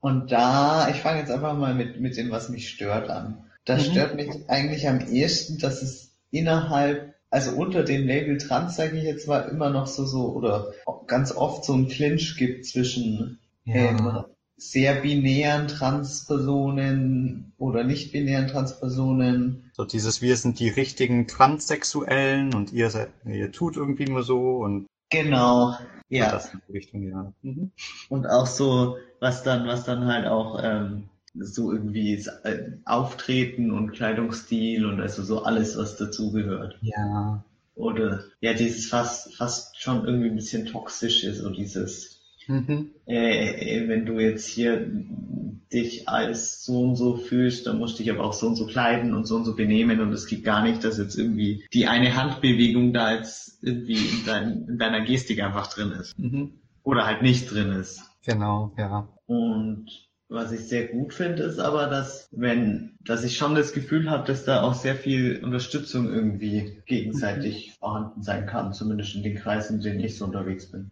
Und 0.02 0.32
da, 0.32 0.88
ich 0.90 0.98
fange 1.02 1.20
jetzt 1.20 1.32
einfach 1.32 1.58
mal 1.58 1.74
mit, 1.74 2.00
mit 2.00 2.16
dem, 2.16 2.32
was 2.32 2.50
mich 2.50 2.70
stört 2.70 3.10
an. 3.10 3.46
Das 3.66 3.88
Mhm. 3.88 3.92
stört 3.92 4.16
mich 4.16 4.30
eigentlich 4.50 4.88
am 4.88 5.00
ehesten, 5.02 5.58
dass 5.60 5.82
es 5.82 6.16
innerhalb, 6.32 7.09
also 7.32 7.52
unter 7.52 7.84
dem 7.84 8.06
Label 8.08 8.38
Trans, 8.38 8.76
sage 8.76 8.98
ich 8.98 9.04
jetzt 9.04 9.28
mal, 9.28 9.42
immer 9.42 9.70
noch 9.70 9.88
so, 9.88 10.06
so, 10.06 10.34
oder 10.34 10.72
ganz 11.08 11.32
oft 11.32 11.64
so 11.66 11.74
ein 11.74 11.88
Clinch 11.88 12.36
gibt 12.38 12.66
zwischen 12.66 13.40
ähm, 13.66 13.98
Ja. 13.98 14.26
sehr 14.58 14.96
binären 15.02 15.68
Transpersonen 15.68 17.54
oder 17.58 17.84
nicht 17.84 18.12
binären 18.12 18.48
Transpersonen. 18.48 19.72
So 19.74 19.86
dieses, 19.86 20.22
wir 20.22 20.36
sind 20.38 20.60
die 20.60 20.70
richtigen 20.70 21.28
Transsexuellen 21.28 22.54
und 22.54 22.74
ihr 22.74 22.90
seid, 22.90 23.10
ihr 23.26 23.52
tut 23.52 23.78
irgendwie 23.78 24.06
nur 24.06 24.24
so 24.24 24.58
und 24.58 24.88
Genau. 25.12 25.74
Ja. 26.10 26.40
die 26.68 26.72
Richtung, 26.72 27.08
ja. 27.08 27.34
Mhm. 27.42 27.72
Und 28.10 28.28
auch 28.28 28.48
so, 28.48 28.98
was 29.20 29.44
dann, 29.44 29.68
was 29.68 29.84
dann 29.84 30.06
halt 30.06 30.28
auch 30.28 30.60
ähm, 30.62 31.10
so 31.34 31.72
irgendwie 31.72 32.14
äh, 32.44 32.72
Auftreten 32.86 33.72
und 33.72 33.92
Kleidungsstil 33.92 34.86
und 34.86 35.00
also 35.00 35.24
so 35.24 35.44
alles, 35.44 35.78
was 35.78 35.98
dazugehört. 35.98 36.78
Ja. 36.82 37.44
Oder 37.76 38.24
ja, 38.42 38.54
dieses 38.54 38.90
fast, 38.90 39.36
fast 39.36 39.82
schon 39.82 40.06
irgendwie 40.06 40.30
ein 40.30 40.36
bisschen 40.36 40.66
toxische, 40.66 41.34
so 41.34 41.50
dieses 41.50 42.20
Mhm. 42.50 42.90
äh, 43.06 43.88
wenn 43.88 44.08
du 44.08 44.20
jetzt 44.20 44.48
hier 44.48 44.90
dich 45.72 46.10
als 46.10 46.66
so 46.66 46.82
und 46.82 46.96
so 46.96 47.16
fühlst, 47.16 47.68
dann 47.68 47.78
musst 47.78 48.00
du 48.00 48.04
dich 48.04 48.12
aber 48.12 48.24
auch 48.24 48.34
so 48.34 48.48
und 48.48 48.56
so 48.56 48.66
kleiden 48.66 49.14
und 49.14 49.26
so 49.26 49.36
und 49.36 49.46
so 49.46 49.56
benehmen 49.56 50.02
und 50.02 50.12
es 50.12 50.26
geht 50.26 50.44
gar 50.44 50.64
nicht, 50.64 50.84
dass 50.84 50.98
jetzt 50.98 51.16
irgendwie 51.16 51.64
die 51.74 51.86
eine 51.86 52.16
Handbewegung 52.16 52.92
da 52.92 53.14
jetzt 53.14 53.64
irgendwie 53.64 53.98
in, 53.98 54.26
dein, 54.26 54.66
in 54.68 54.78
deiner 54.80 55.02
Gestik 55.02 55.44
einfach 55.44 55.72
drin 55.72 55.92
ist. 55.92 56.18
Mhm. 56.18 56.54
Oder 56.82 57.06
halt 57.06 57.22
nicht 57.22 57.52
drin 57.54 57.70
ist. 57.70 58.02
Genau, 58.26 58.74
ja. 58.78 59.08
Und 59.28 60.09
was 60.30 60.52
ich 60.52 60.68
sehr 60.68 60.88
gut 60.88 61.14
finde, 61.14 61.44
ist 61.44 61.60
aber, 61.60 61.88
dass 61.88 62.30
wenn, 62.32 62.98
dass 63.04 63.24
ich 63.24 63.38
schon 63.38 63.56
das 63.56 63.74
Gefühl 63.74 64.10
habe, 64.10 64.26
dass 64.26 64.46
da 64.46 64.62
auch 64.62 64.76
sehr 64.76 64.96
viel 64.96 65.44
Unterstützung 65.44 66.08
irgendwie 66.08 66.82
gegenseitig 66.86 67.76
vorhanden 67.80 68.22
sein 68.22 68.46
kann, 68.46 68.74
zumindest 68.74 69.16
in 69.16 69.24
den 69.24 69.36
Kreisen, 69.36 69.78
in 69.78 69.84
denen 69.84 70.00
ich 70.00 70.18
so 70.18 70.26
unterwegs 70.26 70.72
bin. 70.72 70.92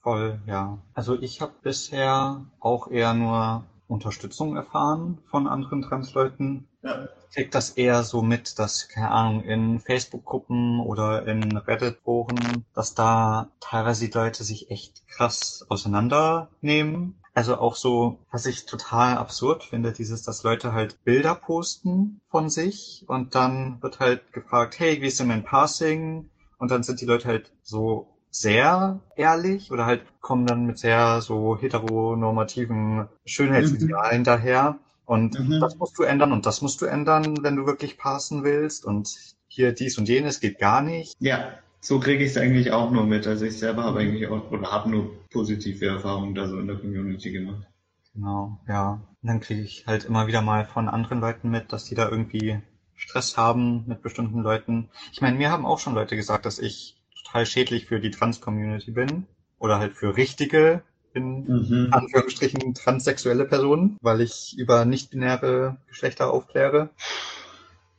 Voll, 0.00 0.40
ja. 0.46 0.78
Also 0.94 1.20
ich 1.20 1.40
habe 1.40 1.52
bisher 1.62 2.46
auch 2.60 2.88
eher 2.88 3.14
nur 3.14 3.64
Unterstützung 3.88 4.54
erfahren 4.54 5.18
von 5.30 5.48
anderen 5.48 5.82
Transleuten. 5.82 6.68
Ja. 6.82 7.08
Ich 7.28 7.34
krieg 7.34 7.50
das 7.50 7.70
eher 7.70 8.04
so 8.04 8.22
mit, 8.22 8.58
dass, 8.58 8.88
keine 8.88 9.10
Ahnung, 9.10 9.42
in 9.42 9.80
Facebook-Gruppen 9.80 10.80
oder 10.80 11.26
in 11.26 11.56
Reddit-Foren, 11.56 12.64
dass 12.74 12.94
da 12.94 13.48
teilweise 13.60 14.06
die 14.06 14.12
Leute 14.12 14.44
sich 14.44 14.70
echt 14.70 15.06
krass 15.08 15.66
auseinandernehmen. 15.68 17.16
Also 17.38 17.56
auch 17.58 17.76
so, 17.76 18.18
was 18.32 18.46
ich 18.46 18.66
total 18.66 19.16
absurd 19.16 19.62
finde, 19.62 19.92
dieses, 19.92 20.24
dass 20.24 20.42
Leute 20.42 20.72
halt 20.72 21.04
Bilder 21.04 21.36
posten 21.36 22.20
von 22.28 22.50
sich 22.50 23.04
und 23.06 23.36
dann 23.36 23.80
wird 23.80 24.00
halt 24.00 24.32
gefragt, 24.32 24.80
hey, 24.80 25.00
wie 25.00 25.06
ist 25.06 25.20
denn 25.20 25.28
mein 25.28 25.44
Passing? 25.44 26.30
Und 26.58 26.72
dann 26.72 26.82
sind 26.82 27.00
die 27.00 27.04
Leute 27.06 27.28
halt 27.28 27.52
so 27.62 28.08
sehr 28.32 28.98
ehrlich 29.14 29.70
oder 29.70 29.86
halt 29.86 30.02
kommen 30.20 30.46
dann 30.46 30.66
mit 30.66 30.80
sehr 30.80 31.20
so 31.20 31.56
heteronormativen 31.56 33.06
Schönheitsidealen 33.24 34.24
daher. 34.24 34.80
Und 35.06 35.38
Mhm. 35.38 35.60
das 35.60 35.76
musst 35.76 35.96
du 35.96 36.02
ändern 36.02 36.32
und 36.32 36.44
das 36.44 36.60
musst 36.60 36.80
du 36.80 36.86
ändern, 36.86 37.44
wenn 37.44 37.54
du 37.54 37.66
wirklich 37.66 37.98
passen 37.98 38.42
willst. 38.42 38.84
Und 38.84 39.14
hier 39.46 39.70
dies 39.70 39.96
und 39.96 40.08
jenes 40.08 40.40
geht 40.40 40.58
gar 40.58 40.82
nicht. 40.82 41.14
Ja, 41.20 41.52
so 41.80 42.00
kriege 42.00 42.24
ich 42.24 42.30
es 42.30 42.36
eigentlich 42.36 42.72
auch 42.72 42.90
nur 42.90 43.04
mit. 43.04 43.26
Also 43.26 43.44
ich 43.44 43.58
selber 43.58 43.84
habe 43.84 44.00
eigentlich 44.00 44.26
auch 44.28 44.50
oder 44.50 44.70
habe 44.70 44.90
nur 44.90 45.10
positive 45.30 45.86
Erfahrungen 45.86 46.34
da 46.34 46.48
so 46.48 46.58
in 46.58 46.66
der 46.66 46.76
Community 46.76 47.30
gemacht. 47.32 47.66
Genau, 48.14 48.58
ja. 48.68 49.00
Und 49.22 49.28
dann 49.28 49.40
kriege 49.40 49.62
ich 49.62 49.86
halt 49.86 50.04
immer 50.04 50.26
wieder 50.26 50.42
mal 50.42 50.64
von 50.64 50.88
anderen 50.88 51.20
Leuten 51.20 51.50
mit, 51.50 51.72
dass 51.72 51.84
die 51.84 51.94
da 51.94 52.08
irgendwie 52.08 52.60
Stress 52.96 53.36
haben 53.36 53.84
mit 53.86 54.02
bestimmten 54.02 54.40
Leuten. 54.42 54.90
Ich 55.12 55.20
meine, 55.20 55.36
mir 55.36 55.50
haben 55.50 55.66
auch 55.66 55.78
schon 55.78 55.94
Leute 55.94 56.16
gesagt, 56.16 56.46
dass 56.46 56.58
ich 56.58 56.96
total 57.24 57.46
schädlich 57.46 57.86
für 57.86 58.00
die 58.00 58.10
Trans-Community 58.10 58.90
bin. 58.90 59.26
Oder 59.60 59.78
halt 59.78 59.94
für 59.94 60.16
richtige, 60.16 60.82
in 61.14 61.44
Mhm. 61.44 61.88
Anführungsstrichen, 61.92 62.74
transsexuelle 62.74 63.44
Personen, 63.44 63.96
weil 64.00 64.20
ich 64.20 64.56
über 64.56 64.84
nicht-binäre 64.84 65.78
Geschlechter 65.88 66.32
aufkläre. 66.32 66.90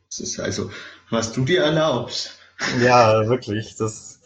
Das 0.08 0.20
ist 0.20 0.40
also, 0.40 0.70
was 1.10 1.32
du 1.32 1.44
dir 1.44 1.62
erlaubst. 1.62 2.39
Ja, 2.80 3.28
wirklich, 3.28 3.76
das 3.76 4.20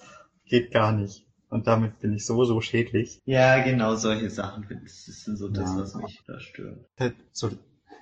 geht 0.46 0.70
gar 0.72 0.92
nicht. 0.92 1.24
Und 1.50 1.66
damit 1.66 2.00
bin 2.00 2.12
ich 2.14 2.26
so, 2.26 2.44
so 2.44 2.60
schädlich. 2.60 3.20
Ja, 3.24 3.62
genau 3.62 3.94
solche 3.94 4.28
Sachen. 4.30 4.66
Das 4.82 5.06
ist 5.08 5.24
so 5.24 5.48
das, 5.48 5.70
Ja. 5.70 5.78
was 5.80 5.94
mich 5.94 6.20
da 6.26 6.40
stört. 6.40 6.78
halt 6.98 7.14
so 7.32 7.50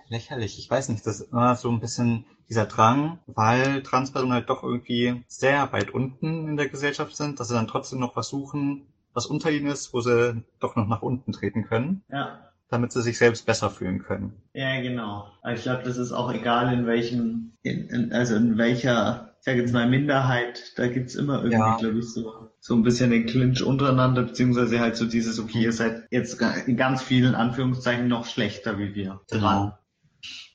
lächerlich. 0.09 0.59
Ich 0.59 0.71
weiß 0.71 0.89
nicht, 0.89 1.07
das 1.07 1.21
ist 1.21 1.33
immer 1.33 1.55
so 1.57 1.71
ein 1.71 1.81
bisschen 1.81 2.25
dieser 2.49 2.67
Drang, 2.67 3.19
weil 3.27 3.83
Transpersonen 3.83 4.33
halt 4.35 4.49
doch 4.51 4.63
irgendwie 4.63 5.23
sehr 5.27 5.71
weit 5.73 5.91
unten 5.91 6.49
in 6.49 6.57
der 6.57 6.69
Gesellschaft 6.69 7.15
sind, 7.17 7.41
dass 7.41 7.49
sie 7.49 7.55
dann 7.55 7.69
trotzdem 7.69 7.99
noch 8.01 8.17
was 8.17 8.29
suchen, 8.29 8.87
was 9.15 9.27
unter 9.27 9.51
ihnen 9.51 9.67
ist, 9.67 9.93
wo 9.93 10.01
sie 10.01 10.43
doch 10.61 10.75
noch 10.77 10.87
nach 10.89 11.03
unten 11.03 11.33
treten 11.33 11.65
können, 11.65 12.03
Ja. 12.11 12.51
damit 12.69 12.93
sie 12.93 13.03
sich 13.03 13.19
selbst 13.19 13.45
besser 13.47 13.69
fühlen 13.71 14.03
können. 14.03 14.33
Ja, 14.55 14.81
genau. 14.81 15.29
Ich 15.55 15.63
glaube, 15.63 15.83
das 15.83 15.97
ist 15.99 16.13
auch 16.13 16.33
egal 16.33 16.73
in 16.73 16.87
welchem, 16.87 17.53
in, 17.63 17.89
in, 17.89 18.13
also 18.13 18.35
in 18.37 18.57
welcher, 18.59 19.32
ich 19.43 19.47
sage 19.47 19.61
jetzt 19.61 19.73
mal 19.73 19.91
Minderheit, 19.91 20.73
da 20.77 20.87
gibt's 20.87 21.17
immer 21.17 21.39
irgendwie, 21.43 21.57
Ja. 21.59 21.77
glaube 21.77 21.99
ich, 21.99 22.13
so, 22.13 22.51
so 22.61 22.77
ein 22.77 22.85
bisschen 22.85 23.11
den 23.11 23.27
Clinch 23.27 23.61
untereinander, 23.61 24.23
beziehungsweise 24.23 24.79
halt 24.79 24.95
so 24.95 25.05
dieses, 25.05 25.41
okay, 25.41 25.65
ihr 25.65 25.73
seid 25.73 26.07
jetzt 26.13 26.41
in 26.67 26.77
ganz 26.77 27.03
vielen 27.03 27.35
Anführungszeichen 27.35 28.07
noch 28.07 28.25
schlechter 28.25 28.79
wie 28.79 28.95
wir 28.95 29.21
dran. 29.27 29.75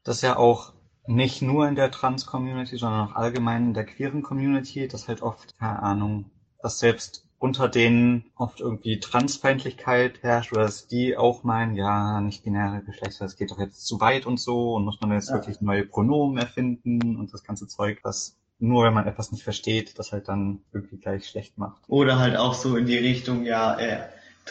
Das 0.05 0.15
ist 0.15 0.21
ja 0.21 0.37
auch 0.37 0.71
nicht 1.05 1.41
nur 1.41 1.67
in 1.67 1.75
der 1.75 1.91
Trans-Community, 1.91 2.77
sondern 2.77 3.09
auch 3.09 3.15
allgemein 3.15 3.65
in 3.65 3.73
der 3.73 3.85
queeren 3.85 4.21
Community, 4.21 4.87
dass 4.87 5.09
halt 5.09 5.21
oft, 5.21 5.59
keine 5.59 5.83
Ahnung, 5.83 6.31
dass 6.61 6.79
selbst 6.79 7.27
unter 7.39 7.67
denen 7.67 8.31
oft 8.37 8.61
irgendwie 8.61 9.01
Transfeindlichkeit 9.01 10.23
herrscht 10.23 10.53
oder 10.53 10.61
dass 10.61 10.87
die 10.87 11.17
auch 11.17 11.43
meinen, 11.43 11.75
ja, 11.75 12.21
nicht 12.21 12.45
binäre 12.45 12.81
Geschlechter, 12.85 13.25
das 13.25 13.35
geht 13.35 13.51
doch 13.51 13.59
jetzt 13.59 13.85
zu 13.85 13.99
weit 13.99 14.25
und 14.25 14.39
so 14.39 14.75
und 14.75 14.85
muss 14.85 15.01
man 15.01 15.11
jetzt 15.11 15.27
Ja. 15.27 15.35
wirklich 15.35 15.59
neue 15.59 15.85
Pronomen 15.85 16.37
erfinden 16.37 17.17
und 17.17 17.33
das 17.33 17.43
ganze 17.43 17.67
Zeug, 17.67 17.99
was 18.03 18.37
nur 18.59 18.83
wenn 18.83 18.93
man 18.93 19.07
etwas 19.07 19.31
nicht 19.31 19.43
versteht, 19.43 19.97
das 19.99 20.11
halt 20.11 20.27
dann 20.27 20.59
irgendwie 20.73 20.97
gleich 20.97 21.27
schlecht 21.27 21.57
macht. 21.57 21.81
Oder 21.87 22.19
halt 22.19 22.37
auch 22.37 22.53
so 22.53 22.75
in 22.75 22.85
die 22.85 22.97
Richtung, 22.97 23.45
ja, 23.45 23.79
äh, 23.79 23.99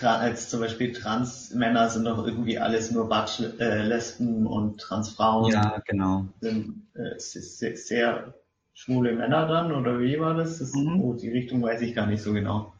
als 0.03 0.51
zum 0.51 0.61
Beispiel 0.61 0.92
Trans-Männer 0.92 1.88
sind 1.88 2.05
doch 2.05 2.25
irgendwie 2.27 2.59
alles 2.59 2.90
nur 2.90 3.09
Batsch, 3.09 3.40
äh, 3.59 3.83
Lesben 3.83 4.47
und 4.47 4.79
Transfrauen 4.81 5.51
Ja, 5.51 5.83
genau. 5.87 6.27
sind 6.40 6.87
äh, 6.95 7.19
sehr, 7.19 7.77
sehr 7.77 8.35
schwule 8.75 9.14
Männer 9.14 9.47
dann, 9.47 9.73
oder 9.73 9.99
wie 10.01 10.21
war 10.21 10.35
das? 10.35 10.59
das 10.59 10.75
Mhm. 10.75 11.01
Oh, 11.01 11.14
die 11.14 11.31
Richtung 11.31 11.62
weiß 11.62 11.81
ich 11.81 11.95
gar 11.95 12.07
nicht 12.07 12.23
so 12.23 12.33
genau. 12.33 12.75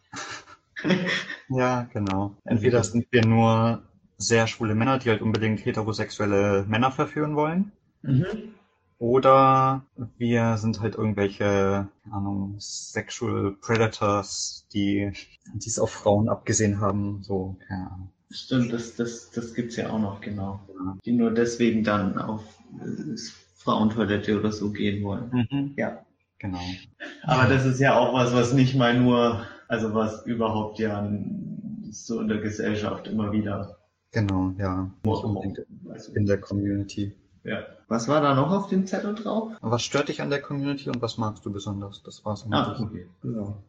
Ja, 1.49 1.89
genau. 1.93 2.37
Entweder 2.45 2.83
sind 2.83 3.07
wir 3.13 3.25
nur 3.25 3.83
sehr 4.19 4.47
schwule 4.47 4.75
Männer, 4.75 4.99
die 4.99 5.11
halt 5.11 5.23
unbedingt 5.23 5.65
heterosexuelle 5.65 6.65
Männer 6.67 6.91
verführen 6.91 7.37
wollen. 7.37 7.73
Mhm. 8.03 8.55
Oder 8.99 9.85
wir 10.17 10.57
sind 10.57 10.81
halt 10.81 10.95
irgendwelche, 10.95 11.89
keine 12.03 12.15
Ahnung, 12.15 12.57
Sexual 12.59 13.55
Predators, 13.61 14.67
die 14.73 15.13
es 15.59 15.79
auf 15.79 15.91
Frauen 15.91 16.29
abgesehen 16.29 16.81
haben. 16.81 17.23
So, 17.23 17.57
keine 17.69 17.91
Ahnung. 17.91 18.09
Stimmt, 18.31 18.73
das, 18.73 18.97
das, 18.97 19.31
das 19.31 19.55
gibt's 19.55 19.77
ja 19.77 19.91
auch 19.91 20.01
noch, 20.01 20.21
genau. 20.21 20.61
Ja. 20.69 20.97
Die 21.05 21.13
nur 21.13 21.31
deswegen 21.31 21.85
dann 21.85 22.19
auf 22.19 22.43
äh, 22.81 23.17
Frauentoilette 23.57 24.39
oder 24.39 24.51
so 24.51 24.71
gehen 24.71 25.05
wollen. 25.05 25.31
Mhm. 25.31 25.75
Ja. 25.77 26.05
Genau. 26.39 26.61
Aber 27.23 27.49
das 27.49 27.65
ist 27.65 27.81
ja 27.81 27.99
auch 27.99 28.13
was, 28.15 28.35
was 28.35 28.53
nicht 28.53 28.75
mal 28.77 28.99
nur, 28.99 29.47
also 29.69 29.95
was 29.95 30.27
überhaupt 30.27 30.79
ja 30.79 31.09
so 31.91 32.21
in 32.21 32.29
der 32.29 32.39
Gesellschaft 32.39 33.07
immer 33.09 33.33
wieder. 33.33 33.79
Genau, 34.13 34.53
ja. 34.59 34.91
Nicht 35.05 35.25
unbedingt 35.25 35.61
Also, 35.89 36.13
in 36.15 36.27
der 36.27 36.39
Community. 36.41 37.15
Ja. 37.47 37.67
Was 37.89 38.09
war 38.09 38.21
da 38.21 38.35
noch 38.35 38.51
auf 38.51 38.69
dem 38.69 38.87
Zettel 38.87 39.15
drauf? 39.15 39.53
Was 39.61 39.83
stört 39.83 40.09
dich 40.09 40.21
an 40.21 40.31
der 40.31 40.43
Community 40.43 40.89
und 40.91 41.01
was 41.01 41.19
magst 41.19 41.47
du 41.47 41.53
besonders? 41.53 42.03
Das 42.03 42.25
war's. 42.25 42.47
Ah, 42.51 42.77
okay. 42.79 43.09
Genau. 43.23 43.63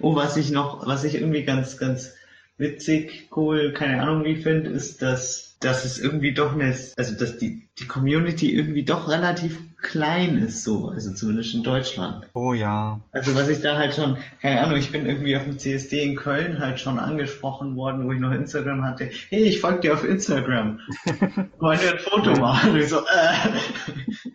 Oh, 0.00 0.14
was 0.14 0.36
ich 0.36 0.50
noch, 0.50 0.86
was 0.86 1.04
ich 1.04 1.14
irgendwie 1.14 1.44
ganz, 1.44 1.78
ganz 1.78 2.14
witzig, 2.58 3.28
cool, 3.34 3.72
keine 3.72 4.02
Ahnung 4.02 4.24
wie 4.24 4.36
finde, 4.36 4.70
ist, 4.70 5.00
dass, 5.02 5.49
dass 5.60 5.84
es 5.84 5.98
irgendwie 5.98 6.32
doch 6.32 6.54
eine, 6.54 6.74
also 6.96 7.14
dass 7.16 7.36
die, 7.38 7.68
die 7.78 7.86
Community 7.86 8.54
irgendwie 8.54 8.82
doch 8.82 9.08
relativ 9.08 9.58
klein 9.82 10.38
ist, 10.38 10.64
so, 10.64 10.88
also 10.88 11.12
zumindest 11.12 11.54
in 11.54 11.62
Deutschland. 11.62 12.26
Oh 12.34 12.54
ja. 12.54 13.00
Also 13.12 13.34
was 13.34 13.48
ich 13.48 13.60
da 13.60 13.76
halt 13.76 13.94
schon, 13.94 14.16
keine 14.40 14.62
Ahnung, 14.62 14.78
ich 14.78 14.90
bin 14.90 15.06
irgendwie 15.06 15.36
auf 15.36 15.44
dem 15.44 15.58
CSD 15.58 16.02
in 16.02 16.16
Köln 16.16 16.58
halt 16.60 16.80
schon 16.80 16.98
angesprochen 16.98 17.76
worden, 17.76 18.06
wo 18.06 18.12
ich 18.12 18.20
noch 18.20 18.32
Instagram 18.32 18.84
hatte. 18.84 19.10
Hey, 19.28 19.44
ich 19.44 19.60
folge 19.60 19.80
dir 19.80 19.94
auf 19.94 20.04
Instagram. 20.04 20.80
Wollen 21.58 21.80
wir 21.80 21.92
ein 21.92 21.98
Foto 21.98 22.32
machen? 22.40 22.76
Ich 22.76 22.88
so, 22.88 22.98
äh. 22.98 24.30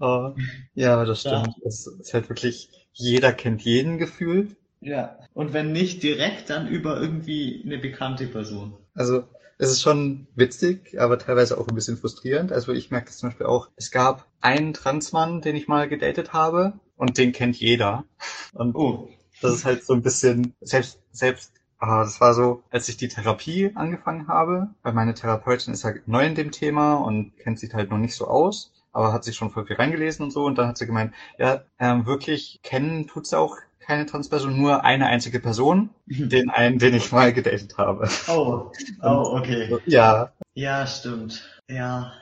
Oh, 0.00 0.32
ja, 0.74 1.04
das 1.04 1.24
Ja. 1.24 1.40
stimmt. 1.40 1.56
Es 1.64 1.86
ist 1.86 2.14
halt 2.14 2.28
wirklich, 2.28 2.68
jeder 2.92 3.32
kennt 3.32 3.62
jeden 3.62 3.98
gefühlt. 3.98 4.56
Ja. 4.80 5.18
Und 5.32 5.52
wenn 5.52 5.72
nicht 5.72 6.02
direkt, 6.02 6.50
dann 6.50 6.68
über 6.68 7.00
irgendwie 7.00 7.62
eine 7.64 7.78
bekannte 7.78 8.26
Person. 8.26 8.74
Also 8.94 9.24
es 9.58 9.70
ist 9.70 9.82
schon 9.82 10.26
witzig, 10.34 11.00
aber 11.00 11.18
teilweise 11.18 11.58
auch 11.58 11.68
ein 11.68 11.74
bisschen 11.74 11.96
frustrierend. 11.96 12.52
Also 12.52 12.72
ich 12.72 12.90
merke 12.90 13.06
das 13.06 13.18
zum 13.18 13.30
Beispiel 13.30 13.46
auch, 13.46 13.68
es 13.76 13.90
gab 13.90 14.26
einen 14.40 14.74
Transmann, 14.74 15.40
den 15.40 15.56
ich 15.56 15.68
mal 15.68 15.88
gedatet 15.88 16.32
habe 16.32 16.74
und 16.96 17.18
den 17.18 17.32
kennt 17.32 17.56
jeder. 17.56 18.04
Und 18.52 18.74
Oh. 18.74 19.08
das 19.40 19.54
ist 19.54 19.64
halt 19.64 19.84
so 19.84 19.92
ein 19.94 20.02
bisschen, 20.02 20.54
selbst, 20.60 21.00
selbst, 21.12 21.52
ah, 21.78 22.02
das 22.04 22.20
war 22.20 22.34
so, 22.34 22.62
als 22.70 22.88
ich 22.88 22.96
die 22.96 23.08
Therapie 23.08 23.72
angefangen 23.74 24.28
habe, 24.28 24.68
weil 24.82 24.92
meine 24.92 25.14
Therapeutin 25.14 25.74
ist 25.74 25.84
halt 25.84 26.06
neu 26.08 26.24
in 26.26 26.34
dem 26.34 26.50
Thema 26.50 26.94
und 26.94 27.36
kennt 27.38 27.58
sich 27.58 27.72
halt 27.74 27.90
noch 27.90 27.98
nicht 27.98 28.14
so 28.14 28.26
aus, 28.26 28.72
aber 28.92 29.12
hat 29.12 29.24
sich 29.24 29.36
schon 29.36 29.50
voll 29.50 29.66
viel 29.66 29.76
reingelesen 29.76 30.24
und 30.24 30.30
so 30.30 30.44
und 30.44 30.56
dann 30.58 30.68
hat 30.68 30.78
sie 30.78 30.86
gemeint, 30.86 31.14
ja, 31.38 31.64
ähm, 31.78 32.06
wirklich 32.06 32.60
kennen 32.62 33.06
tut 33.06 33.26
sie 33.26 33.38
auch 33.38 33.56
keine 33.86 34.06
Transperson, 34.06 34.56
nur 34.60 34.84
eine 34.84 35.06
einzige 35.06 35.40
Person, 35.40 35.90
den 36.06 36.50
einen, 36.50 36.78
den 36.78 36.94
ich 36.94 37.12
mal 37.12 37.32
gedatet 37.32 37.76
habe. 37.78 38.08
Oh, 38.26 38.72
oh, 39.02 39.36
okay. 39.38 39.68
Ja, 39.86 40.32
Ja, 40.54 40.86
stimmt. 40.86 41.44
Ja. 41.68 42.12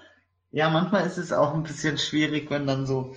Ja, 0.50 0.70
manchmal 0.70 1.06
ist 1.06 1.18
es 1.18 1.32
auch 1.32 1.54
ein 1.54 1.62
bisschen 1.62 1.98
schwierig, 1.98 2.50
wenn 2.50 2.66
dann 2.66 2.86
so 2.86 3.14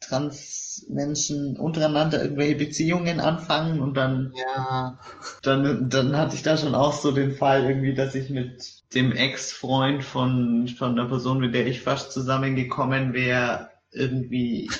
Transmenschen 0.00 1.56
untereinander 1.58 2.22
irgendwelche 2.22 2.56
Beziehungen 2.56 3.20
anfangen 3.20 3.80
und 3.80 3.94
dann, 3.94 4.34
Ja. 4.34 4.98
dann, 5.42 5.90
dann 5.90 6.16
hatte 6.16 6.34
ich 6.36 6.42
da 6.42 6.56
schon 6.56 6.74
auch 6.74 6.92
so 6.94 7.12
den 7.12 7.32
Fall 7.36 7.64
irgendwie, 7.64 7.94
dass 7.94 8.14
ich 8.14 8.30
mit 8.30 8.84
dem 8.94 9.12
Ex-Freund 9.12 10.04
von, 10.04 10.68
von 10.68 10.96
der 10.96 11.04
Person, 11.04 11.40
mit 11.40 11.54
der 11.54 11.66
ich 11.66 11.82
fast 11.82 12.12
zusammengekommen 12.12 13.12
wäre, 13.12 13.70
irgendwie 13.92 14.70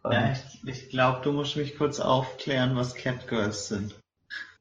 Ja, 0.03 0.31
ich, 0.31 0.67
ich 0.67 0.89
glaube, 0.89 1.21
du 1.21 1.31
musst 1.33 1.55
mich 1.57 1.77
kurz 1.77 1.99
aufklären, 1.99 2.75
was 2.75 2.95
Catgirls 2.95 3.67
sind. 3.67 3.93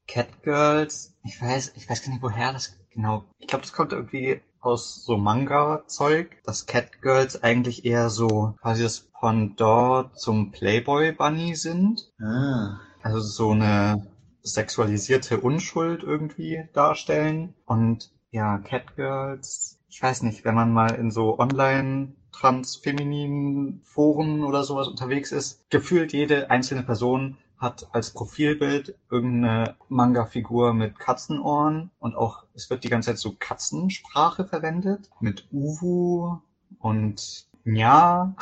Catgirls, 0.08 1.14
ich 1.24 1.40
weiß, 1.40 1.72
ich 1.76 1.88
weiß 1.88 2.02
gar 2.02 2.10
nicht, 2.10 2.22
woher 2.22 2.52
das 2.52 2.76
genau. 2.96 3.24
Ich 3.38 3.46
glaube, 3.46 3.62
das 3.62 3.72
kommt 3.72 3.92
irgendwie 3.92 4.40
aus 4.60 5.04
so 5.04 5.16
Manga-Zeug, 5.16 6.42
dass 6.44 6.66
Catgirls 6.66 7.42
eigentlich 7.42 7.84
eher 7.84 8.10
so 8.10 8.56
quasi 8.60 8.82
das 8.82 9.08
Pendant 9.20 10.18
zum 10.18 10.50
Playboy 10.50 11.12
Bunny 11.12 11.54
sind. 11.54 12.10
Ah. 12.20 12.80
Also 13.02 13.20
so 13.20 13.50
eine 13.52 14.08
sexualisierte 14.42 15.40
Unschuld 15.40 16.02
irgendwie 16.02 16.68
darstellen. 16.72 17.54
Und 17.64 18.10
ja, 18.30 18.58
Catgirls, 18.58 19.78
ich 19.88 20.02
weiß 20.02 20.22
nicht, 20.22 20.44
wenn 20.44 20.54
man 20.54 20.72
mal 20.72 20.94
in 20.96 21.10
so 21.10 21.38
online 21.38 22.14
transfemininen 22.32 23.80
Foren 23.84 24.44
oder 24.44 24.62
sowas 24.64 24.88
unterwegs 24.88 25.32
ist, 25.32 25.70
gefühlt 25.70 26.12
jede 26.12 26.50
einzelne 26.50 26.82
Person 26.82 27.38
hat 27.58 27.88
als 27.92 28.10
Profilbild 28.10 28.94
irgendeine 29.10 29.76
Manga-Figur 29.88 30.74
mit 30.74 30.98
Katzenohren 30.98 31.90
und 31.98 32.14
auch 32.14 32.44
es 32.54 32.68
wird 32.70 32.84
die 32.84 32.88
ganze 32.88 33.10
Zeit 33.10 33.18
so 33.18 33.34
Katzensprache 33.38 34.44
verwendet 34.44 35.10
mit 35.20 35.46
Uwu 35.52 36.38
und 36.78 37.46
Nya 37.64 38.34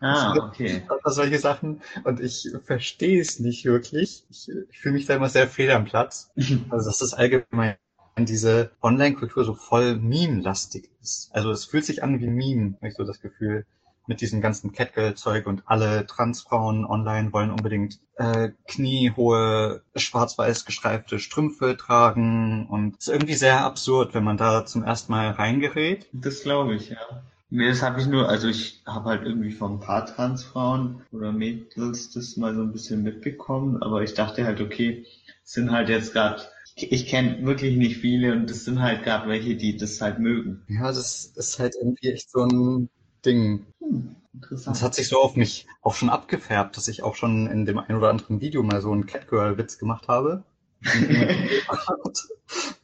Ah, 0.00 0.34
okay. 0.38 0.82
oder 0.88 1.10
solche 1.12 1.38
Sachen 1.38 1.80
und 2.04 2.20
ich 2.20 2.50
verstehe 2.64 3.20
es 3.20 3.38
nicht 3.40 3.64
wirklich. 3.64 4.24
Ich, 4.30 4.48
ich 4.70 4.78
fühle 4.78 4.94
mich 4.94 5.06
da 5.06 5.16
immer 5.16 5.28
sehr 5.28 5.48
fehl 5.48 5.70
am 5.70 5.84
Platz. 5.84 6.30
Also 6.70 6.90
dass 6.90 6.98
das 6.98 7.14
allgemein 7.14 7.76
diese 8.18 8.72
Online-Kultur 8.82 9.44
so 9.44 9.54
voll 9.54 9.96
Meme-lastig 9.96 10.90
ist. 11.00 11.30
Also 11.32 11.50
es 11.52 11.64
fühlt 11.64 11.84
sich 11.84 12.02
an 12.02 12.20
wie 12.20 12.26
Meme, 12.26 12.74
habe 12.76 12.88
ich 12.88 12.94
so 12.94 13.04
das 13.04 13.20
Gefühl. 13.20 13.64
Mit 14.08 14.22
diesem 14.22 14.40
ganzen 14.40 14.72
Catgirl-Zeug 14.72 15.46
und 15.46 15.62
alle 15.66 16.06
Transfrauen 16.06 16.84
online 16.84 17.32
wollen 17.32 17.50
unbedingt 17.50 18.00
äh, 18.16 18.48
kniehohe, 18.66 19.82
schwarz-weiß 19.94 20.64
gestreifte 20.64 21.18
Strümpfe 21.18 21.76
tragen 21.76 22.66
und 22.68 22.96
es 22.98 23.06
ist 23.06 23.12
irgendwie 23.12 23.34
sehr 23.34 23.64
absurd, 23.64 24.14
wenn 24.14 24.24
man 24.24 24.38
da 24.38 24.64
zum 24.64 24.82
ersten 24.82 25.12
Mal 25.12 25.30
reingerät. 25.30 26.06
Das 26.12 26.42
glaube 26.42 26.74
ich, 26.74 26.88
ja. 26.88 27.22
Nee, 27.50 27.68
das 27.68 27.82
habe 27.82 28.00
ich 28.00 28.06
nur, 28.06 28.28
also 28.28 28.48
ich 28.48 28.82
habe 28.86 29.08
halt 29.08 29.24
irgendwie 29.24 29.52
von 29.52 29.74
ein 29.74 29.80
paar 29.80 30.04
Transfrauen 30.04 31.02
oder 31.12 31.32
Mädels 31.32 32.10
das 32.10 32.36
mal 32.36 32.54
so 32.54 32.62
ein 32.62 32.72
bisschen 32.72 33.02
mitbekommen, 33.02 33.82
aber 33.82 34.02
ich 34.02 34.14
dachte 34.14 34.44
halt, 34.44 34.60
okay, 34.60 35.06
es 35.44 35.52
sind 35.52 35.70
halt 35.70 35.88
jetzt 35.88 36.12
gerade, 36.12 36.42
ich, 36.76 36.92
ich 36.92 37.06
kenne 37.06 37.46
wirklich 37.46 37.76
nicht 37.76 37.98
viele 37.98 38.32
und 38.32 38.50
das 38.50 38.64
sind 38.64 38.82
halt 38.82 39.02
gerade 39.02 39.28
welche, 39.28 39.56
die 39.56 39.78
das 39.78 40.00
halt 40.00 40.18
mögen. 40.18 40.62
Ja, 40.68 40.88
das 40.88 41.32
ist 41.36 41.58
halt 41.58 41.74
irgendwie 41.80 42.10
echt 42.10 42.30
so 42.30 42.44
ein 42.44 42.90
Ding. 43.24 43.66
Hm, 43.80 44.16
Das 44.32 44.50
interessant. 44.50 44.82
hat 44.82 44.94
sich 44.94 45.08
so 45.08 45.18
auf 45.20 45.36
mich 45.36 45.66
auch 45.82 45.94
schon 45.94 46.10
abgefärbt, 46.10 46.76
dass 46.76 46.88
ich 46.88 47.02
auch 47.02 47.16
schon 47.16 47.46
in 47.48 47.66
dem 47.66 47.78
ein 47.78 47.96
oder 47.96 48.10
anderen 48.10 48.40
Video 48.40 48.62
mal 48.62 48.80
so 48.80 48.92
einen 48.92 49.06
Catgirl-Witz 49.06 49.78
gemacht 49.78 50.08
habe. 50.08 50.44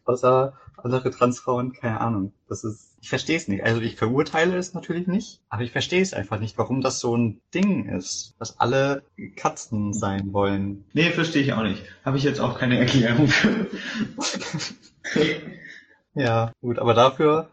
Außer 0.04 0.54
andere 0.76 1.10
Transfrauen, 1.10 1.72
keine 1.72 2.00
Ahnung. 2.00 2.32
Das 2.48 2.64
ist, 2.64 2.96
ich 3.00 3.08
verstehe 3.08 3.36
es 3.36 3.48
nicht. 3.48 3.64
Also 3.64 3.80
ich 3.80 3.96
verurteile 3.96 4.56
es 4.56 4.74
natürlich 4.74 5.06
nicht, 5.06 5.40
aber 5.48 5.62
ich 5.62 5.72
verstehe 5.72 6.02
es 6.02 6.12
einfach 6.12 6.38
nicht, 6.38 6.58
warum 6.58 6.82
das 6.82 7.00
so 7.00 7.16
ein 7.16 7.40
Ding 7.54 7.88
ist, 7.88 8.34
dass 8.38 8.60
alle 8.60 9.02
Katzen 9.36 9.94
sein 9.94 10.32
wollen. 10.32 10.84
Nee, 10.92 11.10
verstehe 11.10 11.42
ich 11.42 11.52
auch 11.54 11.62
nicht. 11.62 11.82
Habe 12.04 12.18
ich 12.18 12.24
jetzt 12.24 12.40
auch 12.40 12.58
keine 12.58 12.78
Erklärung 12.78 13.28
für. 13.28 13.66
Ja, 16.16 16.52
gut, 16.60 16.78
aber 16.78 16.94
dafür, 16.94 17.50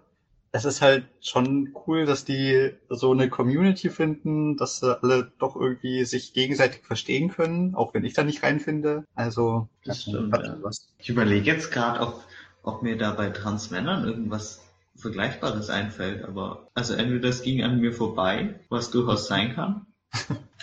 es 0.51 0.65
ist 0.65 0.81
halt 0.81 1.05
schon 1.21 1.73
cool, 1.87 2.05
dass 2.05 2.25
die 2.25 2.71
so 2.89 3.11
eine 3.11 3.29
Community 3.29 3.89
finden, 3.89 4.57
dass 4.57 4.79
sie 4.79 5.01
alle 5.01 5.31
doch 5.39 5.55
irgendwie 5.55 6.03
sich 6.03 6.33
gegenseitig 6.33 6.83
verstehen 6.83 7.29
können, 7.29 7.73
auch 7.75 7.93
wenn 7.93 8.03
ich 8.03 8.13
da 8.13 8.23
nicht 8.23 8.43
reinfinde. 8.43 9.05
Also, 9.15 9.69
Das 9.85 10.03
stimmt, 10.03 10.33
hat 10.33 10.45
ja. 10.45 10.57
was. 10.61 10.89
Ich 10.99 11.09
überlege 11.09 11.45
jetzt 11.45 11.71
gerade, 11.71 12.01
ob, 12.01 12.23
ob 12.63 12.83
mir 12.83 12.97
da 12.97 13.11
bei 13.11 13.29
Transmännern 13.29 14.05
irgendwas 14.05 14.61
Vergleichbares 14.95 15.69
einfällt, 15.69 16.23
aber 16.25 16.67
also 16.73 16.93
entweder 16.93 17.29
es 17.29 17.43
ging 17.43 17.63
an 17.63 17.79
mir 17.79 17.93
vorbei, 17.93 18.59
was 18.69 18.91
durchaus 18.91 19.27
sein 19.27 19.55
kann, 19.55 19.85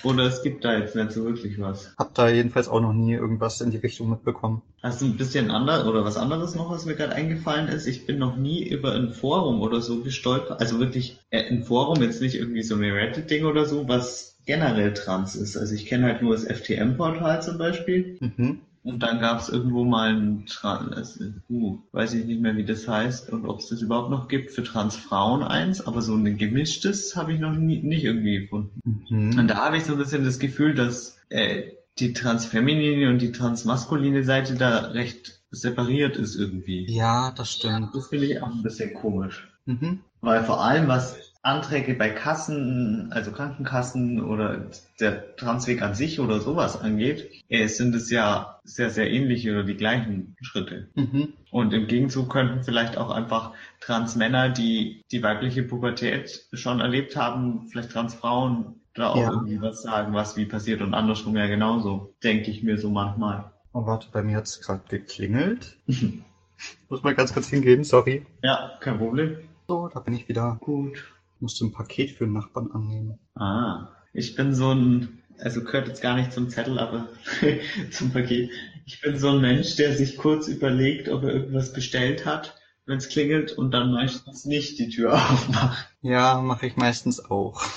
oder 0.05 0.25
es 0.25 0.43
gibt 0.43 0.65
da 0.65 0.79
jetzt 0.79 0.95
nicht 0.95 1.13
so 1.13 1.25
wirklich 1.25 1.61
was. 1.61 1.95
Hab 1.99 2.15
da 2.15 2.29
jedenfalls 2.29 2.69
auch 2.69 2.81
noch 2.81 2.93
nie 2.93 3.15
irgendwas 3.15 3.61
in 3.61 3.71
die 3.71 3.79
Richtung 3.79 4.11
mitbekommen. 4.11 4.63
Hast 4.83 5.01
du 5.01 5.07
ein 5.07 5.17
bisschen 5.17 5.51
anders 5.51 5.87
oder 5.87 6.05
was 6.05 6.17
anderes 6.17 6.55
noch, 6.55 6.71
was 6.71 6.87
mir 6.87 6.95
gerade 6.95 7.15
eingefallen 7.15 7.69
ist? 7.69 7.87
Ich 7.87 8.07
bin 8.07 8.19
noch 8.19 8.37
nie 8.37 8.63
über 8.69 8.93
ein 8.93 9.13
Forum 9.13 9.61
oder 9.61 9.81
so 9.81 10.03
gestolpert, 10.03 10.61
also 10.61 10.79
wirklich 10.79 11.19
äh, 11.31 11.49
ein 11.49 11.65
Forum, 11.65 12.03
jetzt 12.03 12.23
nicht 12.23 12.37
irgendwie 12.37 12.63
so 12.63 12.77
ein 12.77 12.85
Reddit-Ding 12.85 13.45
oder 13.45 13.65
so, 13.65 13.89
was 13.89 14.39
generell 14.47 14.95
trans 14.95 15.35
ist. 15.35 15.57
Also 15.57 15.75
ich 15.75 15.87
kenne 15.87 16.07
halt 16.07 16.23
nur 16.23 16.33
das 16.33 16.45
FTM-Portal 16.45 17.43
zum 17.43 17.59
Beispiel. 17.59 18.19
Mhm. 18.21 18.61
Und 18.89 19.01
dann 19.03 19.21
gab 19.21 19.39
es 19.39 19.51
irgendwo 19.51 19.85
mal 19.85 20.15
ein 20.15 20.47
Trans, 20.47 20.97
also, 20.97 21.25
uh, 21.51 21.79
weiß 21.93 22.15
ich 22.15 22.25
nicht 22.25 22.41
mehr, 22.41 22.57
wie 22.57 22.65
das 22.65 22.89
heißt 22.89 23.31
und 23.31 23.45
ob 23.45 23.61
es 23.61 23.69
das 23.69 23.83
überhaupt 23.83 24.11
noch 24.11 24.29
gibt 24.29 24.51
für 24.51 24.63
Transfrauen 24.63 25.43
eins, 25.43 25.87
aber 25.87 26.01
so 26.01 26.15
ein 26.15 26.39
gemischtes 26.39 27.15
habe 27.15 27.35
ich 27.35 27.39
noch 27.39 27.55
nie, 27.55 27.83
nicht 27.83 28.05
irgendwie 28.05 28.41
gefunden. 28.41 28.81
Und 29.11 29.37
Mhm. 29.37 29.47
da 29.47 29.57
habe 29.57 29.77
ich 29.77 29.85
so 29.85 29.93
ein 29.93 29.99
bisschen 29.99 30.25
das 30.25 30.39
Gefühl, 30.39 30.75
dass 30.75 31.19
äh, 31.29 31.65
die 31.99 32.15
transfeminine 32.15 33.11
und 33.11 33.21
die 33.21 33.31
transmaskuline 33.33 34.25
Seite 34.25 34.55
da 34.55 34.79
recht 34.79 35.39
separiert 35.51 36.17
ist 36.17 36.37
irgendwie. 36.37 36.91
Ja, 36.91 37.31
das 37.33 37.53
stimmt. 37.53 37.95
Das 37.95 38.07
finde 38.07 38.25
ich 38.25 38.43
auch 38.43 38.51
ein 38.51 38.63
bisschen 38.63 38.95
komisch. 38.95 39.49
Mhm. 39.67 40.01
Weil 40.23 40.45
vor 40.45 40.65
allem 40.65 40.89
was 40.89 41.28
Anträge 41.49 41.95
bei 41.95 42.11
Kassen, 42.11 43.11
also 43.11 43.33
Krankenkassen 43.33 44.23
oder 44.23 44.67
der 45.01 45.35
Transweg 45.37 45.81
an 45.83 45.95
sich 45.95 46.21
oder 46.21 46.41
sowas 46.41 46.81
angeht, 46.81 47.31
äh, 47.49 47.67
sind 47.69 47.95
es 47.95 48.11
ja 48.11 48.61
sehr, 48.65 48.91
sehr 48.91 49.11
ähnliche 49.11 49.53
oder 49.53 49.65
die 49.65 49.77
gleichen 49.77 50.37
Schritte. 50.43 50.89
Mhm. 50.95 51.33
Und 51.51 51.73
im 51.73 51.87
Gegenzug 51.87 52.31
könnten 52.31 52.63
vielleicht 52.65 52.99
auch 52.99 53.11
einfach 53.11 53.55
Transmänner, 53.81 54.51
die 54.51 55.03
die 55.11 55.23
weibliche 55.23 55.63
Pubertät 55.63 56.47
schon 56.53 56.81
erlebt 56.81 57.17
haben, 57.17 57.69
vielleicht 57.69 57.93
Transfrauen 57.93 58.83
da 58.95 59.11
auch 59.11 59.17
Ja. 59.17 59.31
irgendwie 59.31 59.63
was 59.63 59.83
sagen, 59.83 60.13
was 60.13 60.37
wie 60.37 60.45
passiert 60.45 60.83
und 60.83 60.93
andersrum 60.93 61.37
ja 61.37 61.47
genauso, 61.47 62.15
denke 62.23 62.51
ich 62.51 62.63
mir 62.63 62.79
so 62.79 62.91
manchmal. 62.91 63.51
Oh, 63.73 63.87
warte, 63.87 64.09
bei 64.13 64.23
mir 64.23 64.37
hat's 64.37 64.61
gerade 64.61 64.83
geklingelt. 64.89 65.79
Muss 66.89 67.03
mal 67.03 67.15
ganz 67.15 67.33
kurz 67.33 67.49
hingehen, 67.49 67.85
sorry. 67.85 68.27
Ja, 68.43 68.73
kein 68.81 68.99
Problem. 68.99 69.37
So, 69.69 69.89
da 69.89 70.01
bin 70.01 70.15
ich 70.15 70.29
wieder. 70.29 70.59
Gut. 70.61 71.05
Musste 71.41 71.65
ein 71.67 71.73
Paket 71.73 72.13
für 72.13 72.25
den 72.25 72.33
Nachbarn 72.35 72.71
annehmen. 72.73 73.19
Ah, 73.35 73.89
ich 74.13 74.35
bin 74.35 74.55
so 74.55 74.73
ein, 74.75 75.23
also 75.39 75.63
gehört 75.63 75.89
jetzt 75.89 76.03
gar 76.03 76.17
nicht 76.17 76.33
zum 76.33 76.49
Zettel, 76.51 76.79
aber 76.79 77.09
zum 77.91 78.11
Paket. 78.13 78.51
Ich 78.87 79.01
bin 79.01 79.19
so 79.19 79.29
ein 79.31 79.41
Mensch, 79.41 79.77
der 79.77 79.95
sich 79.95 80.17
kurz 80.17 80.49
überlegt, 80.49 81.09
ob 81.09 81.23
er 81.23 81.35
irgendwas 81.35 81.73
bestellt 81.73 82.25
hat, 82.27 82.57
wenn 82.87 82.99
es 82.99 83.09
klingelt 83.09 83.53
und 83.53 83.71
dann 83.73 83.93
meistens 83.93 84.45
nicht 84.47 84.79
die 84.79 84.89
Tür 84.89 85.13
aufmacht. 85.31 85.89
Ja, 86.01 86.41
mache 86.41 86.67
ich 86.67 86.77
meistens 86.77 87.25
auch. 87.31 87.63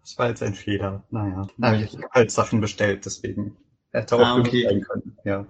Das 0.00 0.16
war 0.16 0.28
jetzt 0.30 0.42
ein 0.42 0.54
Fehler. 0.54 1.04
Naja. 1.10 1.46
Aber 1.60 1.76
ich 1.76 1.92
habe 1.92 2.08
halt 2.12 2.30
Sachen 2.30 2.62
bestellt, 2.62 3.04
deswegen 3.04 3.58
hätte 3.90 4.16
auch 4.16 4.20
Ah, 4.20 4.38
okay. 4.38 4.62
sein 4.66 4.80
können. 4.80 5.18
Ja. 5.22 5.46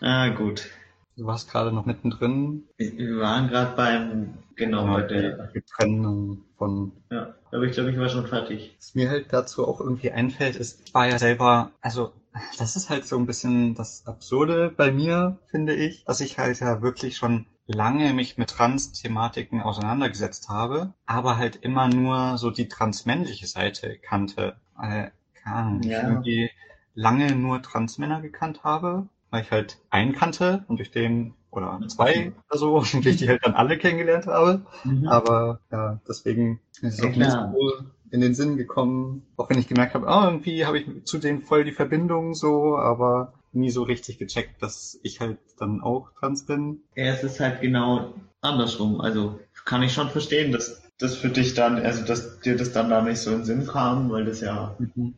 ah, 0.00 0.28
gut. 0.28 0.68
Du 1.16 1.26
warst 1.26 1.50
gerade 1.50 1.72
noch 1.72 1.86
mittendrin. 1.86 2.64
Wir 2.76 3.18
waren 3.18 3.48
gerade 3.48 3.76
beim, 3.76 4.38
genau, 4.56 4.86
bei 4.86 5.02
der, 5.02 5.50
Trennung 5.76 6.42
von 6.58 6.92
ja, 7.10 7.34
aber 7.52 7.64
ich 7.64 7.72
glaube, 7.72 7.92
ich 7.92 7.98
war 7.98 8.08
schon 8.08 8.26
fertig. 8.26 8.74
Was 8.78 8.94
mir 8.96 9.08
halt 9.10 9.32
dazu 9.32 9.66
auch 9.66 9.80
irgendwie 9.80 10.10
einfällt, 10.10 10.56
ist, 10.56 10.82
ich 10.88 10.94
war 10.94 11.06
ja 11.06 11.18
selber, 11.18 11.70
also 11.80 12.12
das 12.58 12.74
ist 12.74 12.90
halt 12.90 13.06
so 13.06 13.16
ein 13.16 13.26
bisschen 13.26 13.74
das 13.76 14.06
Absurde 14.06 14.72
bei 14.76 14.90
mir, 14.90 15.38
finde 15.50 15.74
ich, 15.74 16.04
dass 16.04 16.20
ich 16.20 16.38
halt 16.38 16.58
ja 16.58 16.82
wirklich 16.82 17.16
schon 17.16 17.46
lange 17.66 18.12
mich 18.12 18.36
mit 18.36 18.50
Trans-Thematiken 18.50 19.62
auseinandergesetzt 19.62 20.48
habe, 20.48 20.92
aber 21.06 21.36
halt 21.36 21.56
immer 21.56 21.88
nur 21.88 22.36
so 22.38 22.50
die 22.50 22.68
transmännliche 22.68 23.46
Seite 23.46 23.96
kannte. 23.98 24.56
Äh, 24.80 25.10
keine 25.42 25.56
Ahnung, 25.56 25.80
ich 25.82 25.90
Ja. 25.92 26.08
irgendwie 26.08 26.50
lange 26.94 27.34
nur 27.36 27.62
Transmänner 27.62 28.20
gekannt 28.20 28.64
habe, 28.64 29.08
weil 29.34 29.42
ich 29.42 29.50
halt 29.50 29.78
einen 29.90 30.12
kannte 30.12 30.64
und 30.68 30.78
durch 30.78 30.92
den 30.92 31.34
oder 31.50 31.80
zwei 31.88 32.32
oder 32.48 32.58
so, 32.58 32.76
und 32.94 33.04
ich 33.04 33.16
die 33.16 33.28
halt 33.28 33.44
dann 33.44 33.54
alle 33.54 33.76
kennengelernt 33.76 34.26
habe. 34.26 34.64
Aber 35.06 35.60
ja, 35.72 36.00
deswegen 36.08 36.60
ist 36.80 37.00
es 37.00 37.04
auch 37.04 37.16
nicht 37.16 37.30
so 37.30 37.84
in 38.12 38.20
den 38.20 38.34
Sinn 38.34 38.56
gekommen, 38.56 39.26
auch 39.36 39.50
wenn 39.50 39.58
ich 39.58 39.66
gemerkt 39.66 39.94
habe, 39.94 40.06
ah, 40.06 40.26
irgendwie 40.26 40.66
habe 40.66 40.78
ich 40.78 40.86
zu 41.04 41.18
denen 41.18 41.40
voll 41.40 41.64
die 41.64 41.72
Verbindung 41.72 42.34
so, 42.34 42.78
aber 42.78 43.32
nie 43.52 43.70
so 43.70 43.82
richtig 43.82 44.18
gecheckt, 44.18 44.62
dass 44.62 45.00
ich 45.02 45.18
halt 45.18 45.38
dann 45.58 45.80
auch 45.80 46.12
trans 46.20 46.46
bin. 46.46 46.82
Ja, 46.94 47.06
es 47.06 47.24
ist 47.24 47.40
halt 47.40 47.60
genau 47.60 48.14
andersrum. 48.40 49.00
Also 49.00 49.40
kann 49.64 49.82
ich 49.82 49.92
schon 49.92 50.10
verstehen, 50.10 50.52
dass 50.52 50.83
das 50.98 51.16
für 51.16 51.28
dich 51.28 51.54
dann, 51.54 51.76
also 51.76 52.04
dass 52.04 52.40
dir 52.40 52.56
das 52.56 52.72
dann 52.72 52.88
da 52.88 53.02
nicht 53.02 53.18
so 53.18 53.30
in 53.30 53.38
den 53.38 53.44
Sinn 53.44 53.66
kam, 53.66 54.10
weil 54.10 54.24
das 54.24 54.40
ja, 54.40 54.76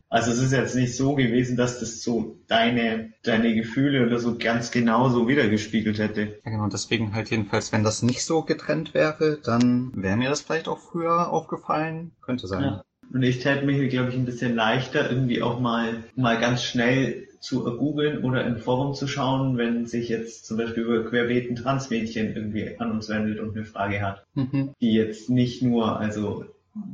also 0.09 0.31
es 0.31 0.41
ist 0.41 0.51
jetzt 0.51 0.75
nicht 0.75 0.95
so 0.95 1.13
gewesen, 1.13 1.55
dass 1.55 1.79
das 1.79 2.01
so 2.01 2.37
deine, 2.47 3.13
deine 3.23 3.53
Gefühle 3.53 4.05
oder 4.05 4.19
so 4.19 4.37
ganz 4.37 4.71
genau 4.71 5.09
so 5.09 5.27
wiedergespiegelt 5.27 5.99
hätte. 5.99 6.39
Ja 6.43 6.51
genau, 6.51 6.67
deswegen 6.67 7.13
halt 7.13 7.29
jedenfalls, 7.29 7.71
wenn 7.71 7.83
das 7.83 8.01
nicht 8.01 8.25
so 8.25 8.41
getrennt 8.41 8.93
wäre, 8.93 9.39
dann 9.43 9.91
wäre 9.95 10.17
mir 10.17 10.29
das 10.29 10.41
vielleicht 10.41 10.67
auch 10.67 10.79
früher 10.79 11.29
aufgefallen. 11.29 12.11
Könnte 12.21 12.47
sein. 12.47 12.63
Ja. 12.63 12.83
Und 13.13 13.23
ich 13.23 13.39
täte 13.39 13.65
mich, 13.65 13.89
glaube 13.89 14.09
ich, 14.09 14.15
ein 14.15 14.25
bisschen 14.25 14.55
leichter, 14.55 15.09
irgendwie 15.09 15.41
auch 15.41 15.59
mal, 15.59 16.03
mal 16.15 16.39
ganz 16.39 16.63
schnell 16.63 17.27
zu 17.39 17.63
googeln 17.77 18.23
oder 18.23 18.45
im 18.45 18.57
Forum 18.57 18.93
zu 18.95 19.07
schauen, 19.07 19.57
wenn 19.57 19.85
sich 19.85 20.09
jetzt 20.09 20.45
zum 20.45 20.57
Beispiel 20.57 20.83
über 20.83 21.09
querbeeten 21.09 21.55
Transmädchen 21.55 22.35
irgendwie 22.35 22.77
an 22.79 22.91
uns 22.91 23.09
wendet 23.09 23.39
und 23.39 23.55
eine 23.55 23.65
Frage 23.65 24.01
hat, 24.01 24.25
Mhm. 24.33 24.73
die 24.81 24.93
jetzt 24.93 25.29
nicht 25.29 25.61
nur, 25.61 25.99
also 25.99 26.45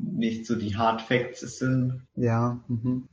nicht 0.01 0.45
so 0.45 0.55
die 0.55 0.75
Hard 0.75 1.01
Facts 1.01 1.41
sind, 1.41 2.01
Ja. 2.15 2.59
Mhm. 2.67 3.07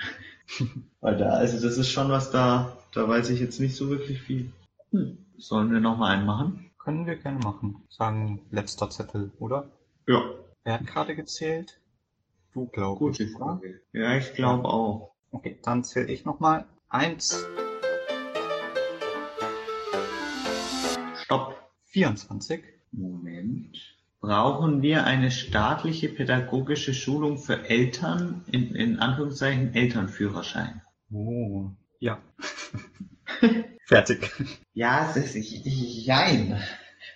weil 1.00 1.16
da, 1.16 1.30
also 1.30 1.60
das 1.66 1.78
ist 1.78 1.90
schon 1.90 2.10
was 2.10 2.30
da, 2.30 2.76
da 2.92 3.08
weiß 3.08 3.30
ich 3.30 3.40
jetzt 3.40 3.60
nicht 3.60 3.76
so 3.76 3.88
wirklich 3.88 4.20
viel. 4.20 4.50
Hm. 4.90 5.16
Sollen 5.38 5.72
wir 5.72 5.80
nochmal 5.80 6.16
einen 6.16 6.26
machen? 6.26 6.70
Können 6.78 7.06
wir 7.06 7.16
gerne 7.16 7.38
machen. 7.38 7.76
Sagen 7.88 8.42
letzter 8.50 8.90
Zettel, 8.90 9.30
oder? 9.38 9.68
Ja. 10.06 10.22
Wer 10.64 10.74
hat 10.74 10.86
gerade 10.86 11.14
gezählt? 11.14 11.79
Du 12.52 12.66
glaubst. 12.66 12.98
Gute 12.98 13.28
Frage. 13.28 13.80
Ja, 13.92 14.16
ich 14.16 14.34
glaube 14.34 14.68
auch. 14.68 15.12
Okay, 15.30 15.58
dann 15.62 15.84
zähle 15.84 16.12
ich 16.12 16.24
nochmal. 16.24 16.64
Eins, 16.88 17.46
Stopp. 21.30 21.56
24. 21.84 22.64
Moment. 22.90 23.76
Brauchen 24.20 24.82
wir 24.82 25.04
eine 25.04 25.30
staatliche 25.30 26.08
pädagogische 26.08 26.92
Schulung 26.92 27.38
für 27.38 27.68
Eltern, 27.68 28.44
in, 28.50 28.74
in 28.74 28.98
Anführungszeichen 28.98 29.72
Elternführerschein? 29.74 30.82
Oh. 31.12 31.70
Ja. 32.00 32.20
Fertig. 33.86 34.30
Ja, 34.74 35.08
es 35.08 35.16
ist 35.16 35.36
ich, 35.36 35.64
ich, 35.66 36.06
jein. 36.06 36.60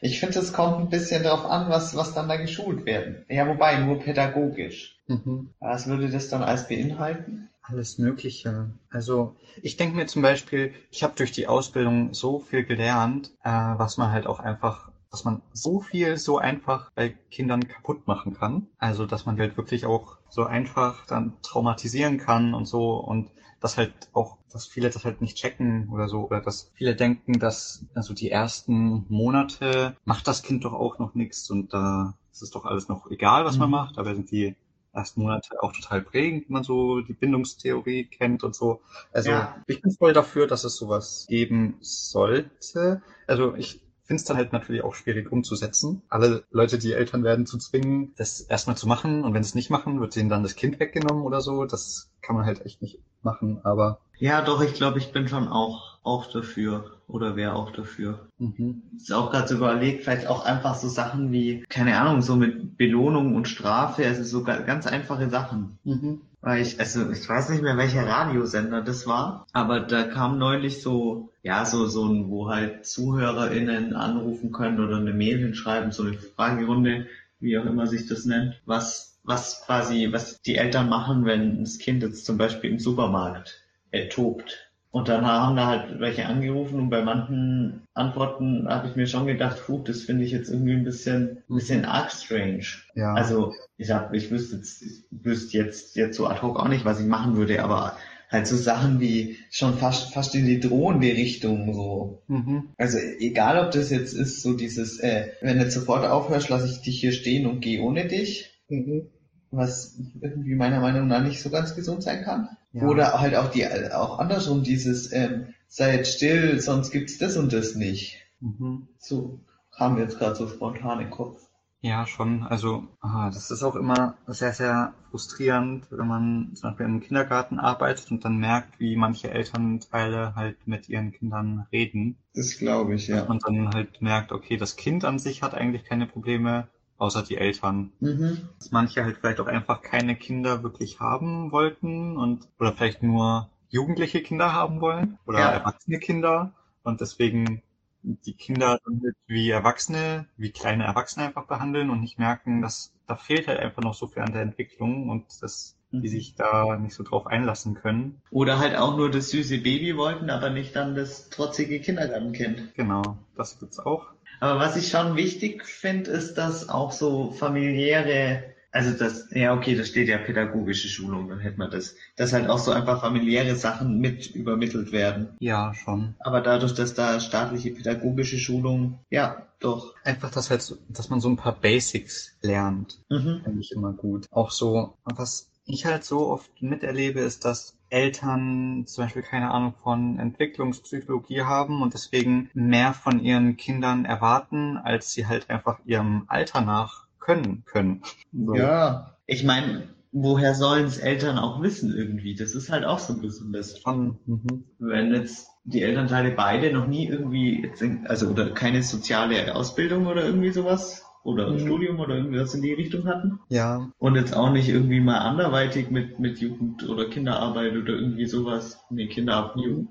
Ich 0.00 0.20
finde, 0.20 0.38
es 0.38 0.52
kommt 0.52 0.78
ein 0.78 0.90
bisschen 0.90 1.24
drauf 1.24 1.44
an, 1.44 1.68
was, 1.68 1.96
was 1.96 2.14
dann 2.14 2.28
da 2.28 2.36
geschult 2.36 2.86
werden. 2.86 3.24
Ja, 3.28 3.48
wobei, 3.48 3.78
nur 3.78 3.98
pädagogisch. 3.98 4.93
Mhm. 5.06 5.50
Was 5.60 5.86
würde 5.86 6.08
das 6.10 6.28
dann 6.28 6.42
als 6.42 6.68
beinhalten? 6.68 7.50
Alles 7.62 7.98
Mögliche. 7.98 8.70
Also 8.90 9.36
ich 9.62 9.76
denke 9.76 9.96
mir 9.96 10.06
zum 10.06 10.22
Beispiel, 10.22 10.72
ich 10.90 11.02
habe 11.02 11.14
durch 11.16 11.32
die 11.32 11.46
Ausbildung 11.46 12.12
so 12.12 12.38
viel 12.38 12.64
gelernt, 12.64 13.32
äh, 13.42 13.50
was 13.50 13.96
man 13.96 14.10
halt 14.12 14.26
auch 14.26 14.40
einfach, 14.40 14.90
dass 15.10 15.24
man 15.24 15.42
so 15.52 15.80
viel 15.80 16.16
so 16.18 16.38
einfach 16.38 16.90
bei 16.94 17.10
Kindern 17.30 17.66
kaputt 17.66 18.06
machen 18.06 18.34
kann. 18.34 18.66
Also 18.78 19.06
dass 19.06 19.24
man 19.26 19.38
halt 19.38 19.56
wirklich 19.56 19.86
auch 19.86 20.18
so 20.28 20.44
einfach 20.44 21.06
dann 21.06 21.34
traumatisieren 21.42 22.18
kann 22.18 22.52
und 22.54 22.66
so 22.66 22.96
und 22.96 23.30
dass 23.60 23.78
halt 23.78 23.94
auch, 24.12 24.36
dass 24.52 24.66
viele 24.66 24.90
das 24.90 25.04
halt 25.06 25.22
nicht 25.22 25.36
checken 25.38 25.88
oder 25.90 26.08
so, 26.08 26.26
oder 26.26 26.40
dass 26.42 26.70
viele 26.74 26.94
denken, 26.96 27.38
dass 27.38 27.86
also 27.94 28.12
die 28.12 28.30
ersten 28.30 29.06
Monate 29.08 29.96
macht 30.04 30.26
das 30.28 30.42
Kind 30.42 30.64
doch 30.66 30.74
auch 30.74 30.98
noch 30.98 31.14
nichts 31.14 31.48
und 31.50 31.72
da 31.72 32.14
ist 32.30 32.42
es 32.42 32.50
doch 32.50 32.66
alles 32.66 32.88
noch 32.88 33.10
egal, 33.10 33.44
was 33.46 33.58
man 33.58 33.68
Mhm. 33.68 33.72
macht, 33.72 33.96
aber 33.98 34.14
sind 34.14 34.30
die 34.30 34.54
ersten 34.94 35.22
Monate 35.22 35.62
auch 35.62 35.72
total 35.72 36.02
prägend, 36.02 36.50
man 36.50 36.62
so 36.64 37.00
die 37.00 37.12
Bindungstheorie 37.12 38.06
kennt 38.06 38.44
und 38.44 38.54
so. 38.54 38.80
Also 39.12 39.30
Ja. 39.30 39.56
ich 39.66 39.82
bin 39.82 39.90
voll 39.92 40.12
dafür, 40.12 40.46
dass 40.46 40.64
es 40.64 40.76
sowas 40.76 41.26
geben 41.28 41.76
sollte. 41.80 43.02
Also 43.26 43.54
ich 43.54 43.80
finde 44.04 44.20
es 44.20 44.24
dann 44.24 44.36
halt 44.36 44.52
natürlich 44.52 44.82
auch 44.84 44.94
schwierig 44.94 45.32
umzusetzen. 45.32 46.02
Alle 46.08 46.44
Leute, 46.50 46.78
die 46.78 46.92
Eltern 46.92 47.24
werden, 47.24 47.46
zu 47.46 47.58
zwingen, 47.58 48.12
das 48.16 48.40
erstmal 48.40 48.76
zu 48.76 48.86
machen. 48.86 49.24
Und 49.24 49.34
wenn 49.34 49.42
sie 49.42 49.48
es 49.48 49.54
nicht 49.54 49.70
machen, 49.70 50.00
wird 50.00 50.14
denen 50.16 50.28
dann 50.28 50.42
das 50.42 50.56
Kind 50.56 50.78
weggenommen 50.80 51.22
oder 51.24 51.40
so. 51.40 51.64
Das 51.64 52.10
kann 52.22 52.36
man 52.36 52.44
halt 52.46 52.64
echt 52.66 52.82
nicht 52.82 53.00
machen. 53.22 53.60
Aber 53.64 54.00
Ja, 54.18 54.42
doch, 54.42 54.60
ich 54.60 54.74
glaube, 54.74 54.98
ich 54.98 55.12
bin 55.12 55.28
schon 55.28 55.46
auch, 55.46 55.98
auch 56.02 56.26
dafür. 56.32 56.93
Oder 57.06 57.36
wäre 57.36 57.54
auch 57.54 57.70
dafür. 57.72 58.28
mhm. 58.38 58.82
Ist 58.96 59.12
auch 59.12 59.30
gerade 59.30 59.48
so 59.48 59.56
überlegt, 59.56 60.04
vielleicht 60.04 60.26
auch 60.26 60.44
einfach 60.44 60.74
so 60.74 60.88
Sachen 60.88 61.32
wie, 61.32 61.64
keine 61.68 61.98
Ahnung, 62.00 62.22
so 62.22 62.36
mit 62.36 62.76
Belohnung 62.76 63.34
und 63.34 63.46
Strafe, 63.48 64.06
also 64.06 64.24
so 64.24 64.42
ga- 64.42 64.62
ganz 64.62 64.86
einfache 64.86 65.28
Sachen. 65.30 65.78
Mhm. 65.84 66.20
Weil 66.40 66.60
ich, 66.62 66.78
also 66.78 67.10
ich 67.10 67.26
weiß 67.28 67.48
nicht 67.50 67.62
mehr, 67.62 67.76
welcher 67.78 68.06
Radiosender 68.06 68.82
das 68.82 69.06
war, 69.06 69.46
aber 69.52 69.80
da 69.80 70.04
kam 70.04 70.38
neulich 70.38 70.82
so, 70.82 71.30
ja, 71.42 71.64
so, 71.64 71.86
so 71.86 72.06
ein, 72.06 72.28
wo 72.28 72.48
halt 72.50 72.84
ZuhörerInnen 72.86 73.94
anrufen 73.94 74.52
können 74.52 74.78
oder 74.84 74.96
eine 74.98 75.12
Mail 75.14 75.38
hinschreiben, 75.38 75.92
so 75.92 76.02
eine 76.02 76.14
Fragerunde, 76.14 77.06
wie 77.40 77.58
auch 77.58 77.64
immer 77.64 77.86
sich 77.86 78.06
das 78.08 78.24
nennt, 78.26 78.60
was, 78.66 79.18
was 79.24 79.62
quasi, 79.64 80.08
was 80.12 80.40
die 80.42 80.56
Eltern 80.56 80.88
machen, 80.88 81.24
wenn 81.24 81.60
das 81.60 81.78
Kind 81.78 82.02
jetzt 82.02 82.26
zum 82.26 82.36
Beispiel 82.38 82.70
im 82.70 82.78
Supermarkt 82.78 83.62
äh, 83.90 84.08
tobt. 84.08 84.70
Und 84.94 85.08
dann 85.08 85.26
haben 85.26 85.56
da 85.56 85.66
halt 85.66 85.98
welche 85.98 86.24
angerufen 86.26 86.78
und 86.78 86.88
bei 86.88 87.02
manchen 87.02 87.82
Antworten 87.94 88.68
habe 88.68 88.86
ich 88.86 88.94
mir 88.94 89.08
schon 89.08 89.26
gedacht, 89.26 89.60
puh, 89.66 89.82
das 89.82 90.02
finde 90.02 90.24
ich 90.24 90.30
jetzt 90.30 90.48
irgendwie 90.48 90.74
ein 90.74 90.84
bisschen, 90.84 91.42
ein 91.50 91.54
bisschen 91.56 91.84
arg 91.84 92.12
strange. 92.12 92.64
Ja. 92.94 93.12
Also 93.12 93.52
ich 93.76 93.90
hab, 93.90 94.14
ich 94.14 94.30
wüsste 94.30 94.54
jetzt, 94.54 94.82
ich 94.82 95.02
wüsste 95.10 95.58
jetzt, 95.58 95.96
jetzt 95.96 96.16
so 96.16 96.28
ad 96.28 96.42
hoc 96.42 96.60
auch 96.60 96.68
nicht, 96.68 96.84
was 96.84 97.00
ich 97.00 97.06
machen 97.06 97.34
würde, 97.36 97.64
aber 97.64 97.96
halt 98.30 98.46
so 98.46 98.56
Sachen 98.56 99.00
wie 99.00 99.36
schon 99.50 99.74
fast, 99.78 100.14
fast 100.14 100.36
in 100.36 100.46
die 100.46 100.60
drohende 100.60 101.08
Richtung 101.08 101.74
so. 101.74 102.22
mhm. 102.28 102.68
Also 102.78 102.98
egal, 103.18 103.66
ob 103.66 103.72
das 103.72 103.90
jetzt 103.90 104.12
ist, 104.12 104.42
so 104.42 104.54
dieses, 104.56 105.00
äh, 105.00 105.30
wenn 105.40 105.58
du 105.58 105.64
jetzt 105.64 105.74
sofort 105.74 106.06
aufhörst, 106.06 106.50
lasse 106.50 106.68
ich 106.68 106.82
dich 106.82 107.00
hier 107.00 107.10
stehen 107.10 107.46
und 107.46 107.62
gehe 107.62 107.82
ohne 107.82 108.06
dich, 108.06 108.52
Mhm. 108.68 109.08
Was 109.56 109.98
irgendwie 110.20 110.54
meiner 110.54 110.80
Meinung 110.80 111.08
nach 111.08 111.22
nicht 111.22 111.42
so 111.42 111.50
ganz 111.50 111.74
gesund 111.74 112.02
sein 112.02 112.24
kann. 112.24 112.48
Ja. 112.72 112.84
Oder 112.84 113.20
halt 113.20 113.36
auch 113.36 113.50
die, 113.50 113.66
auch 113.92 114.18
andersrum 114.18 114.62
dieses, 114.62 115.12
ähm, 115.12 115.54
sei 115.68 115.96
jetzt 115.96 116.14
still, 116.14 116.60
sonst 116.60 116.90
gibt's 116.90 117.18
das 117.18 117.36
und 117.36 117.52
das 117.52 117.74
nicht. 117.74 118.18
Mhm. 118.40 118.88
So 118.98 119.40
kam 119.76 119.98
jetzt 119.98 120.18
gerade 120.18 120.36
so 120.36 120.48
spontan 120.48 121.00
in 121.00 121.06
den 121.06 121.10
Kopf. 121.10 121.40
Ja, 121.84 122.06
schon. 122.06 122.44
Also, 122.44 122.88
ah, 123.00 123.28
das 123.28 123.50
ist 123.50 123.62
auch 123.62 123.76
immer 123.76 124.16
sehr, 124.26 124.54
sehr 124.54 124.94
frustrierend, 125.10 125.86
wenn 125.90 126.08
man 126.08 126.50
zum 126.54 126.70
Beispiel 126.70 126.86
im 126.86 127.00
Kindergarten 127.00 127.58
arbeitet 127.58 128.10
und 128.10 128.24
dann 128.24 128.38
merkt, 128.38 128.80
wie 128.80 128.96
manche 128.96 129.30
Elternteile 129.30 130.34
halt 130.34 130.66
mit 130.66 130.88
ihren 130.88 131.12
Kindern 131.12 131.66
reden. 131.70 132.16
Das 132.34 132.56
glaube 132.56 132.94
ich, 132.94 133.12
Und 133.12 133.46
dann 133.46 133.74
halt 133.74 134.00
merkt, 134.00 134.32
okay, 134.32 134.56
das 134.56 134.76
Kind 134.76 135.04
an 135.04 135.18
sich 135.18 135.42
hat 135.42 135.52
eigentlich 135.52 135.84
keine 135.84 136.06
Probleme, 136.06 136.68
außer 136.98 137.22
die 137.22 137.36
Eltern. 137.36 137.92
Mhm. 138.00 138.48
Dass 138.58 138.70
manche 138.70 139.04
halt 139.04 139.18
vielleicht 139.18 139.40
auch 139.40 139.46
einfach 139.46 139.82
keine 139.82 140.16
Kinder 140.16 140.62
wirklich 140.62 141.00
haben 141.00 141.52
wollten 141.52 142.16
und 142.16 142.48
oder 142.58 142.72
vielleicht 142.72 143.02
nur 143.02 143.48
jugendliche 143.68 144.22
Kinder 144.22 144.52
haben 144.52 144.80
wollen 144.80 145.18
oder 145.26 145.40
Ja. 145.40 145.50
erwachsene 145.50 145.98
Kinder 145.98 146.52
und 146.82 147.00
deswegen 147.00 147.62
die 148.02 148.34
Kinder 148.34 148.78
dann 148.84 149.00
wie 149.26 149.50
Erwachsene, 149.50 150.26
wie 150.36 150.50
kleine 150.50 150.84
Erwachsene 150.84 151.26
einfach 151.26 151.46
behandeln 151.46 151.90
und 151.90 152.00
nicht 152.00 152.18
merken, 152.18 152.60
dass 152.62 152.92
da 153.06 153.16
fehlt 153.16 153.48
halt 153.48 153.58
einfach 153.60 153.82
noch 153.82 153.94
so 153.94 154.06
viel 154.06 154.22
an 154.22 154.32
der 154.32 154.42
Entwicklung 154.42 155.08
und 155.08 155.24
dass 155.42 155.76
die 155.90 156.08
sich 156.08 156.34
da 156.34 156.76
nicht 156.76 156.94
so 156.94 157.02
drauf 157.04 157.26
einlassen 157.26 157.74
können. 157.74 158.20
Oder 158.30 158.58
halt 158.58 158.76
auch 158.76 158.96
nur 158.96 159.10
das 159.10 159.30
süße 159.30 159.58
Baby 159.58 159.96
wollten, 159.96 160.28
aber 160.28 160.50
nicht 160.50 160.74
dann 160.74 160.94
das 160.94 161.30
trotzige 161.30 161.80
Kindergartenkind. 161.80 162.74
Genau, 162.74 163.16
das 163.36 163.58
gibt's 163.58 163.78
auch. 163.78 164.06
Aber 164.44 164.60
was 164.60 164.76
ich 164.76 164.88
schon 164.88 165.16
wichtig 165.16 165.64
finde, 165.64 166.10
ist, 166.10 166.34
dass 166.34 166.68
auch 166.68 166.92
so 166.92 167.30
familiäre, 167.32 168.44
Also 168.72 168.90
das, 168.98 169.28
ja 169.30 169.54
okay, 169.54 169.76
da 169.76 169.84
steht 169.84 170.08
ja 170.08 170.18
pädagogische 170.18 170.88
Schulung, 170.88 171.28
dann 171.28 171.38
hätte 171.38 171.58
man 171.58 171.70
das. 171.70 171.94
Dass 172.16 172.32
halt 172.32 172.48
auch 172.48 172.58
so 172.58 172.72
einfach 172.72 173.00
familiäre 173.00 173.54
Sachen 173.54 174.00
mit 174.00 174.26
übermittelt 174.34 174.90
werden. 174.92 175.28
Ja, 175.40 175.72
schon. 175.74 176.14
Aber 176.18 176.40
dadurch, 176.40 176.74
dass 176.74 176.92
da 176.92 177.20
staatliche 177.20 177.70
pädagogische 177.70 178.36
Schulung, 178.38 178.98
ja, 179.10 179.46
doch. 179.60 179.94
Einfach, 180.02 180.30
dass 180.32 180.50
halt, 180.50 180.76
dass 180.88 181.08
man 181.08 181.20
so 181.20 181.28
ein 181.28 181.36
paar 181.36 181.58
Basics 181.58 182.36
lernt, 182.42 183.00
Mhm. 183.08 183.40
finde 183.44 183.60
ich 183.60 183.70
immer 183.72 183.92
gut. 183.92 184.26
Auch 184.32 184.50
so, 184.50 184.94
was 185.04 185.48
ich 185.66 185.86
halt 185.86 186.04
so 186.04 186.28
oft 186.28 186.50
miterlebe, 186.60 187.20
ist, 187.20 187.44
dass 187.46 187.76
Eltern 187.94 188.84
zum 188.86 189.04
Beispiel 189.04 189.22
keine 189.22 189.52
Ahnung 189.52 189.74
von 189.82 190.18
Entwicklungspsychologie 190.18 191.42
haben 191.42 191.80
und 191.80 191.94
deswegen 191.94 192.50
mehr 192.52 192.92
von 192.92 193.20
ihren 193.20 193.56
Kindern 193.56 194.04
erwarten, 194.04 194.76
als 194.76 195.12
sie 195.12 195.28
halt 195.28 195.48
einfach 195.48 195.78
ihrem 195.86 196.24
Alter 196.26 196.60
nach 196.60 197.06
können 197.20 197.62
können. 197.64 198.02
So. 198.32 198.56
Ja. 198.56 199.16
Ich 199.26 199.44
meine, 199.44 199.88
woher 200.10 200.56
sollen 200.56 200.86
es 200.86 200.98
Eltern 200.98 201.38
auch 201.38 201.62
wissen 201.62 201.96
irgendwie? 201.96 202.34
Das 202.34 202.54
ist 202.56 202.68
halt 202.70 202.84
auch 202.84 202.98
so 202.98 203.14
ein 203.14 203.20
bisschen 203.20 203.52
das. 203.52 203.80
Schon, 203.80 204.18
mhm. 204.26 204.64
Wenn 204.78 205.14
jetzt 205.14 205.48
die 205.62 205.82
Elternteile 205.82 206.32
beide 206.32 206.72
noch 206.72 206.88
nie 206.88 207.06
irgendwie, 207.06 207.70
also 208.06 208.28
oder 208.28 208.50
keine 208.50 208.82
soziale 208.82 209.54
Ausbildung 209.54 210.06
oder 210.06 210.24
irgendwie 210.24 210.50
sowas 210.50 211.04
oder 211.24 211.50
Mhm. 211.50 211.58
Studium 211.60 211.98
oder 212.00 212.16
irgendwas 212.16 212.54
in 212.54 212.62
die 212.62 212.72
Richtung 212.74 213.06
hatten 213.06 213.40
Ja, 213.48 213.90
und 213.98 214.14
jetzt 214.14 214.36
auch 214.36 214.50
nicht 214.52 214.68
irgendwie 214.68 215.00
mal 215.00 215.18
anderweitig 215.18 215.90
mit, 215.90 216.20
mit 216.20 216.38
Jugend- 216.38 216.88
oder 216.88 217.08
Kinderarbeit 217.08 217.72
oder 217.76 217.94
irgendwie 217.94 218.26
sowas, 218.26 218.78
nee, 218.90 219.08
Kinderarbeit, 219.08 219.64
Jugend, 219.64 219.88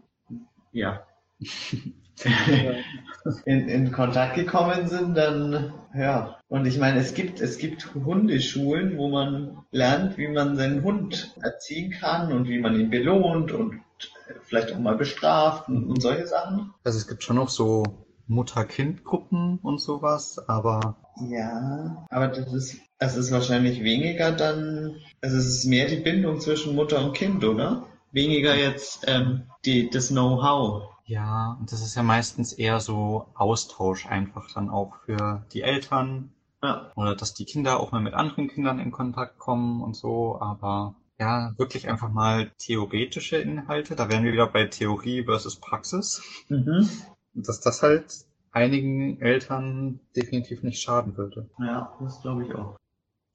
ja. 0.72 1.04
in, 3.46 3.68
in 3.68 3.92
Kontakt 3.92 4.36
gekommen 4.36 4.88
sind, 4.88 5.16
dann 5.16 5.74
ja. 5.96 6.38
Und 6.48 6.66
ich 6.66 6.78
meine, 6.78 7.00
es 7.00 7.14
gibt 7.14 7.42
es 7.42 7.58
gibt 7.58 7.94
Hundeschulen, 7.96 8.98
wo 8.98 9.10
man 9.10 9.58
lernt, 9.72 10.18
wie 10.18 10.28
man 10.28 10.56
seinen 10.56 10.84
Hund 10.84 11.36
erziehen 11.42 11.92
kann 11.92 12.32
und 12.32 12.48
wie 12.48 12.60
man 12.60 12.80
ihn 12.80 12.90
belohnt 12.90 13.52
und 13.52 13.80
vielleicht 14.44 14.72
auch 14.74 14.80
mal 14.80 14.96
bestraft 14.96 15.68
und, 15.70 15.86
und 15.90 16.02
solche 16.02 16.28
Sachen. 16.28 16.74
also 16.84 16.98
es 16.98 17.08
gibt 17.08 17.24
schon 17.24 17.36
noch 17.38 17.50
so 17.50 17.84
Mutter-Kind-Gruppen 18.28 19.60
und 19.62 19.80
sowas, 19.80 20.40
aber 20.48 20.96
Ja, 21.30 22.06
aber 22.10 22.28
das 22.28 22.54
ist 22.54 22.80
es 23.00 23.16
ist 23.18 23.32
wahrscheinlich 23.32 23.84
weniger 23.84 24.32
dann, 24.32 24.96
also 25.22 25.38
es 25.38 25.46
ist 25.46 25.66
mehr 25.66 25.88
die 25.88 25.98
Bindung 25.98 26.40
zwischen 26.40 26.76
Mutter 26.76 27.04
und 27.04 27.14
Kind, 27.14 27.44
oder? 27.44 27.84
Weniger 28.12 28.56
jetzt 28.56 29.04
ähm, 29.08 29.44
die 29.66 29.90
das 29.90 30.10
Know-how. 30.10 30.84
Ja, 31.06 31.58
und 31.60 31.72
das 31.72 31.82
ist 31.82 31.96
ja 31.96 32.04
meistens 32.04 32.54
eher 32.54 32.80
so 32.80 33.26
Austausch 33.36 34.06
einfach 34.06 34.48
dann 34.54 34.70
auch 34.70 34.96
für 35.06 35.46
die 35.52 35.62
Eltern 35.62 36.32
Ja. 36.64 36.92
oder 36.96 37.16
dass 37.16 37.34
die 37.34 37.44
Kinder 37.46 37.80
auch 37.80 37.92
mal 37.92 38.00
mit 38.02 38.14
anderen 38.14 38.48
Kindern 38.48 38.80
in 38.80 38.92
Kontakt 38.92 39.38
kommen 39.38 39.82
und 39.84 39.96
so, 39.98 40.40
aber 40.40 40.96
ja, 41.20 41.54
wirklich 41.58 41.90
einfach 41.90 42.10
mal 42.10 42.52
theoretische 42.58 43.38
Inhalte, 43.38 43.96
da 43.96 44.10
wären 44.10 44.24
wir 44.24 44.32
wieder 44.34 44.48
bei 44.48 44.66
Theorie 44.66 45.24
versus 45.26 45.58
Praxis, 45.58 46.22
Mhm. 46.48 46.90
Dass 47.34 47.60
das 47.60 47.82
halt 47.82 48.26
einigen 48.52 49.20
Eltern 49.20 50.00
definitiv 50.16 50.64
nicht 50.64 50.82
schaden 50.82 51.18
würde. 51.18 51.50
Ja, 51.60 51.96
das 52.00 52.22
glaube 52.22 52.46
ich 52.46 52.54
auch. 52.56 52.78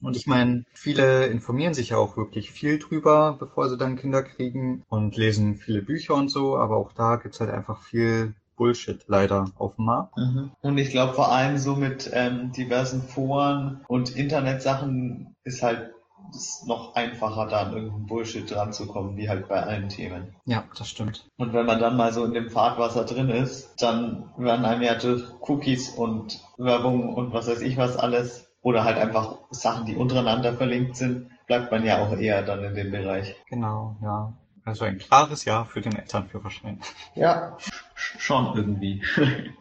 Und 0.00 0.16
ich 0.16 0.26
meine, 0.28 0.64
viele 0.72 1.26
informieren 1.26 1.74
sich 1.74 1.90
ja 1.90 1.96
auch 1.96 2.16
wirklich 2.16 2.52
viel 2.52 2.78
drüber, 2.78 3.36
bevor 3.38 3.68
sie 3.68 3.76
dann 3.76 3.96
Kinder 3.96 4.22
kriegen 4.22 4.84
und 4.88 5.16
lesen 5.16 5.56
viele 5.56 5.82
Bücher 5.82 6.14
und 6.14 6.28
so, 6.28 6.56
aber 6.56 6.76
auch 6.76 6.92
da 6.92 7.16
gibt's 7.16 7.40
halt 7.40 7.50
einfach 7.50 7.82
viel 7.82 8.34
Bullshit 8.56 9.02
leider 9.08 9.50
auf 9.56 9.76
dem 9.76 9.86
Markt. 9.86 10.16
Mhm. 10.16 10.50
Und 10.60 10.78
ich 10.78 10.90
glaube 10.90 11.14
vor 11.14 11.32
allem 11.32 11.58
so 11.58 11.74
mit 11.74 12.10
ähm, 12.12 12.52
diversen 12.52 13.02
Foren 13.02 13.80
und 13.88 14.14
Internetsachen 14.14 15.34
ist 15.44 15.62
halt 15.62 15.92
es 16.30 16.64
noch 16.66 16.94
einfacher, 16.94 17.46
da 17.46 17.60
an 17.60 17.72
irgendeinen 17.72 18.06
Bullshit 18.06 18.50
dran 18.50 18.72
zu 18.72 18.86
kommen, 18.86 19.16
wie 19.16 19.28
halt 19.28 19.48
bei 19.48 19.62
allen 19.62 19.88
Themen. 19.88 20.34
Ja, 20.44 20.64
das 20.76 20.88
stimmt. 20.88 21.26
Und 21.36 21.52
wenn 21.52 21.66
man 21.66 21.80
dann 21.80 21.96
mal 21.96 22.12
so 22.12 22.24
in 22.24 22.34
dem 22.34 22.50
Fahrtwasser 22.50 23.04
drin 23.04 23.30
ist, 23.30 23.80
dann 23.82 24.30
werden 24.36 24.64
einem 24.64 24.82
ja 24.82 24.94
durch 24.94 25.24
Cookies 25.40 25.90
und 25.90 26.40
Werbung 26.56 27.14
und 27.14 27.32
was 27.32 27.48
weiß 27.48 27.60
ich 27.62 27.76
was 27.76 27.96
alles 27.96 28.48
oder 28.62 28.84
halt 28.84 28.98
einfach 28.98 29.38
Sachen, 29.50 29.86
die 29.86 29.96
untereinander 29.96 30.54
verlinkt 30.54 30.96
sind, 30.96 31.30
bleibt 31.46 31.70
man 31.70 31.84
ja 31.84 31.98
auch 31.98 32.16
eher 32.16 32.42
dann 32.42 32.62
in 32.64 32.74
dem 32.74 32.90
Bereich. 32.90 33.36
Genau, 33.48 33.96
ja. 34.02 34.32
Also 34.64 34.84
ein 34.84 34.98
klares 34.98 35.46
Ja 35.46 35.64
für 35.64 35.80
den 35.80 35.96
Elternführerschein. 35.96 36.80
Ja, 37.14 37.56
schon 37.94 38.54
irgendwie. 38.54 39.02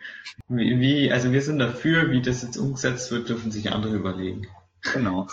wie, 0.50 0.80
wie, 0.80 1.12
also 1.12 1.32
wir 1.32 1.42
sind 1.42 1.60
dafür, 1.60 2.12
wie 2.12 2.22
das 2.22 2.44
jetzt 2.44 2.58
umgesetzt 2.58 3.12
wird, 3.12 3.30
dürfen 3.30 3.52
sich 3.52 3.72
andere 3.72 3.96
überlegen. 3.96 4.48
Genau. 4.94 5.28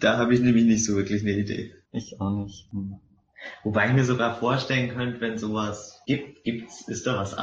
da 0.00 0.18
habe 0.18 0.34
ich 0.34 0.40
nämlich 0.40 0.64
nicht 0.64 0.84
so 0.84 0.96
wirklich 0.96 1.22
eine 1.22 1.32
Idee. 1.32 1.74
Ich 1.92 2.20
auch 2.20 2.30
nicht. 2.30 2.70
Hm. 2.72 2.98
Wobei 3.64 3.88
ich 3.88 3.92
mir 3.92 4.04
sogar 4.04 4.36
vorstellen 4.36 4.90
könnte, 4.90 5.20
wenn 5.20 5.38
sowas 5.38 6.02
gibt, 6.06 6.44
gibt's, 6.44 6.86
ist 6.88 7.06
da 7.06 7.16
was, 7.16 7.36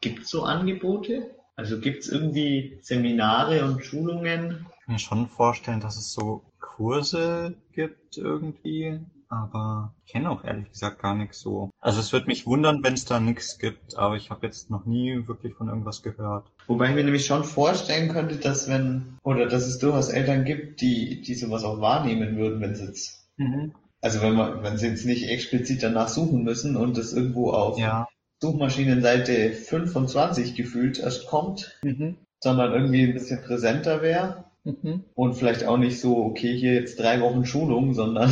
gibt's 0.00 0.30
so 0.30 0.42
Angebote? 0.42 1.30
Also 1.56 1.78
gibt's 1.80 2.08
irgendwie 2.08 2.78
Seminare 2.82 3.64
und 3.64 3.84
Schulungen? 3.84 4.66
Ich 4.80 4.84
kann 4.84 4.94
mir 4.94 4.98
schon 4.98 5.28
vorstellen, 5.28 5.80
dass 5.80 5.96
es 5.96 6.12
so 6.12 6.42
Kurse 6.58 7.54
gibt 7.72 8.16
irgendwie, 8.18 8.98
aber 9.28 9.94
ich 10.04 10.12
kenne 10.12 10.30
auch 10.30 10.42
ehrlich 10.42 10.70
gesagt 10.70 11.00
gar 11.00 11.14
nichts 11.14 11.40
so. 11.40 11.70
Also 11.80 12.00
es 12.00 12.12
wird 12.12 12.26
mich 12.26 12.46
wundern, 12.46 12.82
wenn 12.82 12.94
es 12.94 13.04
da 13.04 13.20
nichts 13.20 13.58
gibt, 13.58 13.96
aber 13.96 14.16
ich 14.16 14.30
habe 14.30 14.46
jetzt 14.46 14.70
noch 14.70 14.84
nie 14.84 15.26
wirklich 15.28 15.54
von 15.54 15.68
irgendwas 15.68 16.02
gehört. 16.02 16.50
Wobei 16.66 16.88
ich 16.90 16.94
mir 16.94 17.04
nämlich 17.04 17.26
schon 17.26 17.44
vorstellen 17.44 18.08
könnte, 18.10 18.36
dass 18.36 18.68
wenn, 18.68 19.18
oder 19.22 19.46
dass 19.46 19.66
es 19.66 19.78
durchaus 19.78 20.08
Eltern 20.08 20.44
gibt, 20.44 20.80
die, 20.80 21.20
die 21.22 21.34
sowas 21.34 21.64
auch 21.64 21.80
wahrnehmen 21.80 22.36
würden, 22.36 22.60
wenn 22.60 22.74
sie 22.74 22.84
jetzt, 22.86 23.20
Mhm. 23.36 23.72
also 24.00 24.22
wenn 24.22 24.34
man, 24.34 24.62
wenn 24.62 24.76
sie 24.78 24.86
jetzt 24.88 25.04
nicht 25.06 25.28
explizit 25.28 25.82
danach 25.82 26.08
suchen 26.08 26.44
müssen 26.44 26.76
und 26.76 26.96
das 26.96 27.12
irgendwo 27.12 27.50
auf 27.50 27.78
Ja. 27.78 28.06
Suchmaschinenseite 28.40 29.52
25 29.52 30.54
gefühlt 30.54 30.98
erst 30.98 31.26
kommt, 31.26 31.78
Mhm. 31.82 32.16
sondern 32.40 32.72
irgendwie 32.72 33.02
ein 33.04 33.12
bisschen 33.14 33.42
präsenter 33.42 34.02
wäre 34.02 34.44
Mhm. 34.64 35.04
und 35.14 35.34
vielleicht 35.34 35.64
auch 35.64 35.76
nicht 35.78 36.00
so, 36.00 36.16
okay, 36.24 36.56
hier 36.56 36.74
jetzt 36.74 36.98
drei 36.98 37.20
Wochen 37.20 37.44
Schulung, 37.44 37.92
sondern, 37.94 38.30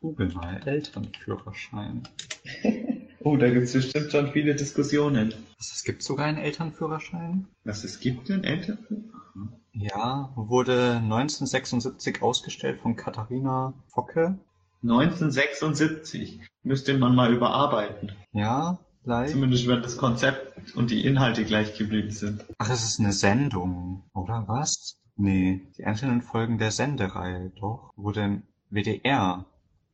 Google 0.00 0.28
mal 0.34 0.60
Elternführerschein. 0.66 2.02
oh, 3.22 3.36
da 3.36 3.50
gibt's 3.50 3.72
bestimmt 3.72 4.10
schon 4.10 4.32
viele 4.32 4.54
Diskussionen. 4.54 5.34
Was, 5.58 5.72
es 5.72 5.84
gibt 5.84 6.02
sogar 6.02 6.26
einen 6.26 6.38
Elternführerschein? 6.38 7.46
Was 7.64 7.84
es 7.84 8.00
gibt 8.00 8.28
denn 8.28 8.44
Eltern? 8.44 8.78
Ja, 9.72 10.30
wurde 10.34 10.96
1976 10.96 12.22
ausgestellt 12.22 12.80
von 12.80 12.96
Katharina 12.96 13.74
Focke. 13.88 14.38
1976 14.82 16.40
müsste 16.62 16.96
man 16.96 17.14
mal 17.14 17.32
überarbeiten. 17.32 18.12
Ja, 18.32 18.78
vielleicht. 19.02 19.32
Zumindest 19.32 19.68
wenn 19.68 19.82
das 19.82 19.96
Konzept 19.96 20.74
und 20.74 20.90
die 20.90 21.04
Inhalte 21.04 21.44
gleich 21.44 21.76
geblieben 21.76 22.10
sind. 22.10 22.44
Ach, 22.58 22.70
es 22.70 22.84
ist 22.84 23.00
eine 23.00 23.12
Sendung, 23.12 24.04
oder 24.14 24.44
was? 24.48 24.98
Nee, 25.16 25.60
die 25.76 25.84
einzelnen 25.84 26.22
Folgen 26.22 26.58
der 26.58 26.70
Sendereihe, 26.70 27.52
doch, 27.60 27.92
wurde 27.94 28.22
im 28.22 28.42
WDR 28.70 29.44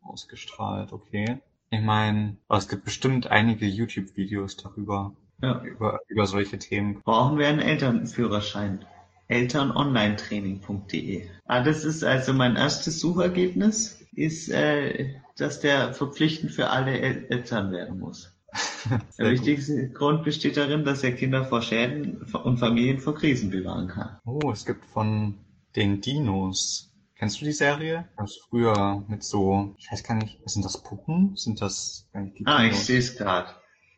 ausgestrahlt, 0.03 0.93
okay. 0.93 1.41
Ich 1.71 1.81
meine, 1.81 2.37
es 2.49 2.69
gibt 2.69 2.85
bestimmt 2.85 3.27
einige 3.29 3.67
YouTube-Videos 3.67 4.57
darüber, 4.57 5.15
Ja. 5.43 5.61
über, 5.63 6.01
über 6.09 6.27
solche 6.27 6.59
Themen. 6.59 7.03
Brauchen 7.03 7.39
wir 7.39 7.49
einen 7.49 7.61
Elternführerschein? 7.61 8.85
elternonlinetraining.de. 9.29 11.29
Ah, 11.47 11.63
das 11.65 11.85
ist 11.85 12.05
also 12.05 12.33
mein 12.33 12.55
erstes 12.57 13.01
Suchergebnis, 13.01 14.01
ist, 14.15 14.49
äh, 14.51 15.15
dass 15.37 15.59
der 15.61 15.93
verpflichtend 15.95 16.53
für 16.53 16.71
alle 16.71 16.99
El 17.01 17.27
Eltern 17.29 17.73
werden 17.73 17.99
muss. 17.99 18.33
Der 18.89 19.01
Sehr 19.11 19.25
gut. 19.25 19.33
wichtigste 19.47 19.89
Grund 19.91 20.23
besteht 20.25 20.57
darin, 20.57 20.85
dass 20.85 21.03
er 21.03 21.11
Kinder 21.13 21.45
vor 21.45 21.61
Schäden 21.61 22.23
und 22.45 22.59
Familien 22.59 23.01
vor 23.01 23.17
Krisen 23.17 23.51
bewahren 23.51 23.89
kann. 23.89 24.17
Oh, 24.25 24.51
es 24.53 24.65
gibt 24.65 24.85
von 24.87 25.35
den 25.75 26.01
Dinos. 26.01 26.93
Kennst 27.19 27.41
du 27.41 27.47
die 27.47 27.53
Serie? 27.53 28.09
Das 28.19 28.37
früher 28.37 29.03
mit 29.09 29.25
so, 29.25 29.75
ich 29.79 29.91
weiß 29.91 30.05
gar 30.05 30.15
nicht, 30.17 30.39
sind 30.45 30.65
das 30.65 30.83
Puppen? 30.83 31.35
Sind 31.37 31.63
das 31.63 32.07
die 32.15 32.47
Ah, 32.47 32.65
ich 32.65 32.77
sehe 32.77 32.99
es 32.99 33.17
gerade. 33.17 33.49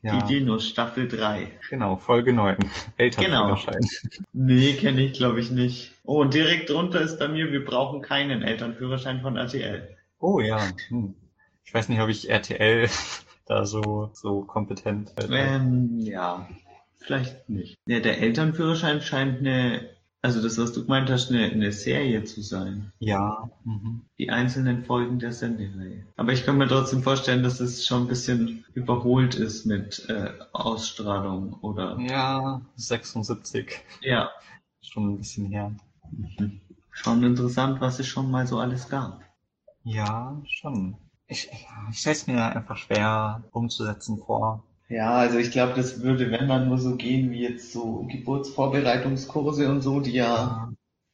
Ja, 0.02 0.20
Die 0.22 0.34
Dinos, 0.34 0.68
Staffel 0.68 1.08
3. 1.08 1.50
genau, 1.70 1.96
Folge 1.96 2.32
9. 2.32 2.56
Elternführerschein. 2.96 3.80
Nee, 4.32 4.74
kenne 4.74 5.02
ich 5.02 5.14
glaube 5.14 5.40
ich 5.40 5.50
nicht. 5.50 5.92
Oh, 6.04 6.20
und 6.20 6.32
direkt 6.32 6.70
drunter 6.70 7.00
ist 7.00 7.18
bei 7.18 7.26
mir, 7.26 7.50
wir 7.50 7.64
brauchen 7.64 8.02
keinen 8.02 8.42
Elternführerschein 8.42 9.20
von 9.20 9.36
RTL. 9.36 9.96
Oh 10.20 10.38
ja. 10.38 10.60
Hm. 10.88 11.14
Ich 11.64 11.74
weiß 11.74 11.88
nicht, 11.88 12.00
ob 12.00 12.08
ich 12.08 12.30
RTL 12.30 12.88
da 13.46 13.66
so, 13.66 14.10
so 14.14 14.42
kompetent 14.42 15.12
halte. 15.18 15.34
Ähm, 15.34 15.98
ja, 15.98 16.48
vielleicht 16.98 17.48
nicht. 17.48 17.76
Ja, 17.86 17.98
der 17.98 18.20
Elternführerschein 18.20 19.02
scheint 19.02 19.40
eine, 19.40 19.90
also 20.20 20.42
das, 20.42 20.58
was 20.58 20.72
du 20.72 20.82
gemeint 20.82 21.10
hast, 21.10 21.30
eine, 21.30 21.44
eine 21.44 21.72
Serie 21.72 22.24
zu 22.24 22.42
sein. 22.42 22.92
Ja. 22.98 23.50
Mhm. 23.64 24.02
Die 24.18 24.30
einzelnen 24.30 24.84
Folgen 24.84 25.18
der 25.18 25.32
Sendereihe. 25.32 26.06
Aber 26.16 26.32
ich 26.32 26.44
kann 26.44 26.58
mir 26.58 26.66
trotzdem 26.66 27.02
vorstellen, 27.02 27.42
dass 27.42 27.60
es 27.60 27.86
schon 27.86 28.02
ein 28.02 28.08
bisschen 28.08 28.64
überholt 28.74 29.36
ist 29.36 29.64
mit 29.64 30.08
äh, 30.08 30.30
Ausstrahlung 30.52 31.54
oder. 31.60 31.98
Ja, 32.00 32.60
76. 32.76 33.80
Ja. 34.00 34.30
Schon 34.80 35.14
ein 35.14 35.18
bisschen 35.18 35.46
her. 35.46 35.72
Schon 36.90 37.22
interessant, 37.22 37.80
was 37.80 38.00
es 38.00 38.06
schon 38.06 38.30
mal 38.30 38.46
so 38.46 38.58
alles 38.58 38.88
gab. 38.88 39.20
Ja, 39.84 40.40
schon. 40.46 40.96
Ich, 41.26 41.48
ich 41.52 41.98
stelle 41.98 42.16
es 42.16 42.26
mir 42.26 42.44
einfach 42.44 42.76
schwer 42.76 43.44
umzusetzen 43.52 44.18
vor. 44.18 44.64
Ja, 44.89 45.14
also 45.16 45.39
ich 45.39 45.51
glaube, 45.51 45.74
das 45.74 46.03
würde, 46.03 46.30
wenn 46.30 46.49
dann 46.49 46.68
nur 46.68 46.78
so 46.78 46.97
gehen 46.97 47.30
wie 47.30 47.43
jetzt 47.43 47.72
so 47.72 48.07
Geburtsvorbereitungskurse 48.11 49.70
und 49.70 49.82
so, 49.82 50.01
die 50.01 50.12
ja, 50.12 50.70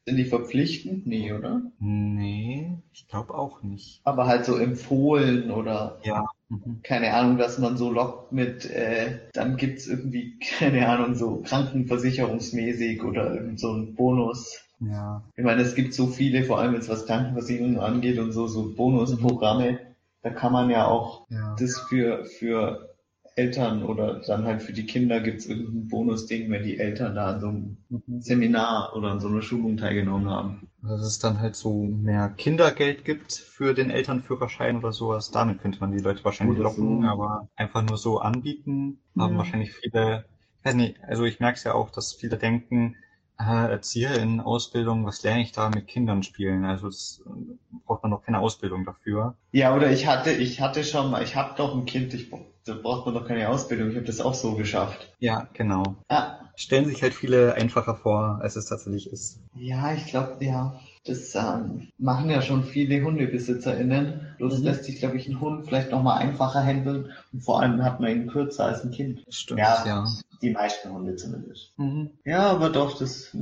sind 0.06 0.16
die 0.16 0.24
verpflichtend? 0.24 1.06
Nee, 1.06 1.32
oder? 1.32 1.62
Nee, 1.80 2.78
ich 2.92 3.08
glaube 3.08 3.34
auch 3.34 3.62
nicht. 3.62 4.00
Aber 4.04 4.26
halt 4.26 4.44
so 4.44 4.56
empfohlen 4.56 5.50
oder 5.50 5.98
Ja. 6.04 6.24
Mhm. 6.50 6.80
keine 6.82 7.14
Ahnung, 7.14 7.38
dass 7.38 7.58
man 7.58 7.76
so 7.76 7.90
lockt 7.90 8.30
mit, 8.32 8.66
äh, 8.70 9.18
dann 9.32 9.56
gibt's 9.56 9.86
irgendwie, 9.86 10.38
keine 10.58 10.88
Ahnung, 10.88 11.14
so 11.14 11.42
krankenversicherungsmäßig 11.44 13.02
oder 13.02 13.34
irgend 13.34 13.58
so 13.58 13.72
ein 13.72 13.94
Bonus. 13.94 14.60
Ja. 14.80 15.22
Ich 15.36 15.44
meine, 15.44 15.62
es 15.62 15.74
gibt 15.74 15.94
so 15.94 16.06
viele, 16.06 16.44
vor 16.44 16.58
allem 16.58 16.74
jetzt 16.74 16.88
was 16.88 17.06
Krankenversicherung 17.06 17.80
angeht 17.80 18.18
und 18.18 18.32
so, 18.32 18.46
so 18.46 18.74
Bonusprogramme. 18.74 19.80
Da 20.22 20.30
kann 20.30 20.52
man 20.52 20.70
ja 20.70 20.86
auch 20.86 21.26
Ja. 21.30 21.56
das 21.58 21.78
für, 21.88 22.24
für 22.24 22.93
Eltern 23.36 23.82
oder 23.84 24.20
dann 24.20 24.44
halt 24.44 24.62
für 24.62 24.72
die 24.72 24.86
Kinder 24.86 25.20
gibt's 25.20 25.46
irgendein 25.46 25.88
Bonusding, 25.88 26.50
wenn 26.50 26.62
die 26.64 26.78
Eltern 26.78 27.14
da 27.14 27.32
an 27.34 27.40
so 27.40 27.48
einem 27.48 27.76
Mhm. 27.90 28.20
Seminar 28.20 28.94
oder 28.96 29.10
an 29.12 29.20
so 29.20 29.28
einer 29.28 29.42
Schulung 29.42 29.76
teilgenommen 29.76 30.28
haben. 30.30 30.68
Dass 30.82 31.00
es 31.00 31.18
dann 31.18 31.40
halt 31.40 31.56
so 31.56 31.82
mehr 31.84 32.28
Kindergeld 32.28 33.04
gibt 33.04 33.32
für 33.32 33.74
den 33.74 33.90
Elternführerschein 33.90 34.76
oder 34.76 34.92
sowas. 34.92 35.30
Damit 35.30 35.60
könnte 35.60 35.80
man 35.80 35.90
die 35.92 35.98
Leute 35.98 36.24
wahrscheinlich 36.24 36.58
Oder 36.58 36.62
locken, 36.62 37.02
so. 37.02 37.02
aber 37.02 37.48
einfach 37.56 37.82
nur 37.82 37.96
so 37.98 38.18
anbieten, 38.20 39.00
haben 39.18 39.36
Ja. 39.36 39.38
wahrscheinlich 39.38 39.72
viele, 39.74 40.26
ich 40.60 40.64
weiß 40.66 40.74
nicht, 40.74 41.02
also 41.02 41.24
ich 41.24 41.40
merke 41.40 41.56
es 41.58 41.64
ja 41.64 41.74
auch, 41.74 41.90
dass 41.90 42.12
viele 42.14 42.36
denken, 42.36 42.96
äh, 43.38 43.70
Erzieher 43.70 44.14
in 44.20 44.40
Ausbildung, 44.40 45.06
was 45.06 45.22
lerne 45.22 45.42
ich 45.42 45.52
da 45.52 45.68
mit 45.68 45.86
Kindern 45.86 46.22
spielen? 46.22 46.64
Also 46.64 46.86
das 46.86 47.22
äh, 47.26 47.78
braucht 47.86 48.02
man 48.02 48.10
noch 48.10 48.22
keine 48.22 48.38
Ausbildung 48.40 48.84
dafür. 48.84 49.34
Ja, 49.52 49.74
oder 49.74 49.90
ich 49.90 50.06
hatte, 50.06 50.30
ich 50.30 50.60
hatte 50.60 50.84
schon 50.84 51.10
mal, 51.10 51.22
ich 51.22 51.36
habe 51.36 51.54
doch 51.56 51.74
ein 51.74 51.84
Kind, 51.86 52.14
ich, 52.14 52.30
da 52.64 52.74
braucht 52.74 53.06
man 53.06 53.14
doch 53.14 53.26
keine 53.26 53.48
Ausbildung, 53.48 53.90
ich 53.90 53.96
habe 53.96 54.06
das 54.06 54.20
auch 54.20 54.34
so 54.34 54.54
geschafft. 54.54 55.12
Ja, 55.18 55.48
genau. 55.52 55.96
Ah, 56.08 56.38
Stellen 56.56 56.86
sich 56.86 57.02
halt 57.02 57.14
viele 57.14 57.54
einfacher 57.54 57.96
vor, 57.96 58.38
als 58.40 58.56
es 58.56 58.66
tatsächlich 58.66 59.10
ist. 59.10 59.40
Ja, 59.54 59.92
ich 59.92 60.06
glaube, 60.06 60.44
ja. 60.44 60.78
Das 61.06 61.34
ähm, 61.34 61.88
machen 61.98 62.30
ja 62.30 62.40
schon 62.40 62.64
viele 62.64 63.02
HundebesitzerInnen. 63.04 64.34
Bloß 64.38 64.58
Mhm. 64.58 64.64
lässt 64.64 64.84
sich, 64.84 64.98
glaube 65.00 65.18
ich, 65.18 65.28
ein 65.28 65.40
Hund 65.40 65.66
vielleicht 65.66 65.90
nochmal 65.90 66.18
einfacher 66.22 66.62
handeln. 66.64 67.12
Und 67.32 67.42
vor 67.42 67.60
allem 67.60 67.82
hat 67.84 68.00
man 68.00 68.10
ihn 68.10 68.26
kürzer 68.26 68.64
als 68.66 68.84
ein 68.84 68.90
Kind. 68.90 69.24
Stimmt, 69.28 69.60
Ja. 69.60 69.84
ja. 69.86 70.06
Die 70.40 70.50
meisten 70.50 70.90
Hunde 70.90 71.16
zumindest. 71.16 71.72
Mhm. 71.78 72.10
Ja, 72.24 72.50
aber 72.50 72.70
doch, 72.70 72.98
das 72.98 73.36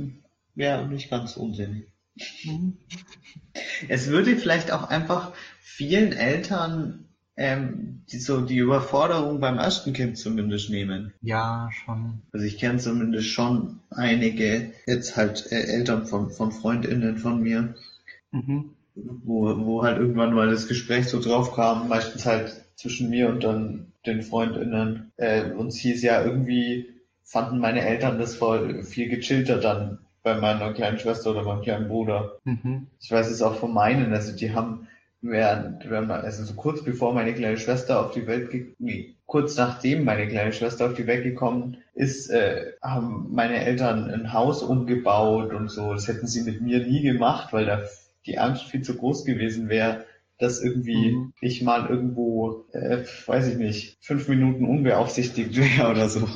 wäre 0.55 0.87
nicht 0.87 1.09
ganz 1.09 1.37
unsinnig. 1.37 1.87
Mhm. 2.43 2.77
Es 3.87 4.07
würde 4.07 4.35
vielleicht 4.35 4.71
auch 4.71 4.89
einfach 4.89 5.31
vielen 5.61 6.11
Eltern 6.11 7.02
ähm, 7.35 8.01
die, 8.11 8.19
so 8.19 8.41
die 8.41 8.57
Überforderung 8.57 9.39
beim 9.39 9.57
ersten 9.57 9.93
Kind 9.93 10.17
zumindest 10.17 10.69
nehmen. 10.69 11.13
Ja, 11.21 11.69
schon. 11.71 12.21
Also 12.31 12.45
ich 12.45 12.57
kenne 12.57 12.77
zumindest 12.79 13.27
schon 13.27 13.79
einige, 13.89 14.71
jetzt 14.85 15.15
halt 15.17 15.51
äh, 15.51 15.63
Eltern 15.63 16.05
von, 16.05 16.29
von 16.29 16.51
FreundInnen 16.51 17.17
von 17.17 17.41
mir, 17.41 17.75
Mhm. 18.31 18.71
wo, 18.95 19.55
wo 19.65 19.83
halt 19.83 19.97
irgendwann 19.99 20.33
mal 20.33 20.49
das 20.49 20.67
Gespräch 20.67 21.07
so 21.07 21.19
drauf 21.21 21.55
kam, 21.55 21.87
meistens 21.87 22.25
halt 22.25 22.65
zwischen 22.75 23.09
mir 23.09 23.29
und 23.29 23.43
dann 23.43 23.91
den 24.05 24.21
FreundInnen. 24.23 25.11
Äh, 25.17 25.51
uns 25.51 25.77
hieß 25.77 26.01
ja 26.03 26.23
irgendwie, 26.23 26.89
fanden 27.23 27.59
meine 27.59 27.81
Eltern 27.81 28.19
das 28.19 28.35
voll 28.35 28.83
viel 28.83 29.09
gechillter 29.09 29.57
dann 29.59 29.99
bei 30.23 30.35
meiner 30.35 30.73
kleinen 30.73 30.99
Schwester 30.99 31.31
oder 31.31 31.43
meinem 31.43 31.61
kleinen 31.61 31.87
Bruder. 31.87 32.37
Mhm. 32.43 32.87
Ich 32.99 33.11
weiß 33.11 33.29
es 33.29 33.41
auch 33.41 33.55
von 33.55 33.73
meinen, 33.73 34.13
also 34.13 34.35
die 34.35 34.53
haben 34.53 34.87
während, 35.23 35.89
während 35.89 36.11
also 36.11 36.43
so 36.43 36.53
kurz 36.55 36.83
bevor 36.83 37.13
meine 37.13 37.33
kleine 37.33 37.57
Schwester 37.57 37.99
auf 38.05 38.11
die 38.11 38.27
Welt 38.27 38.51
ge 38.51 38.75
nee, 38.79 39.15
kurz 39.25 39.57
nachdem 39.57 40.03
meine 40.05 40.27
kleine 40.27 40.53
Schwester 40.53 40.87
auf 40.87 40.93
die 40.95 41.07
Welt 41.07 41.23
gekommen 41.23 41.77
ist, 41.95 42.29
äh, 42.29 42.73
haben 42.81 43.29
meine 43.31 43.65
Eltern 43.65 44.11
ein 44.11 44.33
Haus 44.33 44.63
umgebaut 44.63 45.53
und 45.53 45.69
so. 45.69 45.93
Das 45.93 46.07
hätten 46.07 46.27
sie 46.27 46.43
mit 46.43 46.61
mir 46.61 46.85
nie 46.85 47.01
gemacht, 47.03 47.53
weil 47.53 47.65
da 47.65 47.83
die 48.25 48.37
Angst 48.39 48.65
viel 48.65 48.83
zu 48.83 48.95
groß 48.95 49.25
gewesen 49.25 49.69
wäre, 49.69 50.05
dass 50.39 50.61
irgendwie 50.61 51.15
Mhm. 51.15 51.33
ich 51.41 51.61
mal 51.63 51.87
irgendwo, 51.89 52.65
äh, 52.73 53.03
weiß 53.25 53.47
ich 53.49 53.57
nicht, 53.57 53.97
fünf 54.01 54.27
Minuten 54.27 54.65
unbeaufsichtigt 54.65 55.55
wäre 55.57 55.89
oder 55.91 56.09
so. 56.09 56.27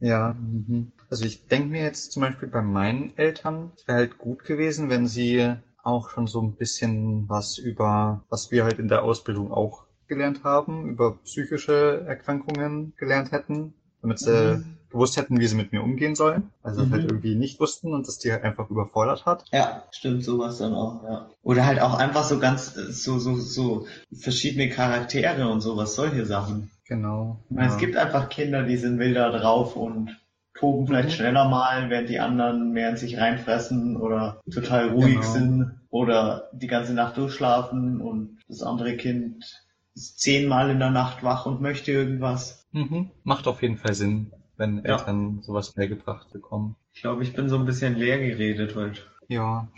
Ja, 0.00 0.34
mhm. 0.34 0.92
also 1.08 1.24
ich 1.24 1.46
denke 1.46 1.68
mir 1.68 1.82
jetzt 1.82 2.12
zum 2.12 2.22
Beispiel 2.22 2.48
bei 2.48 2.62
meinen 2.62 3.16
Eltern, 3.16 3.72
es 3.76 3.86
wäre 3.88 3.98
halt 3.98 4.18
gut 4.18 4.44
gewesen, 4.44 4.90
wenn 4.90 5.06
sie 5.06 5.54
auch 5.82 6.10
schon 6.10 6.26
so 6.26 6.40
ein 6.40 6.54
bisschen 6.56 7.28
was 7.28 7.58
über, 7.58 8.22
was 8.28 8.50
wir 8.50 8.64
halt 8.64 8.78
in 8.78 8.88
der 8.88 9.02
Ausbildung 9.04 9.52
auch 9.52 9.84
gelernt 10.08 10.44
haben, 10.44 10.88
über 10.88 11.16
psychische 11.24 12.04
Erkrankungen 12.06 12.92
gelernt 12.98 13.32
hätten, 13.32 13.74
damit 14.02 14.18
sie 14.18 14.56
Mhm. 14.58 14.78
gewusst 14.90 15.16
hätten, 15.16 15.40
wie 15.40 15.46
sie 15.46 15.56
mit 15.56 15.72
mir 15.72 15.82
umgehen 15.82 16.14
sollen. 16.14 16.50
Also 16.62 16.84
Mhm. 16.84 16.90
halt 16.92 17.04
irgendwie 17.06 17.34
nicht 17.34 17.58
wussten 17.60 17.94
und 17.94 18.06
das 18.06 18.18
die 18.18 18.30
halt 18.30 18.42
einfach 18.44 18.68
überfordert 18.68 19.24
hat. 19.24 19.44
Ja, 19.52 19.84
stimmt, 19.90 20.22
sowas 20.22 20.58
dann 20.58 20.74
auch, 20.74 21.02
ja. 21.04 21.30
Oder 21.42 21.64
halt 21.64 21.80
auch 21.80 21.94
einfach 21.94 22.24
so 22.24 22.38
ganz, 22.38 22.74
so, 22.74 23.18
so, 23.18 23.36
so 23.36 23.86
verschiedene 24.12 24.68
Charaktere 24.68 25.48
und 25.50 25.62
sowas, 25.62 25.94
solche 25.94 26.26
Sachen. 26.26 26.70
Genau. 26.86 27.38
Ja. 27.48 27.66
Es 27.66 27.78
gibt 27.78 27.96
einfach 27.96 28.28
Kinder, 28.28 28.64
die 28.64 28.76
sind 28.76 28.98
wilder 28.98 29.30
drauf 29.30 29.76
und 29.76 30.14
toben 30.54 30.86
vielleicht 30.86 31.08
Mhm. 31.10 31.12
schneller 31.14 31.48
mal, 31.48 31.88
während 31.90 32.08
die 32.08 32.20
anderen 32.20 32.72
mehr 32.72 32.90
in 32.90 32.96
sich 32.96 33.18
reinfressen 33.18 33.96
oder 33.96 34.40
total 34.52 34.90
ruhig 34.90 35.14
Genau. 35.14 35.32
sind 35.32 35.80
oder 35.90 36.48
die 36.52 36.66
ganze 36.66 36.94
Nacht 36.94 37.16
durchschlafen 37.16 38.00
und 38.00 38.38
das 38.48 38.62
andere 38.62 38.96
Kind 38.96 39.64
ist 39.94 40.20
zehnmal 40.20 40.70
in 40.70 40.78
der 40.78 40.90
Nacht 40.90 41.22
wach 41.22 41.46
und 41.46 41.60
möchte 41.60 41.92
irgendwas. 41.92 42.66
Mhm. 42.72 43.10
Macht 43.24 43.46
auf 43.46 43.62
jeden 43.62 43.76
Fall 43.76 43.94
Sinn, 43.94 44.32
wenn 44.56 44.78
Ja. 44.78 44.96
Eltern 44.98 45.40
sowas 45.42 45.72
beigebracht 45.72 46.32
bekommen. 46.32 46.76
Ich 46.92 47.02
glaube, 47.02 47.22
ich 47.22 47.32
bin 47.34 47.48
so 47.48 47.56
ein 47.58 47.64
bisschen 47.66 47.96
leer 47.96 48.18
geredet 48.18 48.74
heute. 48.76 49.00
Ja. 49.28 49.68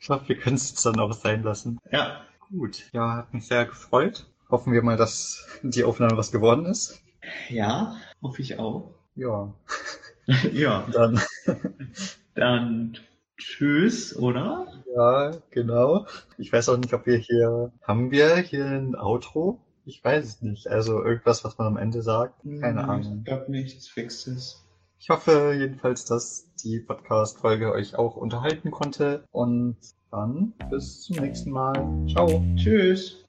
ich 0.00 0.06
glaube, 0.06 0.28
wir 0.28 0.36
können 0.36 0.56
es 0.56 0.70
jetzt 0.70 0.84
dann 0.84 0.98
auch 1.00 1.12
sein 1.12 1.42
lassen. 1.42 1.78
Ja, 1.90 2.22
Gut. 2.50 2.90
Ja, 2.92 3.18
hat 3.18 3.32
mich 3.32 3.46
sehr 3.46 3.64
gefreut. 3.64 4.26
Hoffen 4.50 4.72
wir 4.72 4.82
mal, 4.82 4.96
dass 4.96 5.46
die 5.62 5.84
Aufnahme 5.84 6.16
was 6.16 6.32
geworden 6.32 6.66
ist. 6.66 7.00
ja, 7.48 7.94
hoffe 8.20 8.42
ich 8.42 8.58
auch. 8.58 8.92
Ja. 9.14 9.52
ja, 10.52 10.86
Dann. 10.92 11.20
dann 12.34 12.96
tschüss, 13.36 14.16
oder? 14.16 14.66
Ja, 14.94 15.32
genau. 15.50 16.06
Ich 16.38 16.52
weiß 16.52 16.68
auch 16.68 16.76
nicht, 16.76 16.92
ob 16.94 17.06
wir 17.06 17.16
hier, 17.16 17.72
haben 17.82 18.10
wir 18.10 18.36
hier 18.36 18.66
ein 18.66 18.94
Outro? 18.94 19.60
Ich 19.84 20.04
weiß 20.04 20.24
es 20.24 20.42
nicht. 20.42 20.68
Also 20.68 21.02
irgendwas, 21.02 21.44
was 21.44 21.58
man 21.58 21.66
am 21.66 21.76
Ende 21.76 22.02
sagt. 22.02 22.42
Keine 22.60 22.84
Ahnung. 22.84 23.18
Ich 23.18 23.24
glaube 23.24 23.50
nichts 23.50 23.88
Fixes. 23.88 24.64
Ich 24.98 25.08
hoffe 25.08 25.54
jedenfalls, 25.58 26.04
dass 26.04 26.52
die 26.62 26.80
Podcast-Folge 26.80 27.72
euch 27.72 27.96
auch 27.96 28.16
unterhalten 28.16 28.70
konnte. 28.70 29.24
Und 29.30 29.78
dann 30.10 30.52
bis 30.68 31.02
zum 31.02 31.16
nächsten 31.16 31.50
Mal. 31.50 31.72
Ciao. 32.08 32.44
Tschüss. 32.56 33.24